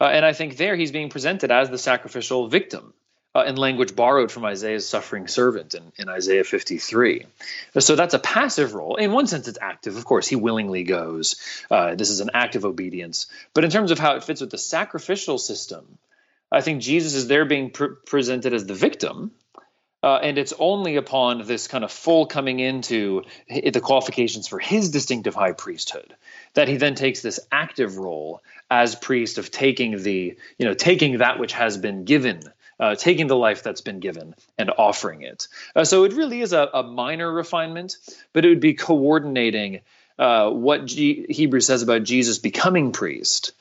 Uh, 0.00 0.06
and 0.06 0.24
I 0.24 0.32
think 0.32 0.56
there 0.56 0.74
he's 0.74 0.90
being 0.90 1.10
presented 1.10 1.50
as 1.50 1.70
the 1.70 1.78
sacrificial 1.78 2.48
victim 2.48 2.92
uh, 3.34 3.44
in 3.46 3.56
language 3.56 3.94
borrowed 3.96 4.30
from 4.30 4.44
Isaiah's 4.44 4.88
suffering 4.88 5.26
servant 5.26 5.74
in, 5.74 5.92
in 5.96 6.08
Isaiah 6.08 6.44
53. 6.44 7.24
So 7.78 7.96
that's 7.96 8.14
a 8.14 8.18
passive 8.18 8.74
role. 8.74 8.96
In 8.96 9.12
one 9.12 9.26
sense, 9.26 9.48
it's 9.48 9.58
active. 9.60 9.96
Of 9.96 10.04
course, 10.04 10.28
he 10.28 10.36
willingly 10.36 10.84
goes. 10.84 11.36
Uh, 11.70 11.94
this 11.94 12.10
is 12.10 12.20
an 12.20 12.30
active 12.34 12.64
obedience. 12.64 13.26
But 13.54 13.64
in 13.64 13.70
terms 13.70 13.90
of 13.90 13.98
how 13.98 14.16
it 14.16 14.24
fits 14.24 14.40
with 14.40 14.50
the 14.50 14.58
sacrificial 14.58 15.38
system, 15.38 15.98
I 16.50 16.60
think 16.60 16.82
Jesus 16.82 17.14
is 17.14 17.28
there 17.28 17.46
being 17.46 17.70
pr- 17.70 17.94
presented 18.06 18.52
as 18.52 18.66
the 18.66 18.74
victim. 18.74 19.32
Uh, 20.02 20.16
and 20.16 20.36
it's 20.36 20.52
only 20.58 20.96
upon 20.96 21.46
this 21.46 21.68
kind 21.68 21.84
of 21.84 21.92
full 21.92 22.26
coming 22.26 22.58
into 22.58 23.22
the 23.48 23.80
qualifications 23.80 24.48
for 24.48 24.58
his 24.58 24.90
distinctive 24.90 25.34
high 25.34 25.52
priesthood 25.52 26.14
that 26.54 26.68
he 26.68 26.76
then 26.76 26.94
takes 26.94 27.22
this 27.22 27.38
active 27.52 27.98
role 27.98 28.42
as 28.70 28.94
priest 28.94 29.38
of 29.38 29.50
taking 29.50 30.02
the, 30.02 30.36
you 30.58 30.66
know, 30.66 30.74
taking 30.74 31.18
that 31.18 31.38
which 31.38 31.52
has 31.52 31.76
been 31.76 32.04
given 32.04 32.42
uh, 32.80 32.96
taking 32.96 33.28
the 33.28 33.36
life 33.36 33.62
that's 33.62 33.80
been 33.80 34.00
given 34.00 34.34
and 34.58 34.70
offering 34.76 35.22
it. 35.22 35.46
Uh, 35.76 35.84
so 35.84 36.02
it 36.02 36.14
really 36.14 36.40
is 36.40 36.52
a, 36.52 36.68
a, 36.74 36.82
minor 36.82 37.32
refinement, 37.32 37.96
but 38.32 38.44
it 38.44 38.48
would 38.48 38.60
be 38.60 38.74
coordinating 38.74 39.82
uh, 40.18 40.50
what 40.50 40.86
G- 40.86 41.26
Hebrews 41.28 41.66
says 41.66 41.82
about 41.82 42.02
Jesus 42.02 42.38
becoming 42.38 42.90
priest. 42.90 43.52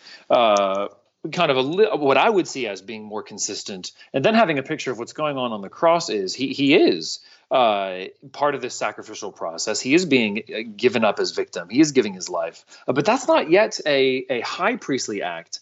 Kind 1.32 1.52
of 1.52 1.58
a 1.58 1.62
li- 1.62 1.90
what 1.94 2.18
I 2.18 2.30
would 2.30 2.48
see 2.48 2.68
as 2.68 2.82
being 2.82 3.04
more 3.04 3.22
consistent, 3.22 3.92
and 4.12 4.26
then 4.26 4.34
having 4.34 4.58
a 4.58 4.64
picture 4.64 4.92
of 4.92 4.98
what's 4.98 5.14
going 5.14 5.38
on 5.38 5.52
on 5.52 5.62
the 5.62 5.70
cross 5.70 6.10
is 6.10 6.34
he 6.34 6.54
he 6.54 6.74
is 6.74 7.20
uh, 7.52 8.06
part 8.32 8.56
of 8.56 8.62
this 8.62 8.74
sacrificial 8.74 9.32
process. 9.32 9.80
He 9.80 9.94
is 9.94 10.06
being 10.06 10.44
uh, 10.50 10.60
given 10.76 11.06
up 11.06 11.20
as 11.20 11.32
victim. 11.32 11.70
He 11.70 11.80
is 11.80 11.92
giving 11.92 12.14
his 12.14 12.28
life, 12.28 12.66
uh, 12.88 12.94
but 12.94 13.06
that's 13.06 13.28
not 13.28 13.52
yet 13.52 13.80
a 13.86 14.26
a 14.30 14.42
high 14.42 14.78
priestly 14.78 15.22
act 15.22 15.60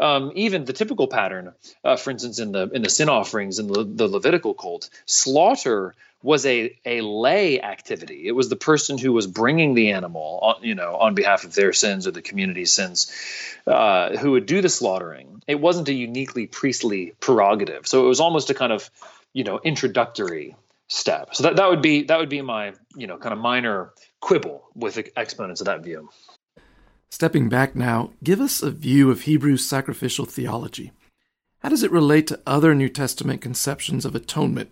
um, 0.00 0.32
even 0.34 0.64
the 0.64 0.72
typical 0.72 1.06
pattern, 1.06 1.52
uh, 1.84 1.96
for 1.96 2.10
instance, 2.10 2.38
in 2.38 2.52
the 2.52 2.70
in 2.70 2.82
the 2.82 2.88
sin 2.88 3.08
offerings 3.08 3.58
in 3.58 3.66
the, 3.66 3.84
the 3.84 4.08
Levitical 4.08 4.54
cult, 4.54 4.88
slaughter 5.04 5.94
was 6.22 6.44
a 6.46 6.76
a 6.84 7.00
lay 7.00 7.60
activity. 7.60 8.26
It 8.26 8.32
was 8.32 8.48
the 8.48 8.56
person 8.56 8.98
who 8.98 9.12
was 9.12 9.26
bringing 9.26 9.74
the 9.74 9.92
animal, 9.92 10.38
on, 10.42 10.62
you 10.62 10.74
know, 10.74 10.96
on 10.96 11.14
behalf 11.14 11.44
of 11.44 11.54
their 11.54 11.72
sins 11.72 12.06
or 12.06 12.10
the 12.10 12.22
community's 12.22 12.72
sins, 12.72 13.10
uh, 13.66 14.16
who 14.16 14.32
would 14.32 14.46
do 14.46 14.60
the 14.60 14.68
slaughtering. 14.68 15.42
It 15.46 15.60
wasn't 15.60 15.88
a 15.88 15.94
uniquely 15.94 16.46
priestly 16.46 17.14
prerogative, 17.20 17.86
so 17.86 18.04
it 18.04 18.08
was 18.08 18.20
almost 18.20 18.50
a 18.50 18.54
kind 18.54 18.72
of, 18.72 18.90
you 19.32 19.44
know, 19.44 19.60
introductory 19.64 20.56
step. 20.88 21.34
So 21.34 21.44
that, 21.44 21.56
that 21.56 21.68
would 21.68 21.82
be 21.82 22.02
that 22.04 22.18
would 22.18 22.28
be 22.28 22.42
my 22.42 22.74
you 22.94 23.06
know 23.06 23.16
kind 23.16 23.32
of 23.32 23.38
minor 23.38 23.92
quibble 24.20 24.62
with 24.74 24.98
exponents 25.16 25.60
of 25.60 25.66
that 25.66 25.82
view. 25.82 26.10
Stepping 27.10 27.48
back 27.48 27.74
now, 27.74 28.12
give 28.22 28.40
us 28.40 28.62
a 28.62 28.70
view 28.70 29.10
of 29.10 29.22
Hebrews 29.22 29.66
sacrificial 29.66 30.26
theology. 30.26 30.92
How 31.60 31.68
does 31.68 31.82
it 31.82 31.90
relate 31.90 32.26
to 32.28 32.40
other 32.46 32.74
New 32.74 32.88
Testament 32.88 33.40
conceptions 33.40 34.04
of 34.04 34.14
atonement? 34.14 34.70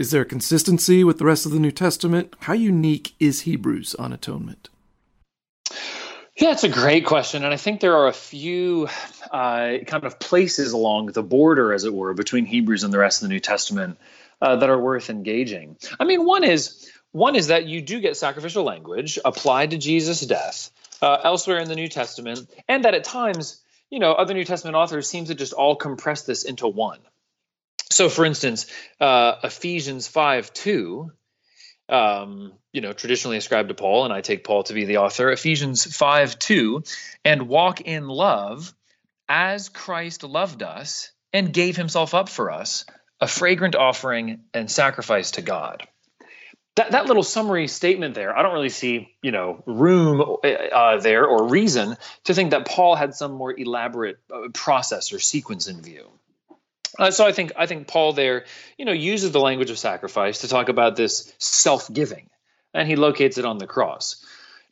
Is 0.00 0.12
there 0.12 0.22
a 0.22 0.24
consistency 0.24 1.04
with 1.04 1.18
the 1.18 1.26
rest 1.26 1.44
of 1.44 1.52
the 1.52 1.58
New 1.58 1.70
Testament? 1.70 2.32
How 2.40 2.54
unique 2.54 3.12
is 3.20 3.42
Hebrews 3.42 3.94
on 3.96 4.14
atonement? 4.14 4.70
Yeah, 6.38 6.52
it's 6.52 6.64
a 6.64 6.70
great 6.70 7.04
question. 7.04 7.44
And 7.44 7.52
I 7.52 7.58
think 7.58 7.80
there 7.80 7.94
are 7.94 8.06
a 8.06 8.12
few 8.14 8.88
uh, 9.30 9.72
kind 9.86 10.04
of 10.04 10.18
places 10.18 10.72
along 10.72 11.08
the 11.08 11.22
border, 11.22 11.74
as 11.74 11.84
it 11.84 11.92
were, 11.92 12.14
between 12.14 12.46
Hebrews 12.46 12.82
and 12.82 12.94
the 12.94 12.96
rest 12.96 13.20
of 13.22 13.28
the 13.28 13.34
New 13.34 13.40
Testament 13.40 13.98
uh, 14.40 14.56
that 14.56 14.70
are 14.70 14.78
worth 14.78 15.10
engaging. 15.10 15.76
I 16.00 16.04
mean, 16.04 16.24
one 16.24 16.44
is 16.44 16.90
one 17.12 17.36
is 17.36 17.48
that 17.48 17.66
you 17.66 17.82
do 17.82 18.00
get 18.00 18.16
sacrificial 18.16 18.64
language 18.64 19.18
applied 19.22 19.72
to 19.72 19.76
Jesus' 19.76 20.22
death 20.22 20.70
uh, 21.02 21.18
elsewhere 21.24 21.58
in 21.58 21.68
the 21.68 21.76
New 21.76 21.88
Testament, 21.88 22.50
and 22.66 22.86
that 22.86 22.94
at 22.94 23.04
times 23.04 23.60
you 23.90 23.98
know, 23.98 24.12
other 24.12 24.34
New 24.34 24.44
Testament 24.44 24.76
authors 24.76 25.08
seem 25.08 25.26
to 25.26 25.34
just 25.34 25.52
all 25.52 25.74
compress 25.76 26.22
this 26.22 26.44
into 26.44 26.68
one. 26.68 27.00
So, 27.90 28.08
for 28.08 28.24
instance, 28.24 28.66
uh, 29.00 29.36
Ephesians 29.44 30.06
5 30.06 30.52
2, 30.52 31.12
um, 31.88 32.52
you 32.72 32.80
know, 32.80 32.92
traditionally 32.92 33.36
ascribed 33.36 33.68
to 33.68 33.74
Paul, 33.74 34.04
and 34.04 34.12
I 34.12 34.20
take 34.20 34.44
Paul 34.44 34.62
to 34.64 34.74
be 34.74 34.84
the 34.84 34.98
author, 34.98 35.30
Ephesians 35.30 35.84
5 35.84 36.38
2, 36.38 36.82
and 37.24 37.48
walk 37.48 37.80
in 37.80 38.06
love 38.06 38.72
as 39.28 39.68
Christ 39.68 40.22
loved 40.22 40.62
us 40.62 41.10
and 41.32 41.52
gave 41.52 41.76
himself 41.76 42.14
up 42.14 42.28
for 42.28 42.50
us, 42.50 42.84
a 43.20 43.26
fragrant 43.26 43.76
offering 43.76 44.40
and 44.54 44.70
sacrifice 44.70 45.32
to 45.32 45.42
God 45.42 45.86
that, 46.76 46.92
that 46.92 47.06
little 47.06 47.22
summary 47.22 47.68
statement 47.68 48.14
there, 48.14 48.36
I 48.36 48.42
don't 48.42 48.54
really 48.54 48.68
see, 48.70 49.14
you 49.22 49.32
know, 49.32 49.62
room 49.66 50.36
uh, 50.42 50.98
there 50.98 51.26
or 51.26 51.48
reason 51.48 51.96
to 52.24 52.34
think 52.34 52.52
that 52.52 52.66
Paul 52.66 52.94
had 52.94 53.14
some 53.14 53.32
more 53.32 53.52
elaborate 53.52 54.18
uh, 54.32 54.48
process 54.54 55.12
or 55.12 55.18
sequence 55.18 55.66
in 55.66 55.82
view. 55.82 56.08
Uh, 57.00 57.10
so 57.10 57.26
I 57.26 57.32
think 57.32 57.52
I 57.56 57.64
think 57.64 57.88
Paul 57.88 58.12
there, 58.12 58.44
you 58.76 58.84
know, 58.84 58.92
uses 58.92 59.32
the 59.32 59.40
language 59.40 59.70
of 59.70 59.78
sacrifice 59.78 60.42
to 60.42 60.48
talk 60.48 60.68
about 60.68 60.96
this 60.96 61.34
self-giving, 61.38 62.28
and 62.74 62.86
he 62.86 62.94
locates 62.94 63.38
it 63.38 63.46
on 63.46 63.56
the 63.56 63.66
cross. 63.66 64.22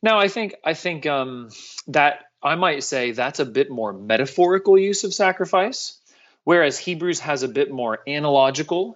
Now 0.03 0.19
I 0.19 0.27
think 0.27 0.53
I 0.63 0.75
think 0.75 1.07
um, 1.07 1.49
that 1.87 2.25
I 2.43 2.53
might 2.53 2.83
say 2.83 3.13
that's 3.13 3.39
a 3.39 3.45
bit 3.45 3.71
more 3.71 3.93
metaphorical 3.93 4.77
use 4.77 5.03
of 5.03 5.13
sacrifice, 5.13 5.99
whereas 6.43 6.77
Hebrews 6.77 7.19
has 7.21 7.41
a 7.41 7.47
bit 7.47 7.71
more 7.71 7.97
analogical 8.07 8.95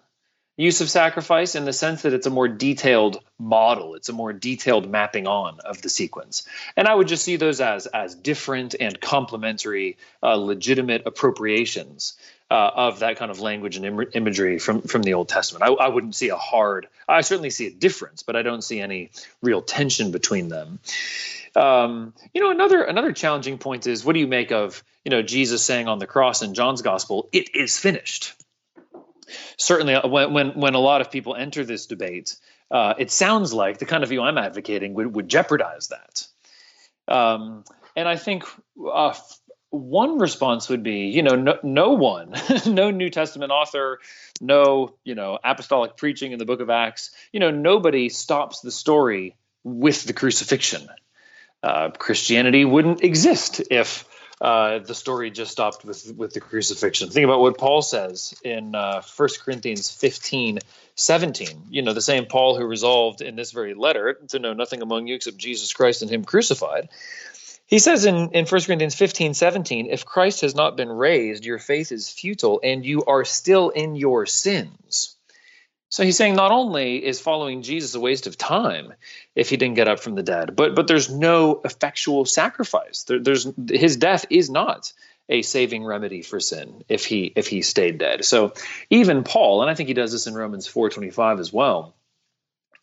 use 0.58 0.82
of 0.82 0.90
sacrifice 0.90 1.56
in 1.56 1.66
the 1.66 1.74
sense 1.74 2.04
that 2.04 2.14
it's 2.14 2.28
a 2.28 2.30
more 2.30 2.48
detailed 2.48 3.20
model. 3.40 3.96
It's 3.96 4.10
a 4.10 4.14
more 4.14 4.34
detailed 4.34 4.90
mapping 4.90 5.26
on 5.28 5.60
of 5.62 5.82
the 5.82 5.90
sequence. 5.90 6.48
And 6.78 6.88
i 6.88 6.94
would 6.94 7.08
just 7.08 7.24
see 7.24 7.36
those 7.38 7.60
as 7.60 7.88
as 7.88 8.16
different 8.16 8.76
and 8.80 9.00
complementary 9.02 9.98
uh, 10.22 10.36
legitimate 10.36 11.04
appropriations 11.06 12.14
uh, 12.52 12.70
of 12.76 13.00
that 13.00 13.18
kind 13.18 13.32
of 13.32 13.40
language 13.40 13.78
and 13.78 13.86
Im- 13.86 14.10
imagery 14.14 14.60
from 14.60 14.82
from 14.82 15.02
the 15.02 15.16
old 15.16 15.28
testament. 15.28 15.64
I, 15.64 15.74
I 15.74 15.88
wouldn't 15.88 16.16
see 16.16 16.30
a 16.30 16.38
hard 16.38 16.88
i 17.10 17.22
certainly 17.22 17.50
see 17.50 17.68
a 17.68 17.72
difference 17.72 18.22
but 18.24 18.36
i 18.36 18.44
don't 18.44 18.64
see 18.64 18.80
any 18.80 19.10
real 19.42 19.62
tension 19.62 20.12
between 20.12 20.50
them. 20.50 20.80
Um, 21.56 22.14
you 22.34 22.42
know 22.42 22.52
another 22.52 22.84
another 22.84 23.12
challenging 23.12 23.58
point 23.58 23.88
is 23.88 24.06
what 24.06 24.14
do 24.14 24.20
you 24.20 24.28
make 24.28 24.52
of 24.52 24.84
you 25.06 25.12
know 25.12 25.22
jesus 25.22 25.64
saying 25.64 25.88
on 25.88 26.00
the 26.00 26.08
cross 26.08 26.42
in 26.42 26.54
john's 26.56 26.82
gospel 26.82 27.30
it 27.32 27.56
is 27.56 27.78
finished 27.78 28.34
certainly 29.58 29.96
uh, 29.96 30.08
when, 30.08 30.34
when, 30.34 30.50
when 30.60 30.74
a 30.74 30.80
lot 30.80 31.02
of 31.02 31.12
people 31.12 31.36
enter 31.36 31.64
this 31.64 31.86
debate, 31.86 32.36
uh, 32.72 32.94
it 32.98 33.12
sounds 33.12 33.54
like 33.54 33.78
the 33.78 33.86
kind 33.86 34.04
of 34.04 34.10
view 34.10 34.22
I'm 34.22 34.38
advocating 34.38 34.94
would, 34.96 35.16
would 35.16 35.30
jeopardize 35.30 35.90
that. 35.90 36.28
Um, 37.08 37.64
and 37.96 38.08
I 38.08 38.16
think 38.16 38.46
uh, 38.92 39.14
one 39.70 40.20
response 40.20 40.70
would 40.70 40.84
be, 40.84 41.08
you 41.08 41.24
know, 41.24 41.36
no, 41.36 41.58
no 41.64 41.92
one, 41.94 42.34
no 42.66 42.92
New 42.92 43.10
Testament 43.10 43.52
author, 43.52 44.00
no, 44.40 44.96
you 45.04 45.16
know, 45.16 45.40
apostolic 45.44 45.98
preaching 45.98 46.32
in 46.32 46.40
the 46.40 46.46
book 46.46 46.62
of 46.62 46.70
Acts, 46.70 47.12
you 47.32 47.40
know, 47.40 47.52
nobody 47.52 48.10
stops 48.10 48.62
the 48.62 48.72
story 48.72 49.36
with 49.64 50.04
the 50.04 50.14
crucifixion. 50.14 50.88
Uh, 51.62 51.90
Christianity 51.92 52.66
wouldn't 52.66 53.04
exist 53.04 53.62
if 53.72 54.06
uh, 54.44 54.80
the 54.80 54.94
story 54.94 55.32
just 55.32 55.52
stopped 55.52 55.86
with 55.86 56.14
with 56.18 56.34
the 56.34 56.42
crucifixion. 56.42 57.10
Think 57.10 57.24
about 57.24 57.40
what 57.40 57.58
Paul 57.58 57.82
says 57.82 58.36
in 58.44 58.76
uh, 58.76 59.02
1 59.16 59.30
Corinthians 59.42 59.90
15, 59.90 60.60
17. 60.96 61.62
You 61.70 61.82
know, 61.82 61.94
the 61.94 62.02
same 62.02 62.26
Paul 62.26 62.58
who 62.58 62.66
resolved 62.66 63.22
in 63.22 63.38
this 63.38 63.54
very 63.54 63.74
letter 63.74 64.20
to 64.28 64.40
know 64.40 64.52
nothing 64.52 64.82
among 64.82 65.08
you 65.08 65.16
except 65.16 65.38
Jesus 65.38 65.72
Christ 65.72 66.02
and 66.02 66.12
Him 66.12 66.26
crucified. 66.26 66.90
He 67.68 67.80
says 67.80 68.04
in, 68.04 68.32
in 68.32 68.46
1 68.46 68.62
Corinthians 68.64 68.96
15, 68.96 69.34
17, 69.34 69.88
if 69.90 70.06
Christ 70.06 70.42
has 70.42 70.54
not 70.54 70.76
been 70.76 70.90
raised, 70.90 71.46
your 71.46 71.58
faith 71.58 71.94
is 71.94 72.10
futile 72.10 72.60
and 72.62 72.86
you 72.86 73.06
are 73.06 73.24
still 73.24 73.70
in 73.70 73.96
your 73.96 74.26
sins. 74.26 75.16
So 75.94 76.04
he's 76.04 76.18
saying 76.18 76.34
not 76.34 76.52
only 76.52 77.06
is 77.06 77.22
following 77.22 77.62
Jesus 77.62 77.94
a 77.94 78.00
waste 78.00 78.26
of 78.26 78.36
time 78.36 78.94
if 79.36 79.52
he 79.52 79.58
didn't 79.58 79.76
get 79.76 79.88
up 79.88 80.00
from 80.00 80.16
the 80.16 80.24
dead, 80.24 80.56
but 80.56 80.74
but 80.74 80.88
there's 80.88 81.08
no 81.08 81.62
effectual 81.64 82.26
sacrifice. 82.26 83.04
There, 83.04 83.20
there's 83.20 83.48
his 83.70 83.96
death 83.96 84.26
is 84.32 84.50
not 84.50 84.92
a 85.30 85.44
saving 85.44 85.86
remedy 85.86 86.24
for 86.24 86.40
sin 86.40 86.84
if 86.90 87.06
he 87.06 87.32
if 87.36 87.48
he 87.48 87.62
stayed 87.62 88.00
dead. 88.00 88.26
So 88.26 88.54
even 88.90 89.24
Paul, 89.24 89.62
and 89.62 89.70
I 89.70 89.76
think 89.76 89.86
he 89.86 89.94
does 89.94 90.12
this 90.12 90.26
in 90.26 90.34
Romans 90.34 90.68
4:25 90.68 91.40
as 91.40 91.54
well. 91.54 91.94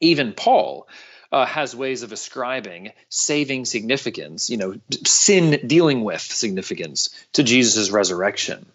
Even 0.01 0.33
Paul 0.33 0.87
uh, 1.33 1.47
has 1.47 1.75
ways 1.75 2.05
of 2.05 2.13
ascribing 2.13 2.93
saving 3.09 3.65
significance, 3.65 4.49
you 4.51 4.57
know, 4.57 4.77
sin 5.05 5.67
dealing 5.67 6.05
with 6.05 6.23
significance 6.23 7.11
to 7.33 7.43
Jesus' 7.43 7.91
resurrection. 7.91 8.67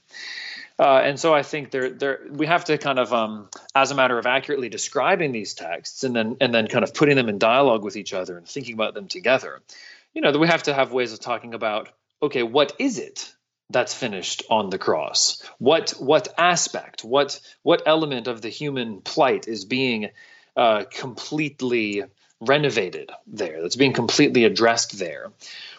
Uh, 0.77 0.97
and 0.97 1.19
so 1.19 1.33
I 1.33 1.41
think 1.41 1.71
there, 1.71 1.89
there, 1.89 2.19
we 2.29 2.47
have 2.47 2.65
to 2.65 2.77
kind 2.77 2.99
of, 2.99 3.13
um, 3.13 3.49
as 3.73 3.91
a 3.91 3.95
matter 3.95 4.19
of 4.19 4.25
accurately 4.25 4.67
describing 4.67 5.31
these 5.31 5.53
texts, 5.53 6.03
and 6.03 6.15
then 6.15 6.37
and 6.41 6.53
then 6.53 6.67
kind 6.67 6.83
of 6.83 6.93
putting 6.93 7.15
them 7.15 7.29
in 7.29 7.37
dialogue 7.37 7.83
with 7.83 7.95
each 7.95 8.13
other 8.13 8.37
and 8.37 8.45
thinking 8.45 8.73
about 8.73 8.93
them 8.93 9.07
together. 9.07 9.61
You 10.13 10.21
know, 10.21 10.31
that 10.31 10.39
we 10.39 10.47
have 10.47 10.63
to 10.63 10.73
have 10.73 10.91
ways 10.91 11.13
of 11.13 11.19
talking 11.19 11.53
about, 11.53 11.89
okay, 12.21 12.43
what 12.43 12.73
is 12.77 12.99
it 12.99 13.33
that's 13.69 13.93
finished 13.93 14.43
on 14.49 14.69
the 14.69 14.77
cross? 14.77 15.41
What 15.59 15.91
what 15.91 16.27
aspect, 16.37 17.05
what 17.05 17.39
what 17.63 17.83
element 17.85 18.27
of 18.27 18.41
the 18.41 18.49
human 18.49 18.99
plight 18.99 19.47
is 19.47 19.63
being 19.63 20.09
uh, 20.57 20.83
completely 20.91 22.03
renovated 22.41 23.11
there? 23.27 23.61
That's 23.61 23.77
being 23.77 23.93
completely 23.93 24.43
addressed 24.43 24.99
there 24.99 25.31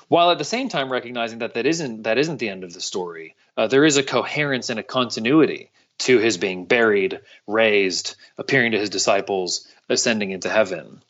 while 0.09 0.31
at 0.31 0.39
the 0.39 0.45
same 0.45 0.69
time 0.69 0.91
recognizing 0.91 1.41
that 1.41 1.55
that 1.55 1.67
isn't 1.67 2.05
that 2.05 2.19
isn't 2.19 2.39
the 2.39 2.49
end 2.49 2.65
of 2.65 2.73
the 2.73 2.81
story. 2.81 3.35
Uh, 3.57 3.67
there 3.67 3.85
is 3.85 3.97
a 3.97 4.03
coherence 4.03 4.71
and 4.71 4.79
a 4.79 4.83
continuity 4.83 5.71
to 5.99 6.19
his 6.19 6.37
being 6.37 6.67
buried, 6.67 7.21
raised, 7.47 8.17
appearing 8.37 8.73
to 8.73 8.79
his 8.79 8.91
disciples, 8.91 9.67
ascending 9.89 10.31
into 10.31 10.49
heaven. 10.49 11.01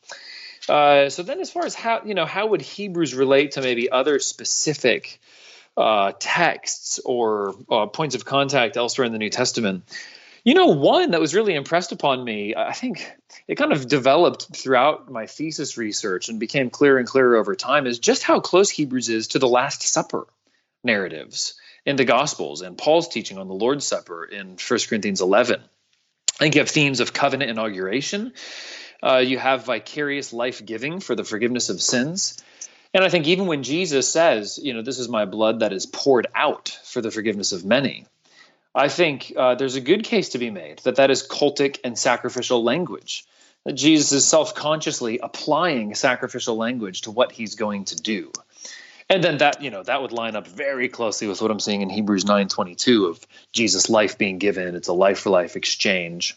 Uh, 0.69 1.09
so 1.09 1.23
then, 1.23 1.41
as 1.41 1.51
far 1.51 1.65
as 1.65 1.75
how 1.75 2.03
you 2.05 2.15
know, 2.15 2.27
how 2.27 2.49
would 2.49 2.63
Hebrews 2.63 3.15
relate 3.15 3.53
to 3.53 3.63
maybe 3.63 3.91
other 3.91 4.19
specific 4.19 5.21
uh, 5.77 6.13
texts 6.19 6.99
or 7.05 7.55
uh, 7.71 7.87
points 7.87 8.15
of 8.15 8.25
contact 8.25 8.77
elsewhere 8.77 9.07
in 9.07 9.13
the 9.13 9.19
New 9.19 9.31
Testament? 9.31 9.85
You 10.47 10.55
know, 10.55 10.67
one 10.67 11.11
that 11.11 11.21
was 11.21 11.35
really 11.35 11.57
impressed 11.57 11.91
upon 11.91 12.23
me, 12.23 12.55
I 12.57 12.73
think 12.73 13.13
it 13.49 13.57
kind 13.57 13.73
of 13.73 13.89
developed 13.89 14.47
throughout 14.55 15.11
my 15.11 15.27
thesis 15.27 15.77
research 15.77 16.29
and 16.29 16.39
became 16.39 16.71
clearer 16.71 16.99
and 16.99 17.09
clearer 17.09 17.35
over 17.35 17.57
time 17.57 17.85
is 17.85 17.99
just 17.99 18.23
how 18.23 18.39
close 18.39 18.71
Hebrews 18.71 19.09
is 19.09 19.27
to 19.29 19.41
the 19.41 19.49
Last 19.49 19.83
Supper 19.83 20.29
narratives 20.85 21.55
in 21.85 21.97
the 21.97 22.05
Gospels 22.05 22.63
and 22.63 22.79
Paul's 22.79 23.09
teaching 23.09 23.39
on 23.39 23.49
the 23.49 23.55
Lord's 23.55 23.85
Supper 23.85 24.23
in 24.23 24.57
1 24.57 24.81
Corinthians 24.89 25.21
11. 25.21 25.61
I 25.61 26.39
think 26.39 26.55
you 26.55 26.61
have 26.61 26.71
themes 26.71 27.01
of 27.01 27.13
covenant 27.13 27.51
inauguration. 27.51 28.33
Uh, 29.03 29.17
you 29.17 29.39
have 29.39 29.67
vicarious 29.67 30.33
life 30.33 30.65
giving 30.65 31.01
for 31.01 31.17
the 31.17 31.25
forgiveness 31.25 31.71
of 31.71 31.83
sins. 31.83 32.41
And 32.95 33.03
I 33.03 33.09
think 33.09 33.27
even 33.27 33.49
when 33.49 33.65
Jesus 33.65 34.09
says, 34.09 34.61
you 34.63 34.75
know, 34.75 34.83
this 34.83 35.01
is 35.01 35.09
my 35.09 35.25
blood 35.25 35.59
that 35.59 35.73
is 35.73 35.87
poured 35.87 36.29
out 36.37 36.69
for 36.85 37.03
the 37.03 37.11
forgiveness 37.11 37.51
of 37.51 37.65
many, 37.65 38.07
I 38.77 38.89
think 38.89 39.33
uh, 39.35 39.55
there's 39.55 39.75
a 39.75 39.81
good 39.81 40.05
case 40.05 40.29
to 40.31 40.39
be 40.39 40.51
made 40.51 40.81
that 40.81 40.97
that 40.97 41.11
is 41.11 41.27
cultic 41.27 41.79
and 41.83 41.99
sacrificial 41.99 42.63
language. 42.63 43.25
That 43.65 43.73
Jesus 43.73 44.13
is 44.13 44.29
self 44.29 44.55
consciously 44.55 45.19
applying 45.19 45.95
sacrificial 45.95 46.57
language 46.57 47.01
to 47.03 47.11
what 47.11 47.33
he's 47.33 47.55
going 47.55 47.87
to 47.87 47.97
do. 47.97 48.33
And 49.09 49.25
then 49.25 49.39
that, 49.39 49.63
you 49.63 49.71
know, 49.71 49.83
that 49.83 50.03
would 50.03 50.13
line 50.13 50.37
up 50.37 50.47
very 50.47 50.89
closely 50.89 51.27
with 51.27 51.41
what 51.41 51.51
I'm 51.51 51.59
seeing 51.59 51.81
in 51.81 51.89
Hebrews 51.89 52.25
9:22 52.25 53.09
of 53.09 53.27
Jesus' 53.53 53.89
life 53.89 54.19
being 54.19 54.39
given. 54.39 54.77
It's 54.77 54.89
a 54.89 54.93
life 54.93 55.21
for 55.21 55.31
life 55.31 55.57
exchange 55.57 56.37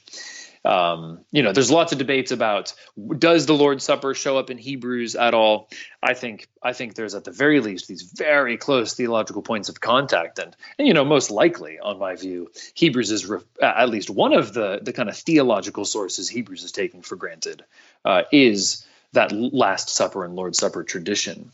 um, 0.66 1.22
you 1.32 1.42
know, 1.42 1.54
there's 1.54 1.72
lots 1.72 1.94
of 1.94 1.98
debates 1.98 2.32
about 2.32 2.74
does 3.18 3.46
the 3.46 3.54
Lord's 3.54 3.84
Supper 3.84 4.14
show 4.14 4.38
up 4.38 4.50
in 4.50 4.58
Hebrews 4.58 5.16
at 5.16 5.34
all? 5.34 5.70
I 6.04 6.14
think 6.14 6.48
I 6.62 6.74
think 6.74 6.96
there's 6.96 7.16
at 7.16 7.24
the 7.24 7.32
very 7.32 7.62
least 7.62 7.88
these 7.88 8.02
very 8.02 8.58
close 8.58 8.94
theological 8.94 9.42
points 9.42 9.70
of 9.70 9.80
contact, 9.80 10.38
and 10.38 10.56
and 10.78 10.88
you 10.88 10.94
know, 10.94 11.06
most 11.06 11.32
likely, 11.32 11.80
on 11.80 11.98
my 11.98 12.16
view, 12.16 12.52
Hebrews 12.74 13.12
is 13.12 13.26
re- 13.26 13.40
at 13.62 13.90
least 13.90 14.10
one 14.10 14.34
of 14.34 14.54
the 14.54 14.80
the 14.82 14.94
kind 14.94 15.08
of 15.08 15.16
theological 15.16 15.86
sources 15.86 16.28
Hebrews 16.28 16.64
is 16.64 16.72
taking 16.72 17.02
for 17.02 17.16
granted 17.16 17.64
uh, 18.04 18.24
is 18.32 18.86
that 19.14 19.32
Last 19.32 19.90
Supper 19.90 20.26
and 20.26 20.36
Lord's 20.36 20.60
Supper 20.60 20.84
tradition. 20.84 21.52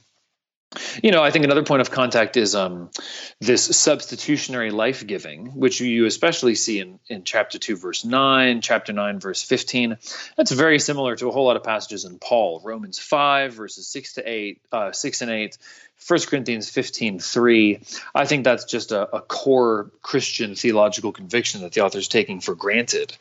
You 1.01 1.11
know, 1.11 1.23
I 1.23 1.32
think 1.32 1.45
another 1.45 1.63
point 1.63 1.82
of 1.82 1.91
contact 1.91 2.38
is 2.38 2.55
um, 2.55 2.89
this 3.39 3.63
substitutionary 3.63 4.71
life 4.71 5.05
giving, 5.05 5.47
which 5.47 5.80
you 5.82 6.05
especially 6.05 6.55
see 6.55 6.80
in, 6.80 6.99
in 7.07 7.23
chapter 7.23 7.59
2, 7.59 7.76
verse 7.78 8.05
9, 8.05 8.61
chapter 8.61 8.93
9, 8.93 9.19
verse 9.19 9.43
15. 9.43 9.97
That's 10.38 10.51
very 10.51 10.80
similar 10.80 11.15
to 11.15 11.28
a 11.28 11.32
whole 11.32 11.45
lot 11.45 11.55
of 11.55 11.63
passages 11.63 12.05
in 12.05 12.19
Paul, 12.19 12.61
Romans 12.63 12.99
5, 12.99 13.53
verses 13.53 13.88
6 13.88 14.13
to 14.13 14.30
8, 14.30 14.61
uh, 14.71 14.91
6 14.91 15.21
and 15.21 15.32
8, 15.32 15.57
1 16.07 16.19
Corinthians 16.28 16.69
15, 16.69 17.19
3. 17.19 17.82
I 18.13 18.26
think 18.26 18.43
that's 18.43 18.65
just 18.65 18.91
a, 18.91 19.15
a 19.15 19.21
core 19.21 19.91
Christian 20.01 20.55
theological 20.55 21.11
conviction 21.11 21.61
that 21.61 21.71
the 21.71 21.82
author 21.82 21.97
is 21.97 22.07
taking 22.07 22.41
for 22.41 22.53
granted 22.53 23.15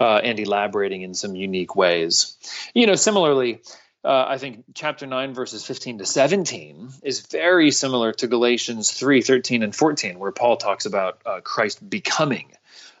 uh, 0.00 0.20
and 0.22 0.38
elaborating 0.38 1.02
in 1.02 1.14
some 1.14 1.34
unique 1.34 1.76
ways. 1.76 2.36
You 2.74 2.86
know, 2.86 2.94
similarly, 2.94 3.60
uh, 4.06 4.24
I 4.28 4.38
think 4.38 4.64
chapter 4.72 5.04
9, 5.04 5.34
verses 5.34 5.66
15 5.66 5.98
to 5.98 6.06
17 6.06 6.90
is 7.02 7.26
very 7.26 7.72
similar 7.72 8.12
to 8.12 8.28
Galatians 8.28 8.92
3, 8.92 9.20
13, 9.20 9.64
and 9.64 9.74
14, 9.74 10.20
where 10.20 10.30
Paul 10.30 10.56
talks 10.56 10.86
about 10.86 11.20
uh, 11.26 11.40
Christ 11.40 11.88
becoming 11.90 12.46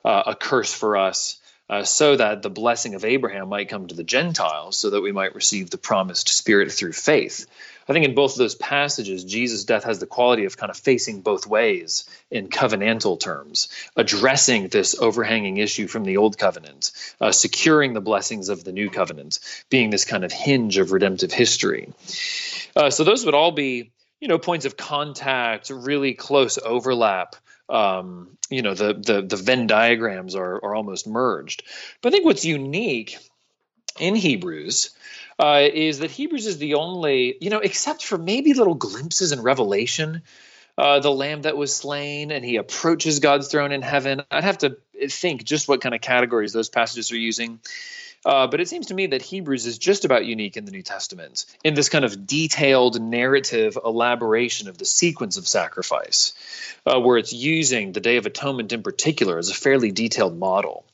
uh, 0.04 0.24
a 0.26 0.34
curse 0.34 0.74
for 0.74 0.96
us. 0.96 1.40
Uh, 1.68 1.82
so 1.82 2.16
that 2.16 2.42
the 2.42 2.50
blessing 2.50 2.94
of 2.94 3.04
Abraham 3.04 3.48
might 3.48 3.68
come 3.68 3.88
to 3.88 3.94
the 3.96 4.04
Gentiles, 4.04 4.76
so 4.76 4.90
that 4.90 5.00
we 5.00 5.10
might 5.10 5.34
receive 5.34 5.68
the 5.68 5.78
promised 5.78 6.28
Spirit 6.28 6.70
through 6.70 6.92
faith. 6.92 7.46
I 7.88 7.92
think 7.92 8.04
in 8.04 8.14
both 8.14 8.32
of 8.32 8.38
those 8.38 8.54
passages, 8.54 9.24
Jesus' 9.24 9.64
death 9.64 9.84
has 9.84 9.98
the 9.98 10.06
quality 10.06 10.44
of 10.44 10.56
kind 10.56 10.70
of 10.70 10.76
facing 10.76 11.20
both 11.20 11.46
ways 11.46 12.08
in 12.30 12.48
covenantal 12.48 13.18
terms, 13.18 13.68
addressing 13.96 14.68
this 14.68 14.98
overhanging 14.98 15.58
issue 15.58 15.86
from 15.86 16.04
the 16.04 16.16
old 16.16 16.36
covenant, 16.36 16.90
uh, 17.20 17.30
securing 17.30 17.92
the 17.92 18.00
blessings 18.00 18.48
of 18.48 18.64
the 18.64 18.72
new 18.72 18.90
covenant, 18.90 19.38
being 19.70 19.90
this 19.90 20.04
kind 20.04 20.24
of 20.24 20.32
hinge 20.32 20.78
of 20.78 20.92
redemptive 20.92 21.32
history. 21.32 21.92
Uh, 22.74 22.90
so 22.90 23.04
those 23.04 23.24
would 23.24 23.34
all 23.34 23.52
be, 23.52 23.92
you 24.20 24.28
know, 24.28 24.38
points 24.38 24.64
of 24.64 24.76
contact, 24.76 25.70
really 25.70 26.14
close 26.14 26.58
overlap. 26.58 27.36
Um, 27.68 28.36
you 28.50 28.62
know, 28.62 28.74
the 28.74 28.94
the 28.94 29.22
the 29.22 29.36
Venn 29.36 29.66
diagrams 29.66 30.34
are 30.34 30.56
are 30.56 30.74
almost 30.74 31.06
merged. 31.06 31.62
But 32.00 32.10
I 32.10 32.12
think 32.12 32.24
what's 32.24 32.44
unique 32.44 33.18
in 33.98 34.14
Hebrews 34.14 34.90
uh, 35.38 35.68
is 35.72 35.98
that 35.98 36.10
Hebrews 36.10 36.46
is 36.46 36.58
the 36.58 36.74
only, 36.74 37.36
you 37.40 37.50
know, 37.50 37.58
except 37.58 38.04
for 38.04 38.16
maybe 38.16 38.54
little 38.54 38.74
glimpses 38.74 39.32
in 39.32 39.42
Revelation, 39.42 40.22
uh, 40.78 41.00
the 41.00 41.10
lamb 41.10 41.42
that 41.42 41.56
was 41.56 41.74
slain 41.74 42.30
and 42.30 42.44
he 42.44 42.56
approaches 42.56 43.20
God's 43.20 43.48
throne 43.48 43.72
in 43.72 43.82
heaven. 43.82 44.22
I'd 44.30 44.44
have 44.44 44.58
to 44.58 44.78
think 45.08 45.44
just 45.44 45.68
what 45.68 45.80
kind 45.80 45.94
of 45.94 46.00
categories 46.00 46.52
those 46.52 46.68
passages 46.68 47.12
are 47.12 47.16
using. 47.16 47.60
Uh, 48.24 48.48
but 48.48 48.60
it 48.60 48.68
seems 48.68 48.86
to 48.86 48.94
me 48.94 49.06
that 49.06 49.22
Hebrews 49.22 49.66
is 49.66 49.78
just 49.78 50.04
about 50.04 50.26
unique 50.26 50.56
in 50.56 50.64
the 50.64 50.72
New 50.72 50.82
Testament 50.82 51.46
in 51.62 51.74
this 51.74 51.88
kind 51.88 52.04
of 52.04 52.26
detailed 52.26 53.00
narrative 53.00 53.78
elaboration 53.84 54.68
of 54.68 54.78
the 54.78 54.84
sequence 54.84 55.36
of 55.36 55.46
sacrifice, 55.46 56.34
uh, 56.86 56.98
where 56.98 57.18
it's 57.18 57.32
using 57.32 57.92
the 57.92 58.00
Day 58.00 58.16
of 58.16 58.26
Atonement 58.26 58.72
in 58.72 58.82
particular 58.82 59.38
as 59.38 59.48
a 59.50 59.54
fairly 59.54 59.92
detailed 59.92 60.36
model. 60.36 60.84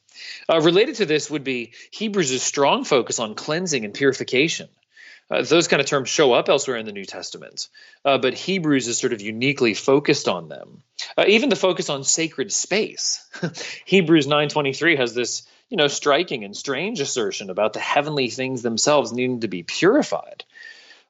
Uh, 0.48 0.60
related 0.60 0.96
to 0.96 1.06
this 1.06 1.30
would 1.30 1.44
be 1.44 1.72
Hebrews' 1.90 2.42
strong 2.42 2.84
focus 2.84 3.18
on 3.18 3.34
cleansing 3.34 3.84
and 3.84 3.94
purification. 3.94 4.68
Uh, 5.30 5.42
those 5.42 5.68
kind 5.68 5.80
of 5.80 5.86
terms 5.86 6.10
show 6.10 6.32
up 6.32 6.48
elsewhere 6.48 6.76
in 6.76 6.84
the 6.84 6.92
New 6.92 7.04
Testament, 7.04 7.68
uh, 8.04 8.18
but 8.18 8.34
Hebrews 8.34 8.86
is 8.86 8.98
sort 8.98 9.14
of 9.14 9.22
uniquely 9.22 9.72
focused 9.72 10.28
on 10.28 10.48
them. 10.48 10.82
Uh, 11.16 11.24
even 11.28 11.48
the 11.48 11.56
focus 11.56 11.88
on 11.88 12.04
sacred 12.04 12.52
space. 12.52 13.26
Hebrews 13.86 14.26
9:23 14.26 14.98
has 14.98 15.14
this, 15.14 15.44
you 15.70 15.78
know, 15.78 15.88
striking 15.88 16.44
and 16.44 16.54
strange 16.54 17.00
assertion 17.00 17.48
about 17.48 17.72
the 17.72 17.80
heavenly 17.80 18.28
things 18.28 18.60
themselves 18.60 19.12
needing 19.12 19.40
to 19.40 19.48
be 19.48 19.62
purified. 19.62 20.44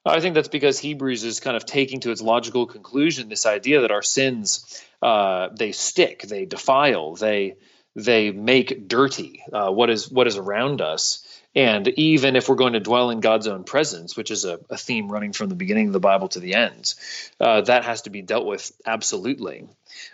I 0.05 0.19
think 0.19 0.35
that's 0.35 0.49
because 0.49 0.79
Hebrews 0.79 1.23
is 1.23 1.39
kind 1.39 1.55
of 1.55 1.65
taking 1.65 2.01
to 2.01 2.11
its 2.11 2.21
logical 2.21 2.65
conclusion 2.65 3.29
this 3.29 3.45
idea 3.45 3.81
that 3.81 3.91
our 3.91 4.01
sins 4.01 4.83
uh, 5.01 5.49
they 5.51 5.73
stick, 5.73 6.21
they 6.21 6.45
defile, 6.45 7.15
they 7.15 7.55
they 7.95 8.31
make 8.31 8.87
dirty 8.87 9.43
uh, 9.51 9.71
what 9.71 9.89
is 9.89 10.09
what 10.09 10.27
is 10.27 10.37
around 10.37 10.81
us. 10.81 11.25
And 11.55 11.87
even 11.87 12.35
if 12.35 12.49
we're 12.49 12.55
going 12.55 12.73
to 12.73 12.79
dwell 12.79 13.11
in 13.11 13.19
God's 13.19 13.45
own 13.45 13.63
presence, 13.63 14.17
which 14.17 14.31
is 14.31 14.43
a, 14.43 14.59
a 14.71 14.77
theme 14.77 15.07
running 15.07 15.33
from 15.33 15.49
the 15.49 15.55
beginning 15.55 15.85
of 15.85 15.93
the 15.93 15.99
Bible 15.99 16.27
to 16.29 16.39
the 16.39 16.55
end, 16.55 16.95
uh, 17.39 17.61
that 17.61 17.85
has 17.85 18.03
to 18.03 18.09
be 18.09 18.23
dealt 18.23 18.47
with 18.47 18.71
absolutely. 18.87 19.67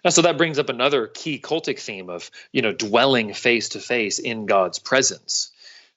Uh, 0.03 0.09
so 0.09 0.23
that 0.23 0.37
brings 0.37 0.59
up 0.59 0.67
another 0.67 1.07
key 1.07 1.39
cultic 1.39 1.79
theme 1.79 2.09
of 2.09 2.29
you 2.51 2.61
know 2.61 2.73
dwelling 2.73 3.33
face 3.33 3.69
to 3.69 3.79
face 3.79 4.19
in 4.19 4.45
God's 4.45 4.79
presence. 4.79 5.51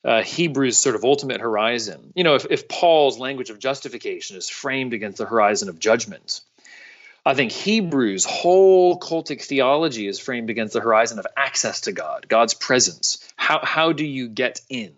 Uh, 0.04 0.22
Hebrews' 0.22 0.78
sort 0.78 0.96
of 0.96 1.04
ultimate 1.04 1.40
horizon. 1.40 2.12
You 2.16 2.24
know, 2.24 2.34
if, 2.34 2.44
if 2.50 2.66
Paul's 2.66 3.20
language 3.20 3.50
of 3.50 3.60
justification 3.60 4.36
is 4.36 4.48
framed 4.48 4.94
against 4.94 5.18
the 5.18 5.26
horizon 5.26 5.68
of 5.68 5.78
judgment, 5.78 6.40
I 7.24 7.34
think 7.34 7.52
Hebrews' 7.52 8.24
whole 8.24 8.98
cultic 8.98 9.42
theology 9.42 10.08
is 10.08 10.18
framed 10.18 10.50
against 10.50 10.72
the 10.72 10.80
horizon 10.80 11.18
of 11.18 11.26
access 11.36 11.82
to 11.82 11.92
God, 11.92 12.26
God's 12.28 12.54
presence. 12.54 13.18
How, 13.36 13.60
how 13.62 13.92
do 13.92 14.04
you 14.04 14.28
get 14.28 14.60
in 14.68 14.94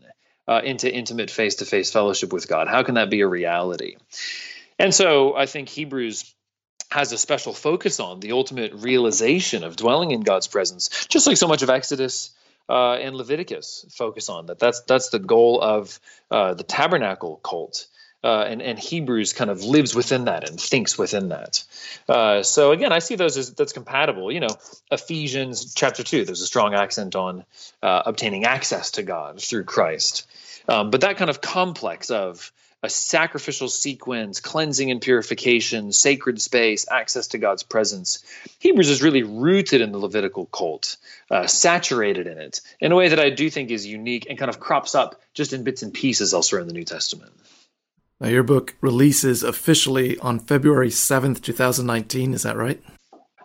uh, 0.49 0.61
into 0.65 0.93
intimate 0.93 1.31
face 1.31 1.57
to 1.57 1.67
face 1.67 1.91
fellowship 1.91 2.33
with 2.33 2.49
God? 2.49 2.69
How 2.69 2.83
can 2.83 2.95
that 2.95 3.11
be 3.11 3.21
a 3.21 3.29
reality? 3.29 3.97
And 4.79 4.95
so 4.95 5.37
I 5.37 5.47
think 5.47 5.69
Hebrews 5.69 6.35
has 6.91 7.13
a 7.13 7.19
special 7.19 7.53
focus 7.53 8.01
on 8.01 8.21
the 8.21 8.33
ultimate 8.33 8.73
realization 8.75 9.65
of 9.65 9.77
dwelling 9.77 10.13
in 10.13 10.21
God's 10.21 10.47
presence, 10.47 11.07
just 11.09 11.27
like 11.27 11.37
so 11.37 11.49
much 11.49 11.63
of 11.63 11.71
Exodus 11.71 12.31
uh, 12.69 12.95
and 12.95 13.15
Leviticus 13.15 13.85
focus 13.91 14.29
on 14.29 14.47
that. 14.47 14.59
That's 14.59 14.81
that's 14.83 15.11
the 15.11 15.19
goal 15.19 15.61
of 15.61 15.99
uh, 16.31 16.55
the 16.55 16.63
tabernacle 16.63 17.37
cult 17.43 17.87
uh, 18.25 18.47
and, 18.49 18.63
and 18.63 18.79
Hebrews 18.79 19.35
kind 19.35 19.51
of 19.51 19.63
lives 19.63 19.95
within 19.95 20.25
that 20.25 20.49
and 20.49 20.59
thinks 20.59 20.97
within 20.97 21.29
that. 21.29 21.63
Uh, 22.09 22.43
so 22.43 22.73
again, 22.73 22.91
I 22.91 22.99
see 23.01 23.17
those 23.17 23.37
as 23.37 23.53
that's 23.53 23.75
compatible. 23.75 24.33
You 24.33 24.41
know, 24.41 24.57
Ephesians 24.91 25.75
chapter 25.75 26.03
two, 26.03 26.25
there's 26.25 26.41
a 26.41 26.47
strong 26.47 26.75
accent 26.75 27.15
on 27.15 27.45
uh, 27.83 28.03
obtaining 28.07 28.45
access 28.45 28.93
to 28.93 29.03
God 29.03 29.43
through 29.43 29.65
Christ, 29.65 30.27
um, 30.69 30.91
but 30.91 31.03
that 31.03 31.19
kind 31.19 31.29
of 31.29 31.43
complex 31.43 32.11
of 32.11 32.51
a 32.83 32.89
sacrificial 32.91 33.69
sequence, 33.69 34.41
cleansing 34.41 34.91
and 34.91 35.01
purification, 35.01 35.91
sacred 35.91 36.39
space, 36.39 36.87
access 36.91 37.29
to 37.29 37.39
God's 37.39 37.63
presence. 37.63 38.23
Hebrews 38.59 38.91
is 38.91 39.03
really 39.03 39.23
rooted 39.23 39.81
in 39.81 39.91
the 39.91 39.99
Levitical 39.99 40.45
cult, 40.45 40.99
uh, 41.31 41.47
saturated 41.47 42.27
in 42.27 42.37
it 42.37 42.61
in 42.81 42.93
a 42.93 42.97
way 42.97 43.09
that 43.09 43.19
I 43.19 43.31
do 43.31 43.49
think 43.49 43.71
is 43.71 43.87
unique 43.87 44.27
and 44.29 44.39
kind 44.39 44.51
of 44.51 44.61
crops 44.61 44.95
up 44.95 45.19
just 45.33 45.55
in 45.55 45.65
bits 45.65 45.83
and 45.83 45.95
pieces 45.95 46.35
elsewhere 46.35 46.61
in 46.61 46.67
the 46.67 46.75
New 46.75 46.85
Testament. 46.85 47.33
Now, 48.25 48.31
your 48.31 48.43
book 48.43 48.75
releases 48.81 49.43
officially 49.43 50.19
on 50.21 50.39
February 50.39 50.89
7th, 50.89 51.43
2019. 51.43 52.33
Is 52.33 52.45
that 52.45 52.57
right? 52.57 52.83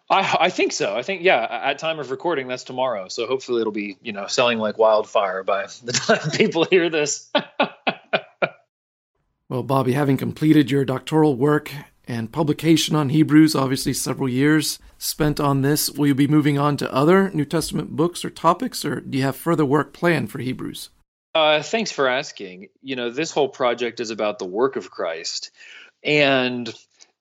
I, 0.09 0.37
I 0.39 0.49
think 0.49 0.71
so. 0.71 0.95
I 0.95 1.01
think, 1.01 1.21
yeah, 1.21 1.45
at 1.51 1.79
time 1.79 1.99
of 1.99 2.11
recording, 2.11 2.47
that's 2.47 2.63
tomorrow. 2.63 3.09
So 3.09 3.27
hopefully 3.27 3.59
it'll 3.59 3.73
be, 3.73 3.97
you 4.01 4.13
know, 4.13 4.27
selling 4.27 4.57
like 4.57 4.77
wildfire 4.77 5.43
by 5.43 5.63
the 5.83 5.91
time 5.91 6.31
people 6.31 6.63
hear 6.63 6.89
this. 6.89 7.29
well, 9.49 9.63
Bobby, 9.63 9.91
having 9.91 10.15
completed 10.15 10.71
your 10.71 10.85
doctoral 10.85 11.35
work 11.35 11.73
and 12.07 12.31
publication 12.31 12.95
on 12.95 13.09
Hebrews, 13.09 13.57
obviously 13.57 13.91
several 13.91 14.29
years 14.29 14.79
spent 14.97 15.41
on 15.41 15.61
this, 15.61 15.91
will 15.91 16.07
you 16.07 16.15
be 16.15 16.25
moving 16.25 16.57
on 16.57 16.77
to 16.77 16.93
other 16.93 17.29
New 17.31 17.43
Testament 17.43 17.97
books 17.97 18.23
or 18.23 18.29
topics, 18.29 18.85
or 18.85 19.01
do 19.01 19.17
you 19.17 19.25
have 19.25 19.35
further 19.35 19.65
work 19.65 19.91
planned 19.91 20.31
for 20.31 20.39
Hebrews? 20.39 20.89
Uh, 21.35 21.61
thanks 21.61 21.91
for 21.91 22.07
asking. 22.07 22.69
You 22.81 22.95
know, 22.95 23.09
this 23.11 23.31
whole 23.31 23.49
project 23.49 23.99
is 23.99 24.09
about 24.09 24.39
the 24.39 24.45
work 24.45 24.75
of 24.75 24.89
Christ, 24.89 25.51
and 26.03 26.67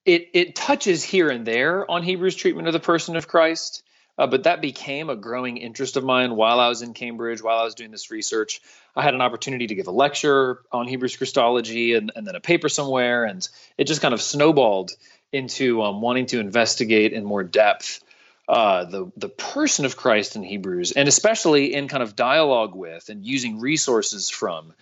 it 0.04 0.30
it 0.32 0.56
touches 0.56 1.04
here 1.04 1.28
and 1.28 1.46
there 1.46 1.88
on 1.90 2.02
Hebrews' 2.02 2.34
treatment 2.34 2.68
of 2.68 2.72
the 2.72 2.80
person 2.80 3.16
of 3.16 3.28
Christ. 3.28 3.82
Uh, 4.16 4.26
but 4.26 4.44
that 4.44 4.60
became 4.60 5.10
a 5.10 5.16
growing 5.16 5.58
interest 5.58 5.96
of 5.96 6.02
mine 6.02 6.34
while 6.34 6.58
I 6.58 6.68
was 6.68 6.82
in 6.82 6.92
Cambridge, 6.92 7.40
while 7.40 7.56
I 7.56 7.62
was 7.62 7.76
doing 7.76 7.92
this 7.92 8.10
research. 8.10 8.60
I 8.96 9.02
had 9.02 9.14
an 9.14 9.20
opportunity 9.20 9.68
to 9.68 9.74
give 9.76 9.86
a 9.86 9.92
lecture 9.92 10.62
on 10.72 10.88
Hebrews 10.88 11.16
Christology 11.16 11.94
and, 11.94 12.10
and 12.16 12.26
then 12.26 12.34
a 12.34 12.40
paper 12.40 12.68
somewhere, 12.68 13.24
and 13.24 13.48
it 13.76 13.84
just 13.84 14.02
kind 14.02 14.12
of 14.12 14.20
snowballed 14.20 14.90
into 15.32 15.82
um, 15.82 16.00
wanting 16.00 16.26
to 16.26 16.40
investigate 16.40 17.12
in 17.12 17.24
more 17.24 17.44
depth 17.44 18.02
uh, 18.48 18.84
the 18.84 19.12
the 19.16 19.28
person 19.28 19.84
of 19.84 19.96
Christ 19.96 20.34
in 20.34 20.42
Hebrews, 20.42 20.92
and 20.92 21.06
especially 21.06 21.74
in 21.74 21.86
kind 21.86 22.02
of 22.02 22.16
dialogue 22.16 22.74
with 22.74 23.10
and 23.10 23.24
using 23.24 23.60
resources 23.60 24.30
from 24.30 24.72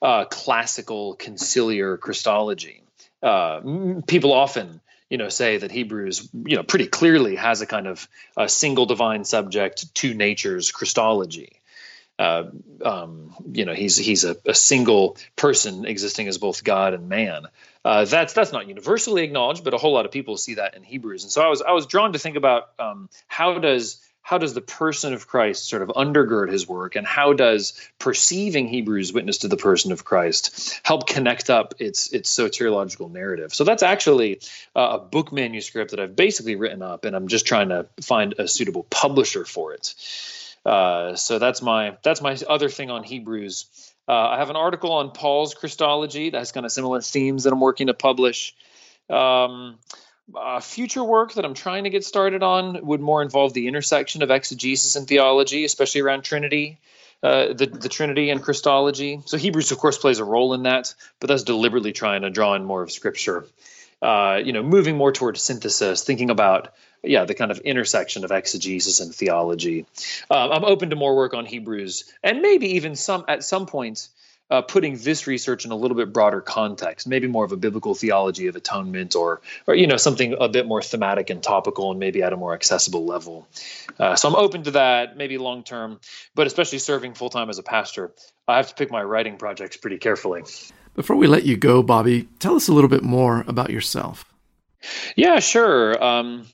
uh, 0.00 0.24
classical 0.24 1.16
conciliar 1.16 2.00
Christology. 2.00 2.82
Uh, 3.22 3.60
people 4.06 4.32
often, 4.32 4.80
you 5.10 5.18
know, 5.18 5.28
say 5.28 5.58
that 5.58 5.70
Hebrews, 5.70 6.30
you 6.46 6.56
know, 6.56 6.62
pretty 6.62 6.86
clearly 6.86 7.36
has 7.36 7.60
a 7.60 7.66
kind 7.66 7.86
of 7.86 8.08
a 8.38 8.48
single 8.48 8.86
divine 8.86 9.24
subject, 9.24 9.94
two 9.94 10.14
natures 10.14 10.72
Christology. 10.72 11.60
Uh, 12.18 12.50
um, 12.84 13.34
you 13.52 13.64
know, 13.64 13.74
he's 13.74 13.96
he's 13.96 14.24
a, 14.24 14.36
a, 14.46 14.54
single 14.54 15.16
person 15.36 15.86
existing 15.86 16.28
as 16.28 16.36
both 16.36 16.62
God 16.62 16.92
and 16.92 17.08
man. 17.08 17.46
Uh, 17.84 18.04
that's 18.04 18.34
that's 18.34 18.52
not 18.52 18.68
universally 18.68 19.22
acknowledged, 19.22 19.64
but 19.64 19.72
a 19.72 19.78
whole 19.78 19.92
lot 19.92 20.04
of 20.04 20.12
people 20.12 20.36
see 20.36 20.54
that 20.54 20.76
in 20.76 20.82
Hebrews. 20.82 21.24
And 21.24 21.32
so 21.32 21.42
I 21.42 21.48
was 21.48 21.62
I 21.62 21.72
was 21.72 21.86
drawn 21.86 22.12
to 22.12 22.18
think 22.18 22.36
about 22.36 22.70
um, 22.78 23.08
how 23.26 23.58
does 23.58 24.00
how 24.22 24.38
does 24.38 24.52
the 24.52 24.60
person 24.60 25.14
of 25.14 25.26
Christ 25.26 25.68
sort 25.68 25.82
of 25.82 25.88
undergird 25.88 26.52
his 26.52 26.68
work, 26.68 26.94
and 26.94 27.06
how 27.06 27.32
does 27.32 27.72
perceiving 27.98 28.68
Hebrews' 28.68 29.12
witness 29.12 29.38
to 29.38 29.48
the 29.48 29.56
person 29.56 29.92
of 29.92 30.04
Christ 30.04 30.78
help 30.84 31.08
connect 31.08 31.48
up 31.48 31.74
its 31.78 32.12
its 32.12 32.32
soteriological 32.32 33.10
narrative? 33.10 33.54
So 33.54 33.64
that's 33.64 33.82
actually 33.82 34.40
uh, 34.76 34.98
a 34.98 34.98
book 34.98 35.32
manuscript 35.32 35.92
that 35.92 36.00
I've 36.00 36.14
basically 36.14 36.56
written 36.56 36.82
up, 36.82 37.06
and 37.06 37.16
I'm 37.16 37.28
just 37.28 37.46
trying 37.46 37.70
to 37.70 37.86
find 38.02 38.34
a 38.38 38.46
suitable 38.46 38.84
publisher 38.90 39.46
for 39.46 39.72
it. 39.72 39.94
Uh, 40.66 41.16
so 41.16 41.38
that's 41.38 41.62
my 41.62 41.96
that's 42.02 42.20
my 42.20 42.36
other 42.46 42.68
thing 42.68 42.90
on 42.90 43.02
Hebrews. 43.02 43.89
Uh, 44.10 44.28
I 44.34 44.36
have 44.38 44.50
an 44.50 44.56
article 44.56 44.92
on 44.92 45.12
Paul's 45.12 45.54
Christology 45.54 46.30
that 46.30 46.38
has 46.38 46.50
kind 46.50 46.66
of 46.66 46.72
similar 46.72 47.00
themes 47.00 47.44
that 47.44 47.52
I'm 47.52 47.60
working 47.60 47.86
to 47.86 47.94
publish. 47.94 48.56
Um, 49.08 49.78
uh, 50.34 50.58
future 50.60 51.04
work 51.04 51.34
that 51.34 51.44
I'm 51.44 51.54
trying 51.54 51.84
to 51.84 51.90
get 51.90 52.04
started 52.04 52.42
on 52.42 52.84
would 52.84 53.00
more 53.00 53.22
involve 53.22 53.52
the 53.54 53.68
intersection 53.68 54.22
of 54.24 54.30
exegesis 54.30 54.96
and 54.96 55.06
theology, 55.06 55.64
especially 55.64 56.00
around 56.00 56.22
Trinity. 56.22 56.78
uh, 57.22 57.52
the 57.52 57.66
the 57.66 57.88
Trinity 57.88 58.30
and 58.30 58.42
Christology. 58.42 59.20
So 59.26 59.36
Hebrews, 59.36 59.72
of 59.72 59.78
course, 59.78 59.98
plays 59.98 60.18
a 60.18 60.24
role 60.24 60.54
in 60.54 60.62
that, 60.64 60.94
but 61.20 61.28
that's 61.28 61.42
deliberately 61.42 61.92
trying 61.92 62.22
to 62.22 62.30
draw 62.30 62.54
in 62.54 62.64
more 62.64 62.82
of 62.82 62.90
Scripture. 62.90 63.46
Uh, 64.00 64.40
you 64.42 64.52
know, 64.52 64.62
moving 64.62 64.96
more 64.96 65.12
towards 65.12 65.42
synthesis, 65.42 66.04
thinking 66.04 66.30
about 66.30 66.72
yeah 67.02 67.24
the 67.24 67.34
kind 67.34 67.50
of 67.50 67.58
intersection 67.60 68.24
of 68.24 68.30
exegesis 68.30 69.00
and 69.00 69.14
theology. 69.14 69.86
Uh, 70.30 70.50
I'm 70.50 70.64
open 70.64 70.90
to 70.90 70.96
more 70.96 71.16
work 71.16 71.34
on 71.34 71.46
Hebrews, 71.46 72.12
and 72.22 72.40
maybe 72.42 72.74
even 72.76 72.96
some 72.96 73.24
at 73.28 73.44
some 73.44 73.66
point 73.66 74.08
uh, 74.50 74.62
putting 74.62 74.96
this 74.98 75.26
research 75.26 75.64
in 75.64 75.70
a 75.70 75.76
little 75.76 75.96
bit 75.96 76.12
broader 76.12 76.40
context, 76.40 77.06
maybe 77.06 77.26
more 77.26 77.44
of 77.44 77.52
a 77.52 77.56
biblical 77.56 77.94
theology 77.94 78.48
of 78.48 78.56
atonement, 78.56 79.14
or 79.14 79.40
or 79.66 79.74
you 79.74 79.86
know 79.86 79.96
something 79.96 80.34
a 80.40 80.48
bit 80.48 80.66
more 80.66 80.82
thematic 80.82 81.30
and 81.30 81.42
topical, 81.42 81.90
and 81.90 82.00
maybe 82.00 82.22
at 82.22 82.32
a 82.32 82.36
more 82.36 82.54
accessible 82.54 83.04
level. 83.04 83.46
Uh, 83.98 84.16
so 84.16 84.28
I'm 84.28 84.36
open 84.36 84.64
to 84.64 84.72
that, 84.72 85.16
maybe 85.16 85.38
long 85.38 85.62
term, 85.62 86.00
but 86.34 86.46
especially 86.46 86.78
serving 86.78 87.14
full 87.14 87.30
time 87.30 87.48
as 87.48 87.58
a 87.58 87.62
pastor, 87.62 88.12
I 88.48 88.56
have 88.56 88.68
to 88.68 88.74
pick 88.74 88.90
my 88.90 89.02
writing 89.02 89.36
projects 89.36 89.76
pretty 89.76 89.98
carefully. 89.98 90.42
Before 90.94 91.16
we 91.16 91.28
let 91.28 91.44
you 91.44 91.56
go, 91.56 91.82
Bobby, 91.82 92.28
tell 92.40 92.56
us 92.56 92.68
a 92.68 92.72
little 92.72 92.90
bit 92.90 93.04
more 93.04 93.44
about 93.46 93.70
yourself. 93.70 94.24
Yeah, 95.16 95.40
sure. 95.40 96.02
Um, 96.02 96.46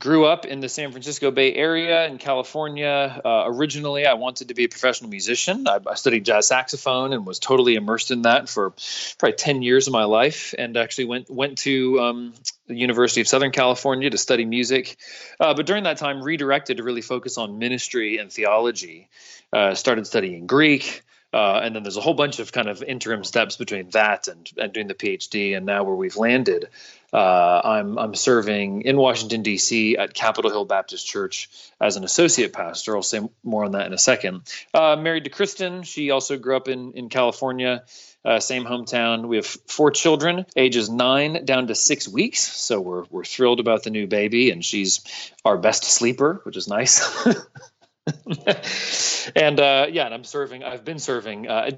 grew 0.00 0.26
up 0.26 0.44
in 0.44 0.60
the 0.60 0.68
San 0.68 0.90
Francisco 0.90 1.30
Bay 1.30 1.52
Area 1.54 2.06
in 2.06 2.18
California. 2.18 3.20
Uh, 3.24 3.44
originally, 3.46 4.06
I 4.06 4.14
wanted 4.14 4.48
to 4.48 4.54
be 4.54 4.64
a 4.64 4.68
professional 4.68 5.10
musician. 5.10 5.66
I, 5.66 5.80
I, 5.86 5.94
studied 5.94 6.24
jazz 6.24 6.46
saxophone 6.46 7.12
and 7.12 7.26
was 7.26 7.38
totally 7.38 7.74
immersed 7.74 8.10
in 8.10 8.22
that 8.22 8.48
for 8.48 8.74
probably 9.18 9.36
ten 9.36 9.62
years 9.62 9.86
of 9.86 9.92
my 9.92 10.04
life. 10.04 10.54
And 10.56 10.76
actually 10.76 11.06
went 11.06 11.30
went 11.30 11.58
to 11.58 12.00
um, 12.00 12.34
the 12.66 12.76
University 12.76 13.20
of 13.20 13.28
Southern 13.28 13.52
California 13.52 14.08
to 14.10 14.18
study 14.18 14.44
music. 14.44 14.96
Uh, 15.40 15.54
but 15.54 15.66
during 15.66 15.84
that 15.84 15.98
time, 15.98 16.22
redirected 16.22 16.76
to 16.76 16.82
really 16.82 17.02
focus 17.02 17.38
on 17.38 17.58
ministry 17.58 18.18
and 18.18 18.32
theology. 18.32 19.08
Uh, 19.52 19.74
started 19.74 20.06
studying 20.06 20.46
Greek. 20.46 21.02
Uh, 21.32 21.60
and 21.62 21.74
then 21.74 21.82
there's 21.82 21.98
a 21.98 22.00
whole 22.00 22.14
bunch 22.14 22.38
of 22.38 22.52
kind 22.52 22.68
of 22.68 22.82
interim 22.82 23.22
steps 23.22 23.56
between 23.56 23.90
that 23.90 24.28
and, 24.28 24.50
and 24.56 24.72
doing 24.72 24.86
the 24.86 24.94
PhD, 24.94 25.56
and 25.56 25.66
now 25.66 25.84
where 25.84 25.94
we've 25.94 26.16
landed. 26.16 26.68
Uh, 27.12 27.60
I'm 27.64 27.98
I'm 27.98 28.14
serving 28.14 28.82
in 28.82 28.96
Washington 28.96 29.42
D.C. 29.42 29.96
at 29.96 30.14
Capitol 30.14 30.50
Hill 30.50 30.64
Baptist 30.64 31.06
Church 31.06 31.48
as 31.80 31.96
an 31.96 32.04
associate 32.04 32.52
pastor. 32.52 32.96
I'll 32.96 33.02
say 33.02 33.20
more 33.42 33.64
on 33.64 33.72
that 33.72 33.86
in 33.86 33.92
a 33.92 33.98
second. 33.98 34.42
Uh, 34.72 34.96
married 34.96 35.24
to 35.24 35.30
Kristen. 35.30 35.82
She 35.82 36.10
also 36.10 36.38
grew 36.38 36.56
up 36.56 36.68
in 36.68 36.92
in 36.92 37.08
California. 37.08 37.84
Uh, 38.24 38.40
same 38.40 38.64
hometown. 38.64 39.26
We 39.28 39.36
have 39.36 39.46
four 39.46 39.90
children, 39.90 40.44
ages 40.56 40.90
nine 40.90 41.44
down 41.44 41.66
to 41.68 41.74
six 41.74 42.08
weeks. 42.08 42.40
So 42.40 42.80
we're 42.80 43.04
we're 43.10 43.24
thrilled 43.24 43.60
about 43.60 43.84
the 43.84 43.90
new 43.90 44.06
baby, 44.06 44.50
and 44.50 44.64
she's 44.64 45.00
our 45.44 45.56
best 45.56 45.84
sleeper, 45.84 46.40
which 46.44 46.56
is 46.56 46.68
nice. 46.68 47.26
and 49.36 49.60
uh, 49.60 49.86
yeah, 49.90 50.06
and 50.06 50.14
I'm 50.14 50.24
serving. 50.24 50.64
I've 50.64 50.84
been 50.84 50.98
serving. 50.98 51.48
Uh, 51.48 51.70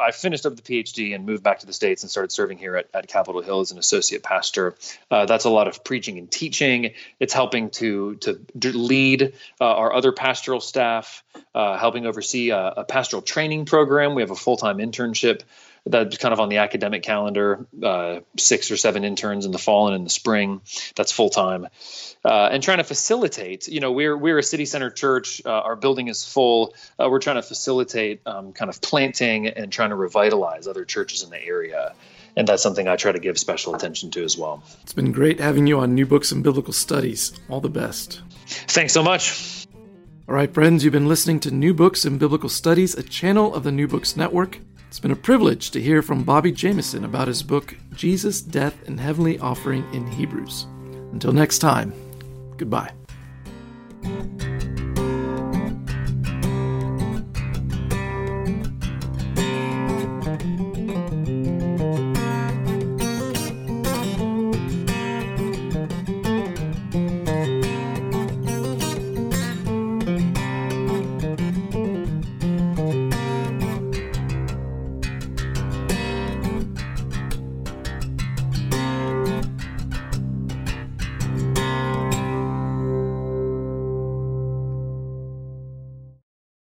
I 0.00 0.10
finished 0.10 0.46
up 0.46 0.56
the 0.56 0.62
PhD 0.62 1.14
and 1.14 1.26
moved 1.26 1.42
back 1.42 1.60
to 1.60 1.66
the 1.66 1.72
states 1.72 2.02
and 2.02 2.10
started 2.10 2.32
serving 2.32 2.58
here 2.58 2.76
at, 2.76 2.88
at 2.94 3.08
Capitol 3.08 3.42
Hill 3.42 3.60
as 3.60 3.70
an 3.70 3.78
associate 3.78 4.22
pastor. 4.22 4.74
Uh, 5.10 5.26
that's 5.26 5.44
a 5.44 5.50
lot 5.50 5.68
of 5.68 5.84
preaching 5.84 6.18
and 6.18 6.30
teaching. 6.30 6.94
It's 7.20 7.32
helping 7.32 7.70
to 7.70 8.16
to 8.16 8.38
lead 8.62 9.34
uh, 9.60 9.64
our 9.64 9.92
other 9.92 10.12
pastoral 10.12 10.60
staff, 10.60 11.22
uh, 11.54 11.78
helping 11.78 12.06
oversee 12.06 12.50
a, 12.50 12.74
a, 12.78 12.84
pastoral 12.84 13.22
training 13.22 13.64
program. 13.64 14.14
We 14.14 14.22
have 14.22 14.30
a 14.30 14.36
full 14.36 14.56
time 14.56 14.78
internship 14.78 15.42
that's 15.88 16.18
kind 16.18 16.32
of 16.32 16.40
on 16.40 16.48
the 16.48 16.58
academic 16.58 17.02
calendar. 17.02 17.66
Uh, 17.82 18.20
six 18.36 18.70
or 18.70 18.76
seven 18.76 19.04
interns 19.04 19.46
in 19.46 19.52
the 19.52 19.58
fall 19.58 19.88
and 19.88 19.96
in 19.96 20.04
the 20.04 20.10
spring. 20.10 20.60
That's 20.94 21.12
full 21.12 21.30
time 21.30 21.68
uh, 22.24 22.48
and 22.52 22.62
trying 22.62 22.78
to 22.78 22.84
facilitate. 22.84 23.68
You 23.68 23.80
know, 23.80 23.92
we're 23.92 24.16
we're 24.16 24.38
a 24.38 24.42
city 24.42 24.64
center 24.64 24.90
church. 24.90 25.42
Uh, 25.44 25.50
our 25.50 25.76
building 25.76 26.08
is 26.08 26.24
full. 26.24 26.74
Uh, 26.98 27.08
we're 27.10 27.20
trying 27.20 27.36
to 27.36 27.42
facilitate 27.42 28.20
um, 28.26 28.52
kind 28.52 28.68
of 28.68 28.80
planting 28.80 29.46
and 29.48 29.72
trying 29.72 29.90
to 29.90 29.96
revitalize 29.96 30.66
other 30.66 30.84
churches 30.84 31.22
in 31.22 31.30
the 31.30 31.42
area. 31.42 31.94
And 32.36 32.46
that's 32.46 32.62
something 32.62 32.86
I 32.86 32.96
try 32.96 33.10
to 33.10 33.18
give 33.18 33.38
special 33.38 33.74
attention 33.74 34.10
to 34.12 34.22
as 34.22 34.38
well. 34.38 34.62
It's 34.82 34.92
been 34.92 35.10
great 35.10 35.40
having 35.40 35.66
you 35.66 35.80
on 35.80 35.94
New 35.94 36.06
Books 36.06 36.30
in 36.30 36.42
Biblical 36.42 36.72
Studies. 36.72 37.32
All 37.48 37.60
the 37.60 37.68
best. 37.68 38.20
Thanks 38.46 38.92
so 38.92 39.02
much. 39.02 39.66
All 40.28 40.34
right, 40.34 40.52
friends, 40.52 40.84
you've 40.84 40.92
been 40.92 41.08
listening 41.08 41.40
to 41.40 41.50
New 41.50 41.72
Books 41.72 42.04
in 42.04 42.18
Biblical 42.18 42.50
Studies, 42.50 42.94
a 42.94 43.02
channel 43.02 43.54
of 43.54 43.64
the 43.64 43.72
New 43.72 43.88
Books 43.88 44.16
Network. 44.16 44.60
It's 44.88 45.00
been 45.00 45.12
a 45.12 45.16
privilege 45.16 45.70
to 45.70 45.80
hear 45.80 46.02
from 46.02 46.24
Bobby 46.24 46.50
Jamieson 46.50 47.04
about 47.04 47.28
his 47.28 47.42
book, 47.42 47.76
Jesus, 47.94 48.40
Death, 48.40 48.88
and 48.88 48.98
Heavenly 48.98 49.38
Offering 49.38 49.84
in 49.94 50.06
Hebrews. 50.06 50.66
Until 51.12 51.32
next 51.32 51.58
time, 51.58 51.92
Goodbye. 52.58 52.90